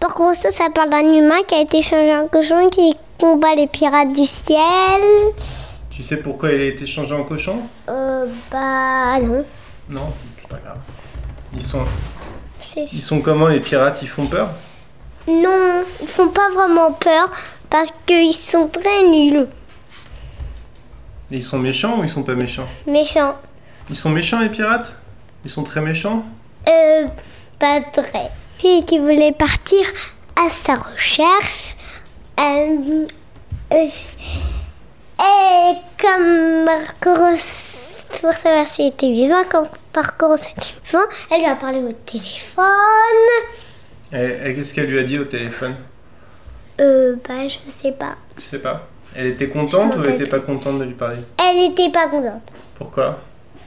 [0.00, 3.66] Porco Rosso, ça parle d'un humain qui a été changé en cochon qui combat les
[3.66, 5.00] pirates du ciel.
[5.90, 7.60] Tu sais pourquoi il a été changé en cochon?
[7.88, 9.44] Euh, bah non.
[9.88, 10.78] Non, c'est pas grave.
[11.54, 11.84] Ils sont,
[12.92, 14.00] ils sont comment les pirates?
[14.02, 14.50] Ils font peur?
[15.26, 17.30] Non, ils font pas vraiment peur
[17.70, 19.48] parce qu'ils sont très nuls.
[21.30, 22.68] Ils sont méchants ou ils sont pas méchants?
[22.86, 23.34] Méchants.
[23.88, 24.94] Ils sont méchants les pirates?
[25.44, 26.24] Ils sont très méchants?
[26.68, 27.06] Euh,
[27.58, 28.30] pas très.
[28.58, 29.84] Puis qui voulait partir
[30.36, 31.76] à sa recherche.
[32.38, 33.06] Euh,
[33.72, 33.88] euh,
[35.18, 37.10] et comme Marco
[38.20, 40.52] pour savoir s'il était vivant, comme Marco était
[40.84, 42.64] vivant, elle lui a parlé au téléphone.
[44.12, 45.74] Et, et qu'est-ce qu'elle lui a dit au téléphone?
[46.80, 48.16] Euh, bah, je sais pas.
[48.38, 48.86] Je sais pas.
[49.14, 51.18] Elle était contente ou elle était pas contente de lui parler?
[51.38, 52.52] Elle était pas contente.
[52.76, 53.20] Pourquoi?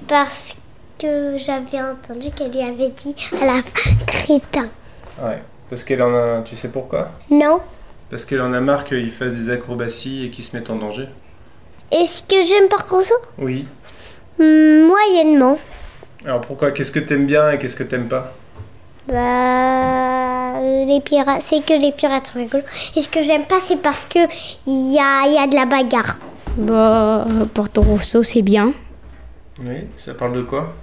[0.08, 0.56] Parce
[1.00, 4.70] que j'avais entendu qu'elle lui avait dit à la fin crétin.
[5.22, 5.42] Ouais.
[5.70, 6.42] Parce qu'elle en a.
[6.42, 7.12] Tu sais pourquoi?
[7.30, 7.60] Non.
[8.10, 11.08] Parce qu'elle en a marre qu'il fasse des acrobaties et qu'il se mette en danger.
[11.92, 13.66] Est-ce que j'aime Marco Rosso Oui.
[14.40, 15.60] Hmm, Moyennement.
[16.26, 16.72] Alors pourquoi?
[16.72, 18.34] Qu'est-ce que t'aimes bien et qu'est-ce que t'aimes pas?
[19.08, 22.64] Bah, les pirates, c'est que les pirates sont rigolos.
[22.96, 24.20] Et ce que j'aime pas, c'est parce que
[24.68, 26.18] il y a, il y a de la bagarre.
[26.58, 28.74] Bah, Porto Rosso, c'est bien.
[29.62, 30.74] Oui, ça parle de quoi?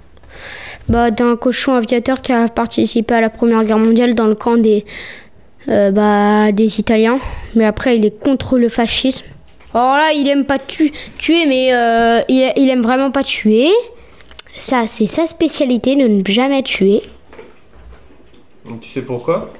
[0.89, 4.57] Bah, D'un cochon aviateur qui a participé à la Première Guerre mondiale dans le camp
[4.57, 4.85] des,
[5.69, 7.19] euh, bah, des Italiens.
[7.55, 9.25] Mais après, il est contre le fascisme.
[9.73, 13.69] Alors là, il aime pas tu tuer, mais euh, il, il aime vraiment pas tuer.
[14.55, 17.01] Ça, c'est sa spécialité de ne jamais tuer.
[18.65, 19.53] Donc, tu sais pourquoi?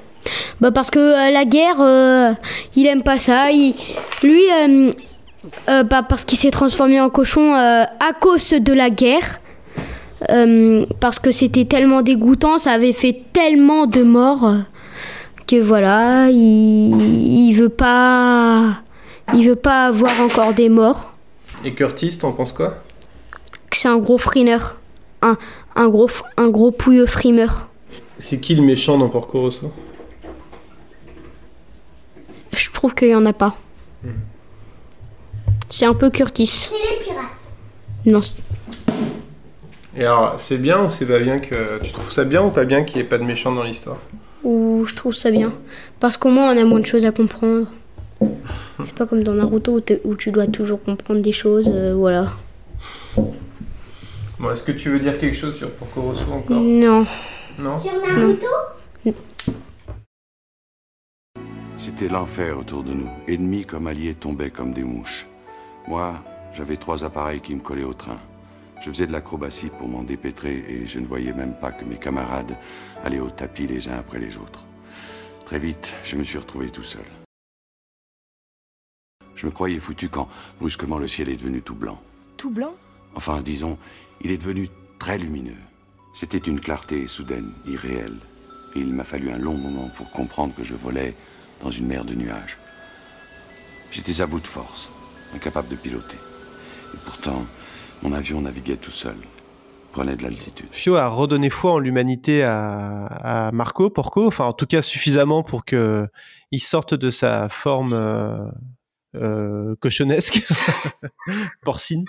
[0.60, 2.36] Bah parce que euh, la guerre,
[2.74, 3.50] il aime pas ça.
[3.50, 3.74] Il,
[4.22, 4.42] lui,
[5.66, 9.40] bah parce qu'il s'est transformé en cochon à cause de la guerre.
[10.30, 14.52] Euh, parce que c'était tellement dégoûtant, ça avait fait tellement de morts
[15.46, 18.80] que voilà, il, il veut pas,
[19.32, 21.12] il veut pas avoir encore des morts.
[21.64, 22.82] Et Curtis, t'en penses quoi?
[23.70, 24.76] Que c'est un gros frimeur,
[25.22, 25.36] un,
[25.76, 27.68] un gros, un gros pouilleux frimeur.
[28.18, 29.70] C'est qui le méchant dans Porco Rosso?
[32.52, 33.56] Je trouve qu'il y en a pas.
[35.68, 36.46] C'est un peu Curtis.
[36.46, 37.26] C'est les pirates.
[38.06, 38.36] Non, c'est-
[39.96, 41.82] Et alors, c'est bien ou c'est pas bien que.
[41.82, 43.98] Tu trouves ça bien ou pas bien qu'il n'y ait pas de méchant dans l'histoire?
[44.44, 45.52] Ou je trouve ça bien.
[45.98, 47.66] Parce qu'au moins on a moins de choses à comprendre.
[48.84, 52.28] C'est pas comme dans Naruto où, tu dois toujours comprendre des choses, euh, voilà.
[53.16, 56.60] Bon, est-ce que tu veux dire quelque chose sur Porco Rosso encore?
[56.60, 57.04] Non.
[57.58, 57.78] Non?
[57.78, 58.46] Sur Naruto?
[61.76, 63.08] C'était l'enfer autour de nous.
[63.26, 65.26] Ennemis comme alliés tombaient comme des mouches.
[65.88, 66.14] Moi,
[66.52, 68.18] j'avais trois appareils qui me collaient au train.
[68.80, 71.98] Je faisais de l'acrobatie pour m'en dépêtrer et je ne voyais même pas que mes
[71.98, 72.56] camarades
[73.04, 74.64] allaient au tapis les uns après les autres.
[75.44, 77.04] Très vite, je me suis retrouvé tout seul.
[79.34, 80.28] Je me croyais foutu quand,
[80.60, 82.00] brusquement, le ciel est devenu tout blanc.
[82.36, 82.74] Tout blanc?
[83.14, 83.78] Enfin, disons,
[84.20, 84.68] il est devenu
[84.98, 85.56] très lumineux.
[86.14, 88.18] C'était une clarté soudaine, irréelle.
[88.74, 91.14] Et il m'a fallu un long moment pour comprendre que je volais
[91.62, 92.58] dans une mer de nuages.
[93.90, 94.88] J'étais à bout de force,
[95.34, 96.18] incapable de piloter.
[96.94, 97.44] Et pourtant,
[98.02, 99.16] mon avion naviguait tout seul,
[99.92, 100.68] prenait de l'altitude.
[100.70, 105.42] Fio a redonné foi en l'humanité à, à Marco, Porco, enfin en tout cas suffisamment
[105.42, 106.06] pour que
[106.50, 108.50] il sorte de sa forme euh,
[109.16, 110.40] euh, cochonesque,
[111.62, 112.04] porcine.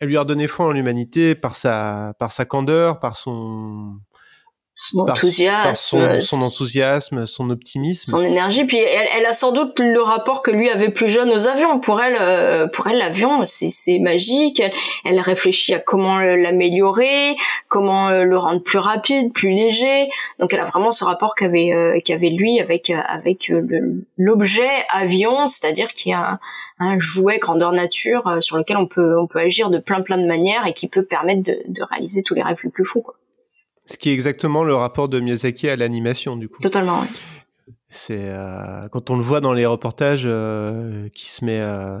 [0.00, 3.98] Elle lui a redonné foi en l'humanité par sa, par sa candeur, par son
[4.72, 8.10] Son par- enthousiasme, par son, son enthousiasme, son optimisme.
[8.12, 8.64] son énergie.
[8.64, 11.80] Puis elle, elle a sans doute le rapport que lui avait plus jeune aux avions.
[11.80, 14.60] Pour elle, euh, pour elle, l'avion, c'est magique.
[14.60, 14.72] Elle,
[15.04, 17.36] elle réfléchit à comment euh, l'améliorer,
[17.68, 20.08] comment euh, le rendre plus rapide, plus léger.
[20.38, 23.66] Donc elle a vraiment ce rapport qu'avait euh, qu'avait lui avec euh, avec euh,
[24.16, 26.38] l'objet avion, c'est-à-dire qu'il y a
[26.78, 30.00] un, un jouet grandeur nature euh, sur lequel on peut on peut agir de plein
[30.00, 32.84] plein de manières et qui peut permettre de, de réaliser tous les rêves les plus
[32.84, 33.02] fous.
[33.02, 33.14] Quoi.
[33.90, 36.58] Ce qui est exactement le rapport de Miyazaki à l'animation, du coup.
[36.62, 37.00] Totalement.
[37.00, 37.06] ouais.
[37.88, 41.98] C'est euh, quand on le voit dans les reportages euh, qui se met euh,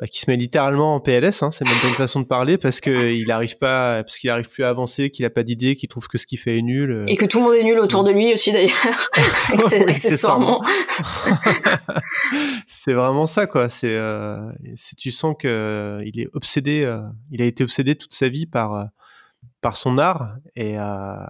[0.00, 2.56] bah, qui se met littéralement en PLS, hein, c'est même pas une façon de parler
[2.56, 5.76] parce que il arrive pas parce qu'il arrive plus à avancer, qu'il a pas d'idée,
[5.76, 7.02] qu'il trouve que ce qu'il fait est nul.
[7.08, 8.72] Et que tout le monde est nul autour de lui aussi d'ailleurs,
[9.52, 10.64] Access- Oui, accessoirement.
[12.66, 13.68] c'est vraiment ça quoi.
[13.68, 13.98] C'est
[14.96, 16.90] tu sens que il est obsédé,
[17.30, 18.86] il a été obsédé toute sa vie par
[19.68, 21.26] par son art et euh,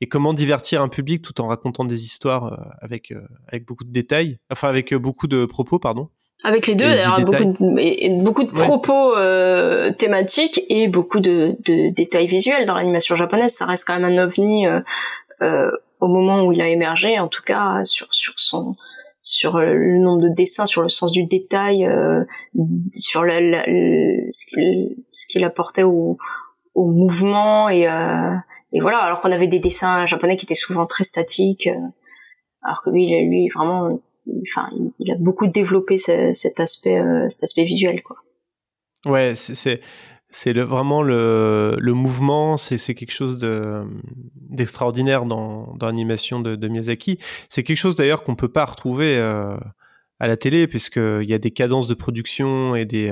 [0.00, 3.84] et comment divertir un public tout en racontant des histoires euh, avec euh, avec beaucoup
[3.84, 6.08] de détails, enfin avec beaucoup de propos pardon.
[6.42, 8.64] Avec les deux, d'ailleurs, beaucoup de, et- et beaucoup de Ouais.
[8.68, 13.52] propos euh, thématiques et beaucoup de, de détails visuels dans l'animation japonaise.
[13.52, 14.80] Ça reste quand même un ovni euh,
[15.42, 15.70] euh,
[16.00, 18.74] au moment où il a émergé, en tout cas sur sur son
[19.22, 21.86] sur le nombre de dessins, sur le sens du détail,
[22.92, 26.16] sur la, la- le- ce qu'il ce qu'il apportait au,
[26.74, 28.34] au mouvement et euh,
[28.72, 28.98] et voilà.
[28.98, 31.78] Alors qu'on avait des dessins japonais qui étaient souvent très statiques, euh,
[32.62, 34.00] alors que lui, il- lui vraiment
[34.48, 38.16] enfin il- il a beaucoup développé ce- cet aspect euh, cet aspect visuel quoi
[39.06, 39.80] Ouais, c'est
[40.32, 43.82] c'est vraiment le, le mouvement, c'est quelque chose de
[44.36, 47.18] d'extraordinaire dans dans l'animation de, Miyazaki.
[47.48, 51.38] C'est quelque chose d'ailleurs qu'on peut pas retrouver à la télé puisque il y a
[51.38, 53.08] des cadences de production et des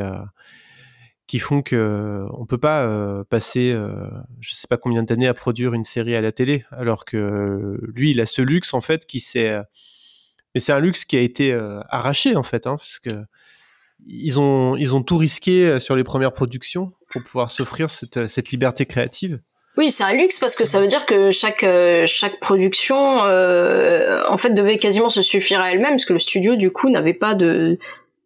[1.29, 3.93] qui font que on peut pas euh, passer euh,
[4.41, 8.11] je sais pas combien d'années à produire une série à la télé alors que lui
[8.11, 9.63] il a ce luxe en fait qui s'est euh,
[10.55, 13.11] mais c'est un luxe qui a été euh, arraché en fait hein, parce que
[14.07, 18.51] ils ont, ils ont tout risqué euh, sur les premières productions pour pouvoir s'offrir cette,
[18.51, 19.41] liberté créative.
[19.77, 24.23] oui c'est un luxe parce que ça veut dire que chaque euh, chaque production euh,
[24.29, 27.15] en fait devait quasiment se suffire à elle-même parce que le studio du coup n'avait
[27.15, 27.79] pas de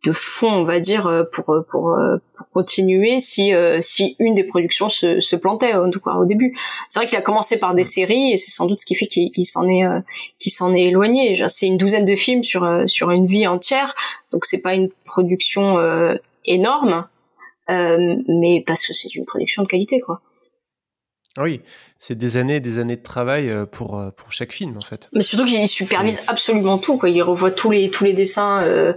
[0.04, 4.34] de fonds on va dire euh, pour pour euh, pour continuer si euh, si une
[4.34, 6.56] des productions se, se plantait en tout cas au début
[6.88, 9.06] c'est vrai qu'il a commencé par des séries et c'est sans doute ce qui fait
[9.06, 10.00] qu'il s'en est euh,
[10.38, 13.94] qu'il s'en est éloigné c'est une douzaine de films sur euh, sur une vie entière
[14.32, 16.14] donc c'est pas une production euh,
[16.44, 17.06] énorme
[17.70, 20.20] euh, mais parce que c'est une production de qualité quoi
[21.36, 21.60] Ah Oui,
[21.98, 24.80] c'est des années et des années de travail euh, pour, euh, pour chaque film, en
[24.80, 25.08] fait.
[25.12, 27.08] Mais surtout qu'il supervise absolument tout, quoi.
[27.08, 28.92] Il revoit tous les, tous les dessins, euh,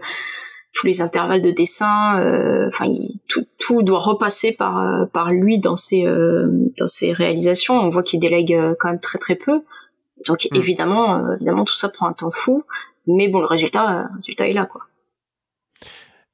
[0.75, 2.19] tous les intervalles de dessin.
[2.19, 6.47] euh, Enfin, il- tout, tout doit repasser par, euh, par lui dans ses, euh,
[6.77, 7.73] dans ses réalisations.
[7.75, 9.61] On voit qu'il délègue quand même très très peu.
[10.27, 10.55] Donc Mm.
[10.57, 12.63] évidemment, évidemment, tout ça prend un temps fou.
[13.07, 14.81] Mais bon, le résultat, le résultat est là, quoi.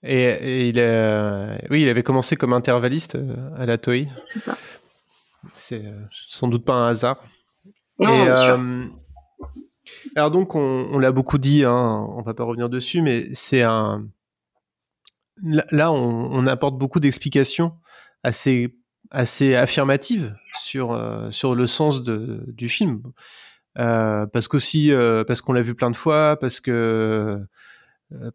[0.03, 3.17] Et, et il, a- oui, il avait commencé comme intervalliste
[3.57, 4.07] à la Toei.
[4.23, 4.57] C'est ça.
[5.57, 7.23] C'est sans doute pas un hasard.
[7.99, 8.59] Non, Et, bien sûr.
[10.15, 13.61] alors donc, on, on l'a beaucoup dit, hein, on va pas revenir dessus, mais c'est
[13.61, 14.05] un...
[15.43, 17.73] Là, on, on apporte beaucoup d'explications
[18.23, 18.75] assez,
[19.11, 23.01] assez affirmatives sur, euh, sur le sens de, du film.
[23.77, 27.39] Euh, parce qu'aussi, euh, parce qu'on l'a vu plein de fois, parce que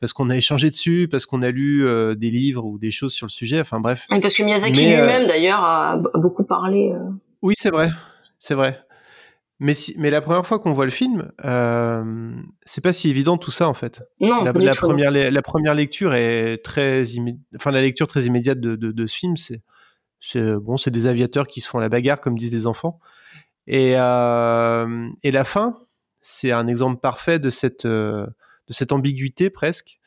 [0.00, 1.84] parce qu'on a échangé dessus, parce qu'on a lu
[2.16, 3.60] des livres ou des choses sur le sujet.
[3.60, 4.06] Enfin bref.
[4.10, 6.94] Et parce que Miyazaki lui-même, d'ailleurs, a beaucoup parlé.
[7.42, 7.90] oui, c'est vrai,
[8.38, 8.85] c'est vrai.
[9.58, 12.34] Mais, si, mais la première fois qu'on voit le film, euh,
[12.64, 14.02] c'est pas si évident tout ça en fait.
[14.20, 18.76] Non, la, première, la première lecture est très, immé- enfin la lecture très immédiate de,
[18.76, 19.62] de, de ce film, c'est,
[20.60, 23.00] bon, c'est des aviateurs qui se font la bagarre comme disent les enfants.
[23.66, 25.78] Et, euh, et la fin,
[26.20, 28.26] c'est un exemple parfait de cette, euh,
[28.68, 30.00] de cette ambiguïté presque,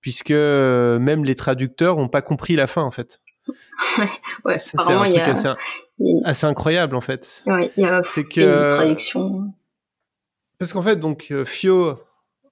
[0.00, 3.20] puisque même les traducteurs n'ont pas compris la fin en fait.
[4.44, 5.48] ouais, C'est un truc a, assez,
[6.24, 7.42] assez incroyable en fait.
[7.46, 9.52] ouais, il y a, C'est que- une traduction.
[10.58, 11.98] Parce qu'en fait, donc euh, Fio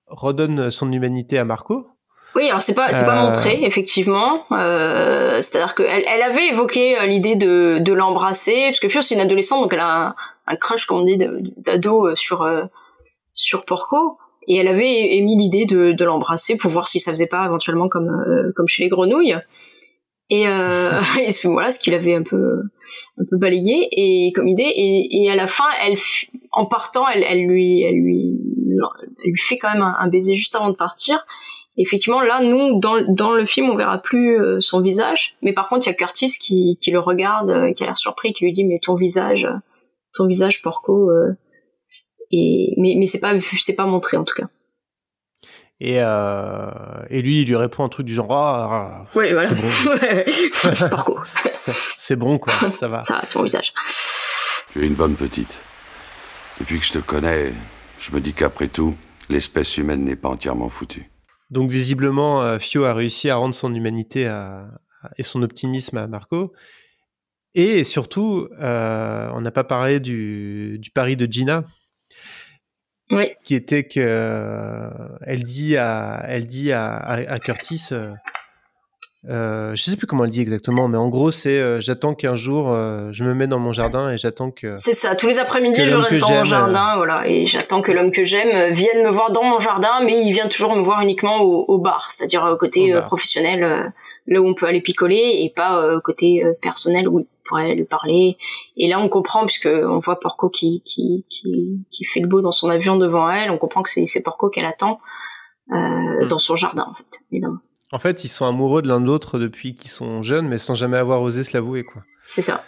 [0.06, 1.86] redonne son humanité à Marco.
[2.36, 4.44] Oui, alors c'est pas c'est pas Euh, montré effectivement.
[4.52, 9.14] Euh, C'est-à-dire qu'elle elle avait évoqué euh, l'idée de de l'embrasser parce que Fio c'est
[9.14, 10.14] une adolescente donc elle a un,
[10.48, 12.64] un crush comme on dit d'ado euh, sur euh,
[13.34, 14.18] sur Porco
[14.48, 17.88] et elle avait émis l'idée de de l'embrasser pour voir si ça faisait pas éventuellement
[17.88, 19.36] comme euh, comme chez les grenouilles.
[20.30, 22.62] Et, euh, c'est- voilà ce qu'il avait un peu
[23.18, 24.62] un peu balayé et comme idée.
[24.62, 25.96] Et, et à la fin elle
[26.52, 28.38] en partant elle, elle lui elle lui
[29.24, 31.26] elle lui fait quand même un, baiser juste avant de partir.
[31.76, 35.36] Effectivement là nous dans, dans le film on verra plus euh, son visage.
[35.42, 37.98] Mais par contre il y a Curtis qui, qui le regarde euh, qui a l'air
[37.98, 39.48] surpris qui lui dit mais ton visage
[40.16, 41.36] ton visage Porco euh,
[42.30, 44.48] et mais mais c'est pas c'est pas montré en tout cas
[45.86, 46.70] Et, euh,
[47.10, 51.16] et lui, il lui répond un truc du genre Ah, ouais voilà c'est bon.
[51.66, 53.02] C'est bon, quoi, ça va.
[53.02, 53.74] ça c'est mon visage
[54.72, 55.58] Tu es une bonne petite.
[56.58, 57.52] Depuis que je te connais,
[57.98, 58.94] je me dis qu'après tout,
[59.28, 61.10] l'espèce humaine n'est pas entièrement foutue.
[61.50, 64.68] Donc, visiblement, euh, Fio a réussi à rendre son humanité à-
[65.02, 66.52] à- et son optimisme à Marco.
[67.54, 71.64] Et surtout, euh, on n'a pas parlé du, du pari de Gina.
[73.10, 73.30] Oui.
[73.44, 74.88] Qui était que euh,
[75.26, 78.10] elle dit à, elle dit à, à- à Curtis, euh,
[79.30, 82.36] euh, je sais plus comment elle dit exactement, mais en gros, c'est euh, j'attends qu'un
[82.36, 84.74] jour euh, je me mets dans mon jardin et j'attends que.
[84.74, 88.10] C'est ça, tous les après-midi, je reste dans mon jardin, voilà, et j'attends que l'homme
[88.10, 91.40] que j'aime vienne me voir dans mon jardin, mais il vient toujours me voir uniquement
[91.40, 93.92] au, au bar, c'est-à-dire côté professionnel,
[94.26, 97.74] là où on peut aller picoler, et pas euh, côté euh, personnel où il pourrait
[97.74, 98.36] lui parler.
[98.76, 102.40] Et là, on comprend, puisque on voit Porco qui, qui, qui, qui fait le beau
[102.40, 105.00] dans son avion devant elle, on comprend que c'est c'est Porco qu'elle attend
[105.72, 106.28] euh, Hmm.
[106.28, 107.58] dans son jardin, en fait, évidemment.
[107.92, 110.74] En fait, ils sont amoureux de l'un de l'autre depuis qu'ils sont jeunes, mais sans
[110.74, 112.02] jamais avoir osé se l'avouer, quoi.
[112.22, 112.64] C'est ça.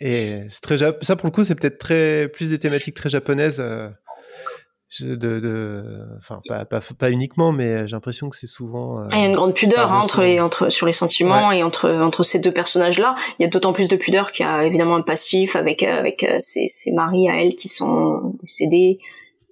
[0.00, 3.62] Et c'est très ça, pour le coup, c'est peut-être très plus des thématiques très japonaises.
[5.02, 9.00] Euh, de, de, enfin, pas, pas, pas uniquement, mais j'ai l'impression que c'est souvent.
[9.00, 11.52] euh, Ah, Il y a une grande pudeur hein, entre les entre sur les sentiments
[11.52, 13.14] et entre entre ces deux personnages là.
[13.38, 15.98] Il y a d'autant plus de pudeur qu'il y a évidemment un passif avec euh,
[15.98, 18.98] avec euh, ses, ses maris à elle qui sont décédés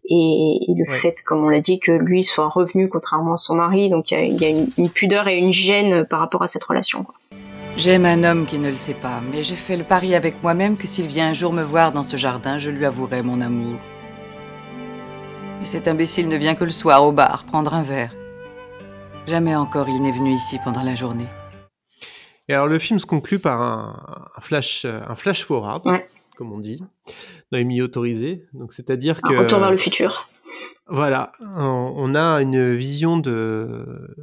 [0.09, 0.99] et, et le Ouais.
[0.99, 3.91] fait comme on l'a dit que lui soit revenu contrairement à son mari.
[3.91, 6.43] Donc il y a, il y a une, une pudeur et une gêne par rapport
[6.43, 7.03] à cette relation.
[7.05, 7.15] Quoi.
[7.77, 10.79] J'aime un homme qui ne le sait pas, mais j'ai fait le pari avec moi-même
[10.79, 13.77] que s'il vient un jour me voir dans ce jardin, je lui avouerai mon amour.
[15.67, 18.15] Cet imbécile ne vient que le soir au bar prendre un verre.
[19.27, 21.27] Jamais encore il n'est venu ici pendant la journée.
[22.49, 25.83] Et alors, le film se conclut par un, un flash, euh, un flash forward,
[26.37, 26.81] comme on dit,
[27.51, 28.45] dans les milieux autorisés.
[28.53, 29.35] Donc, c'est-à-dire que.
[29.35, 30.29] Un retour vers le futur.
[30.87, 34.15] Voilà, on on a une vision de.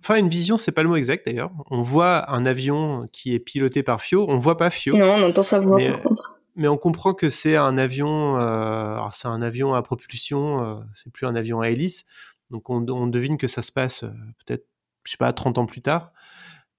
[0.00, 1.50] Enfin, une vision, c'est pas le mot exact d'ailleurs.
[1.70, 4.26] On voit un avion qui est piloté par Fio.
[4.28, 4.94] On voit pas Fio.
[4.96, 6.37] Non, on entend sa voix mais, par contre.
[6.58, 8.38] Mais on comprend que c'est un avion.
[8.40, 10.62] euh, c'est un avion à propulsion.
[10.64, 12.04] euh, c'est plus un avion à hélice.
[12.50, 14.08] Donc, on, on devine que ça se passe euh,
[14.44, 14.66] peut-être,
[15.04, 16.10] je sais pas, 30 ans plus tard.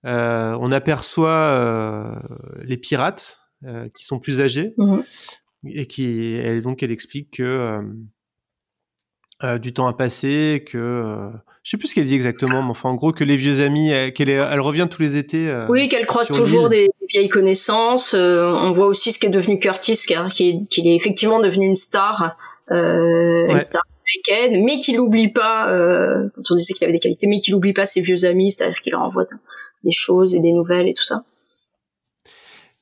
[0.03, 2.21] On aperçoit
[2.61, 3.39] les pirates
[3.93, 5.03] qui sont plus âgés Mhm.
[5.65, 7.81] et qui, elle, donc, elle explique que.
[9.59, 11.31] du temps a passé, que
[11.63, 13.89] je sais plus ce qu'elle dit exactement, mais enfin en gros que les vieux amis,
[14.13, 15.65] qu'elle elle revient tous les étés.
[15.69, 18.13] Oui, qu'elle croise toujours des vieilles connaissances.
[18.13, 21.75] Euh, on voit aussi ce qui est devenu Curtis, car qu'il est, effectivement devenu une
[21.75, 22.37] star,
[22.71, 26.99] euh, une star américaine, mais qu'il n'oublie pas, euh, quand on disait qu'il avait des
[26.99, 29.25] qualités, mais qu'il n'oublie pas ses vieux amis, c'est-à-dire qu'il leur envoie
[29.83, 31.23] des choses et des nouvelles et tout ça.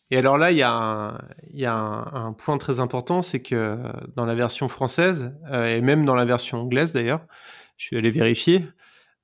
[0.10, 1.18] Et alors là, il y a un,
[1.54, 3.78] il y a un, un point très important, c'est que
[4.16, 7.22] dans la version française, euh, et même dans la version anglaise d'ailleurs,
[7.76, 8.64] je suis allé vérifier,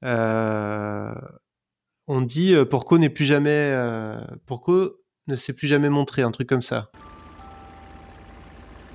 [0.03, 1.13] euh,
[2.07, 4.97] on dit euh, Porco n'est plus jamais, euh, Porco
[5.27, 6.91] ne s'est plus jamais montré, un truc comme ça.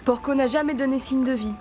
[0.04, 1.54] Porco n'a jamais donné signe de vie.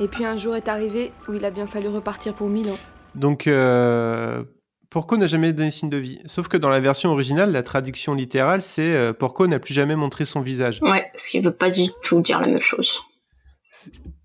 [0.00, 2.76] Et puis un jour est arrivé où il a bien fallu repartir pour Milan.
[3.14, 4.44] Donc, euh,
[4.90, 6.20] Porco n'a jamais donné signe de vie.
[6.26, 9.96] Sauf que dans la version originale, la traduction littérale, c'est euh, Porco n'a plus jamais
[9.96, 10.80] montré son visage.
[10.82, 13.02] Ouais, ce qui veut pas du tout dire la même chose.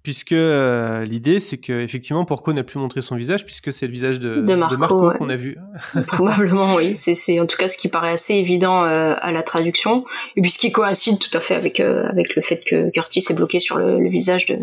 [0.03, 3.91] Puisque euh, l'idée, c'est que effectivement, Porco n'a plus montré son visage, puisque c'est le
[3.91, 5.17] visage de, De Marco, ouais.
[5.17, 5.57] qu'on a vu.
[6.07, 6.95] Probablement, oui.
[6.95, 10.03] C'est, en tout cas ce qui paraît assez évident euh, à la traduction,
[10.35, 13.23] et puis ce qui coïncide tout à fait avec euh, avec le fait que Curtis
[13.29, 14.57] est bloqué sur le, le visage de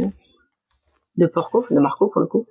[1.19, 2.47] de Porco, de Marco pour le coup.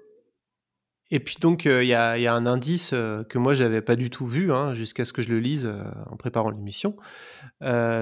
[1.09, 4.09] Et puis donc, il y, a, y, a, un indice que moi, j'avais pas du
[4.09, 5.71] tout vu, hein, jusqu'à ce que je le lise
[6.11, 6.97] en préparant l'émission,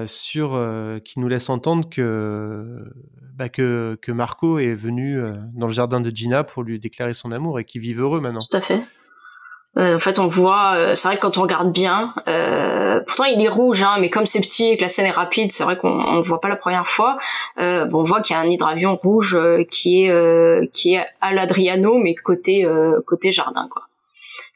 [0.06, 0.60] sur
[1.04, 2.84] qui nous laisse entendre que,
[3.36, 5.20] bah, que, Marco est venu
[5.54, 8.40] dans le jardin de Gina pour lui déclarer son amour et qu'ils vivent heureux maintenant.
[8.50, 8.80] Tout à fait.
[9.76, 12.14] en fait, on voit, c'est vrai que quand on regarde bien,
[13.06, 15.52] pourtant il est rouge, hein, mais comme c'est petit et que la scène est rapide,
[15.52, 17.18] c'est vrai qu'on on le voit pas la première fois.
[17.58, 20.94] Euh, bon, on voit qu'il y a un hydravion rouge euh, qui est euh, qui
[20.94, 22.66] est à l'Adriano, mais côté
[23.06, 23.82] côté jardin, quoi,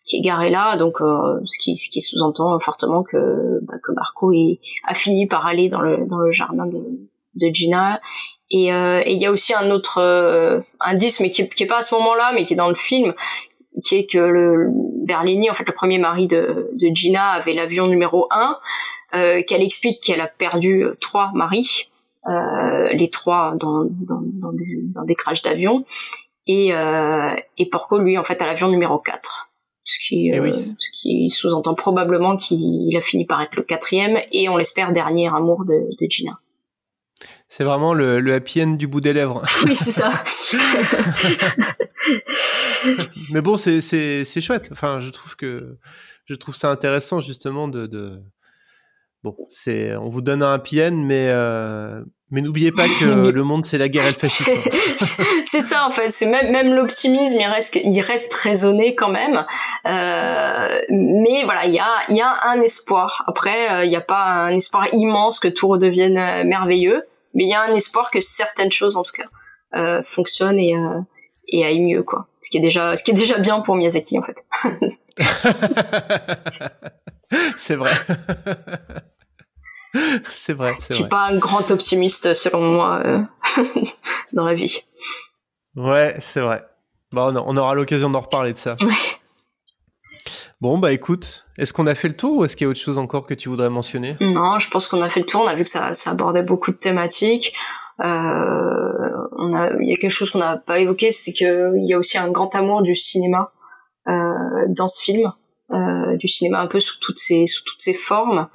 [0.05, 0.77] qui est garé là.
[0.77, 4.32] Donc, ce qui ce qui sous-entend fortement que bah, que Marco
[4.86, 6.81] a fini par aller dans le dans le jardin de
[7.35, 8.01] de Gina.
[8.52, 11.94] Et il y a aussi un autre indice, mais qui, qui est pas à ce
[11.94, 13.14] moment-là, mais qui est dans le film,
[13.82, 14.68] qui est que le
[15.05, 18.59] Berlini, en fait le premier mari de, de Gina, avait l'avion numéro 1,
[19.14, 21.90] euh, qu'elle explique qu'elle a perdu trois maris,
[22.28, 24.64] euh, les trois dans, dans, dans, des,
[24.94, 25.82] dans des crashs d'avion,
[26.47, 29.48] et, euh, et Porco, lui, en fait, a l'avion numéro 4.
[29.82, 30.52] Ce qui, oui.
[30.78, 35.28] ce qui sous-entend probablement qu'il a fini par être le quatrième, et on l'espère dernier
[35.28, 36.39] amour de, de Gina.
[37.52, 39.43] C'est vraiment le, le, happy end du bout des lèvres.
[39.64, 40.12] Oui, c'est ça.
[43.35, 44.68] Mais bon, c'est, c'est, c'est chouette.
[44.70, 45.77] Enfin, je trouve que
[46.27, 48.22] je trouve ça intéressant justement de, de...
[49.24, 52.05] bon, c'est on vous donne un happy end, mais euh...
[52.31, 54.52] mais n'oubliez pas que le monde c'est la guerre et le fascisme.
[55.44, 56.09] c'est ça en fait.
[56.09, 59.44] C'est même même l'optimisme, il reste il reste raisonné quand même.
[59.86, 60.81] Euh...
[60.89, 63.24] Mais voilà, il y a il y a un espoir.
[63.27, 67.02] Après, il n'y a pas un espoir immense que tout redevienne merveilleux
[67.35, 69.28] mais il y a un espoir que certaines choses en tout cas
[69.74, 71.01] euh, fonctionnent et euh,
[71.48, 72.28] et aillent mieux quoi.
[72.40, 74.44] Ce qui est déjà ce qui est déjà bien pour Miyazaki en fait.
[77.59, 77.90] C'est vrai.
[80.35, 83.20] C'est vrai je suis pas un grand optimiste selon moi euh,
[84.32, 84.85] dans la vie.
[85.77, 86.65] Ouais c'est vrai.
[87.12, 88.77] Bon on aura l'occasion d'en reparler de ça.
[88.81, 88.94] Ouais.
[90.60, 92.80] Bon, bah écoute, est-ce qu'on a fait le tour ou est-ce qu'il y a autre
[92.80, 94.16] chose encore que tu voudrais mentionner?
[94.20, 95.40] Non, je pense qu'on a fait le tour.
[95.42, 97.54] On a vu que ça, ça abordait beaucoup de thématiques.
[98.00, 98.04] Euh,
[99.38, 101.98] on a, il y a quelque chose qu'on n'a pas évoqué, c'est qu'il y a
[101.98, 103.52] aussi un grand amour du cinéma
[104.08, 104.12] euh,
[104.68, 105.32] dans ce film,
[105.72, 108.48] euh, du cinéma un peu sous toutes ses, sous toutes ses formes.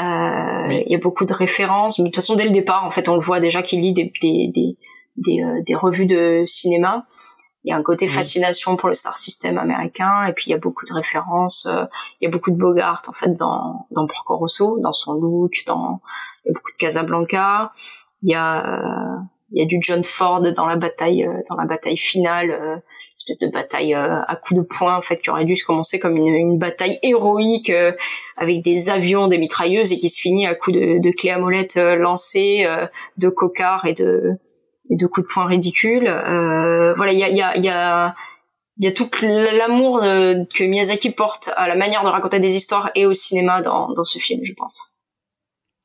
[0.00, 0.82] Euh, oui.
[0.86, 2.00] Il y a beaucoup de références.
[2.00, 4.12] De toute façon, dès le départ, en fait, on le voit déjà qu'il lit des,
[4.20, 4.76] des, des,
[5.16, 7.06] des, euh, des revues de cinéma
[7.64, 10.54] il y a un côté fascination pour le star system américain et puis il y
[10.54, 11.84] a beaucoup de références euh,
[12.20, 15.52] il y a beaucoup de Bogart en fait dans dans Porco Rosso dans son look
[15.66, 16.00] dans
[16.44, 17.72] il y a beaucoup de Casablanca.
[18.22, 19.18] Il y a euh,
[19.54, 22.76] il y a du John Ford dans la bataille euh, dans la bataille finale euh,
[23.14, 25.98] espèce de bataille euh, à coups de poing en fait qui aurait dû se commencer
[25.98, 27.92] comme une, une bataille héroïque euh,
[28.36, 31.38] avec des avions des mitrailleuses et qui se finit à coups de, de clés à
[31.38, 32.66] molette lancées
[33.18, 34.38] de cocards et de
[34.92, 36.06] et de coups de poing ridicules.
[36.06, 38.14] Euh, voilà, il y a, y a, y a,
[38.76, 42.90] il y a tout l'amour que Miyazaki porte à la manière de raconter des histoires
[42.94, 44.92] et au cinéma dans, dans ce film, je pense.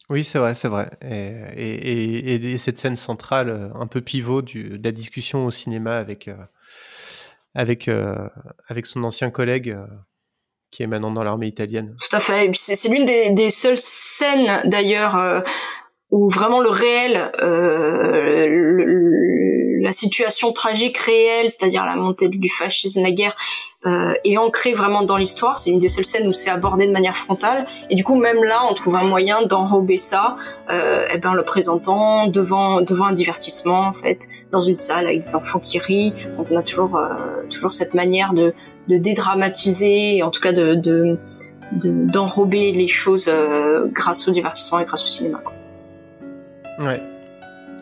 [0.10, 0.90] Oui, c'est vrai, c'est vrai.
[1.02, 5.52] Et, et, et, et, cette scène centrale, un peu pivot du, de la discussion au
[5.52, 6.36] cinéma avec, euh,
[7.54, 8.30] avec, euh,
[8.68, 9.86] avec son ancien collègue euh,
[10.72, 11.94] qui est maintenant dans l'armée italienne.
[12.00, 12.50] Tout à fait.
[12.54, 15.44] C'est l'une des, des, seules scènes, d'ailleurs,
[16.10, 18.97] où vraiment le réel, euh, le,
[19.88, 23.36] la situation tragique réelle, c'est-à-dire la montée du fascisme, la guerre,
[23.86, 25.58] euh, est ancrée vraiment dans l'histoire.
[25.60, 27.66] C'est une des seules scènes où c'est abordé de manière frontale.
[27.90, 30.36] Et du coup, même là, on trouve un moyen d'enrober ça,
[30.70, 34.20] euh, et ben, le présentant devant devant un divertissement, en fait,
[34.52, 36.14] dans une salle avec des enfants qui rient.
[36.38, 37.08] Donc, on a toujours euh,
[37.50, 38.54] toujours cette manière de
[38.92, 41.18] de dédramatiser, en tout cas de, de
[41.82, 45.40] de- d'enrober les choses euh, grâce au divertissement et grâce au cinéma.
[46.80, 47.02] Ouais.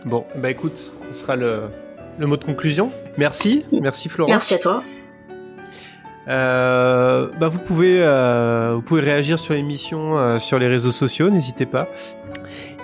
[0.06, 0.80] Bon, bah écoute,
[1.12, 1.64] ce sera le,
[2.18, 2.92] le mot de conclusion.
[3.18, 4.30] Merci, merci Florent.
[4.32, 4.84] Merci à toi.
[6.28, 11.30] Euh, bah vous pouvez euh, vous pouvez réagir sur l'émission euh, sur les réseaux sociaux,
[11.30, 11.88] n'hésitez pas.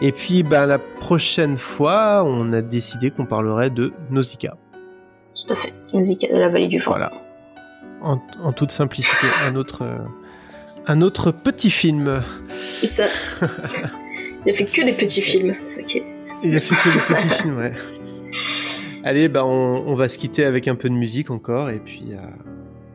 [0.02, 4.58] Et puis bah la prochaine fois, on a décidé qu'on parlerait de Nausicaa.
[5.48, 5.74] Tout à fait.
[5.94, 6.92] Musique de la vallée du vent.
[6.92, 7.12] Voilà.
[8.02, 9.88] En, en toute simplicité, un autre
[10.86, 12.22] un autre petit film.
[12.84, 13.06] Et ça.
[14.46, 15.56] Il a fait que des petits films.
[15.86, 16.04] qui est-
[16.44, 17.74] Il a fait que des petits films, ouais.
[19.04, 22.18] Allez, bah on, va se quitter avec un peu de musique encore et puis euh,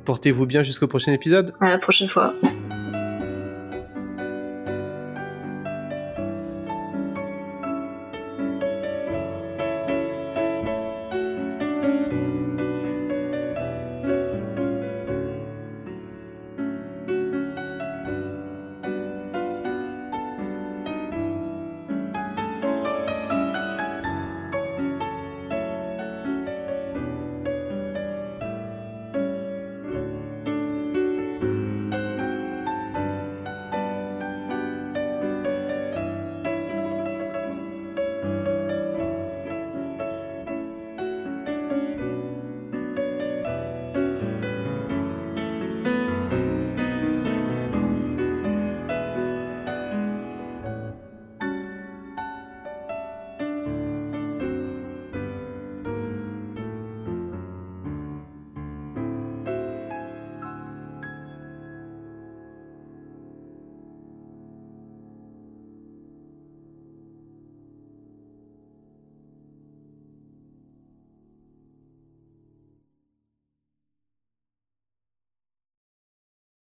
[0.04, 1.52] portez-vous bien jusqu'au prochain épisode.
[1.60, 2.32] À la prochaine fois.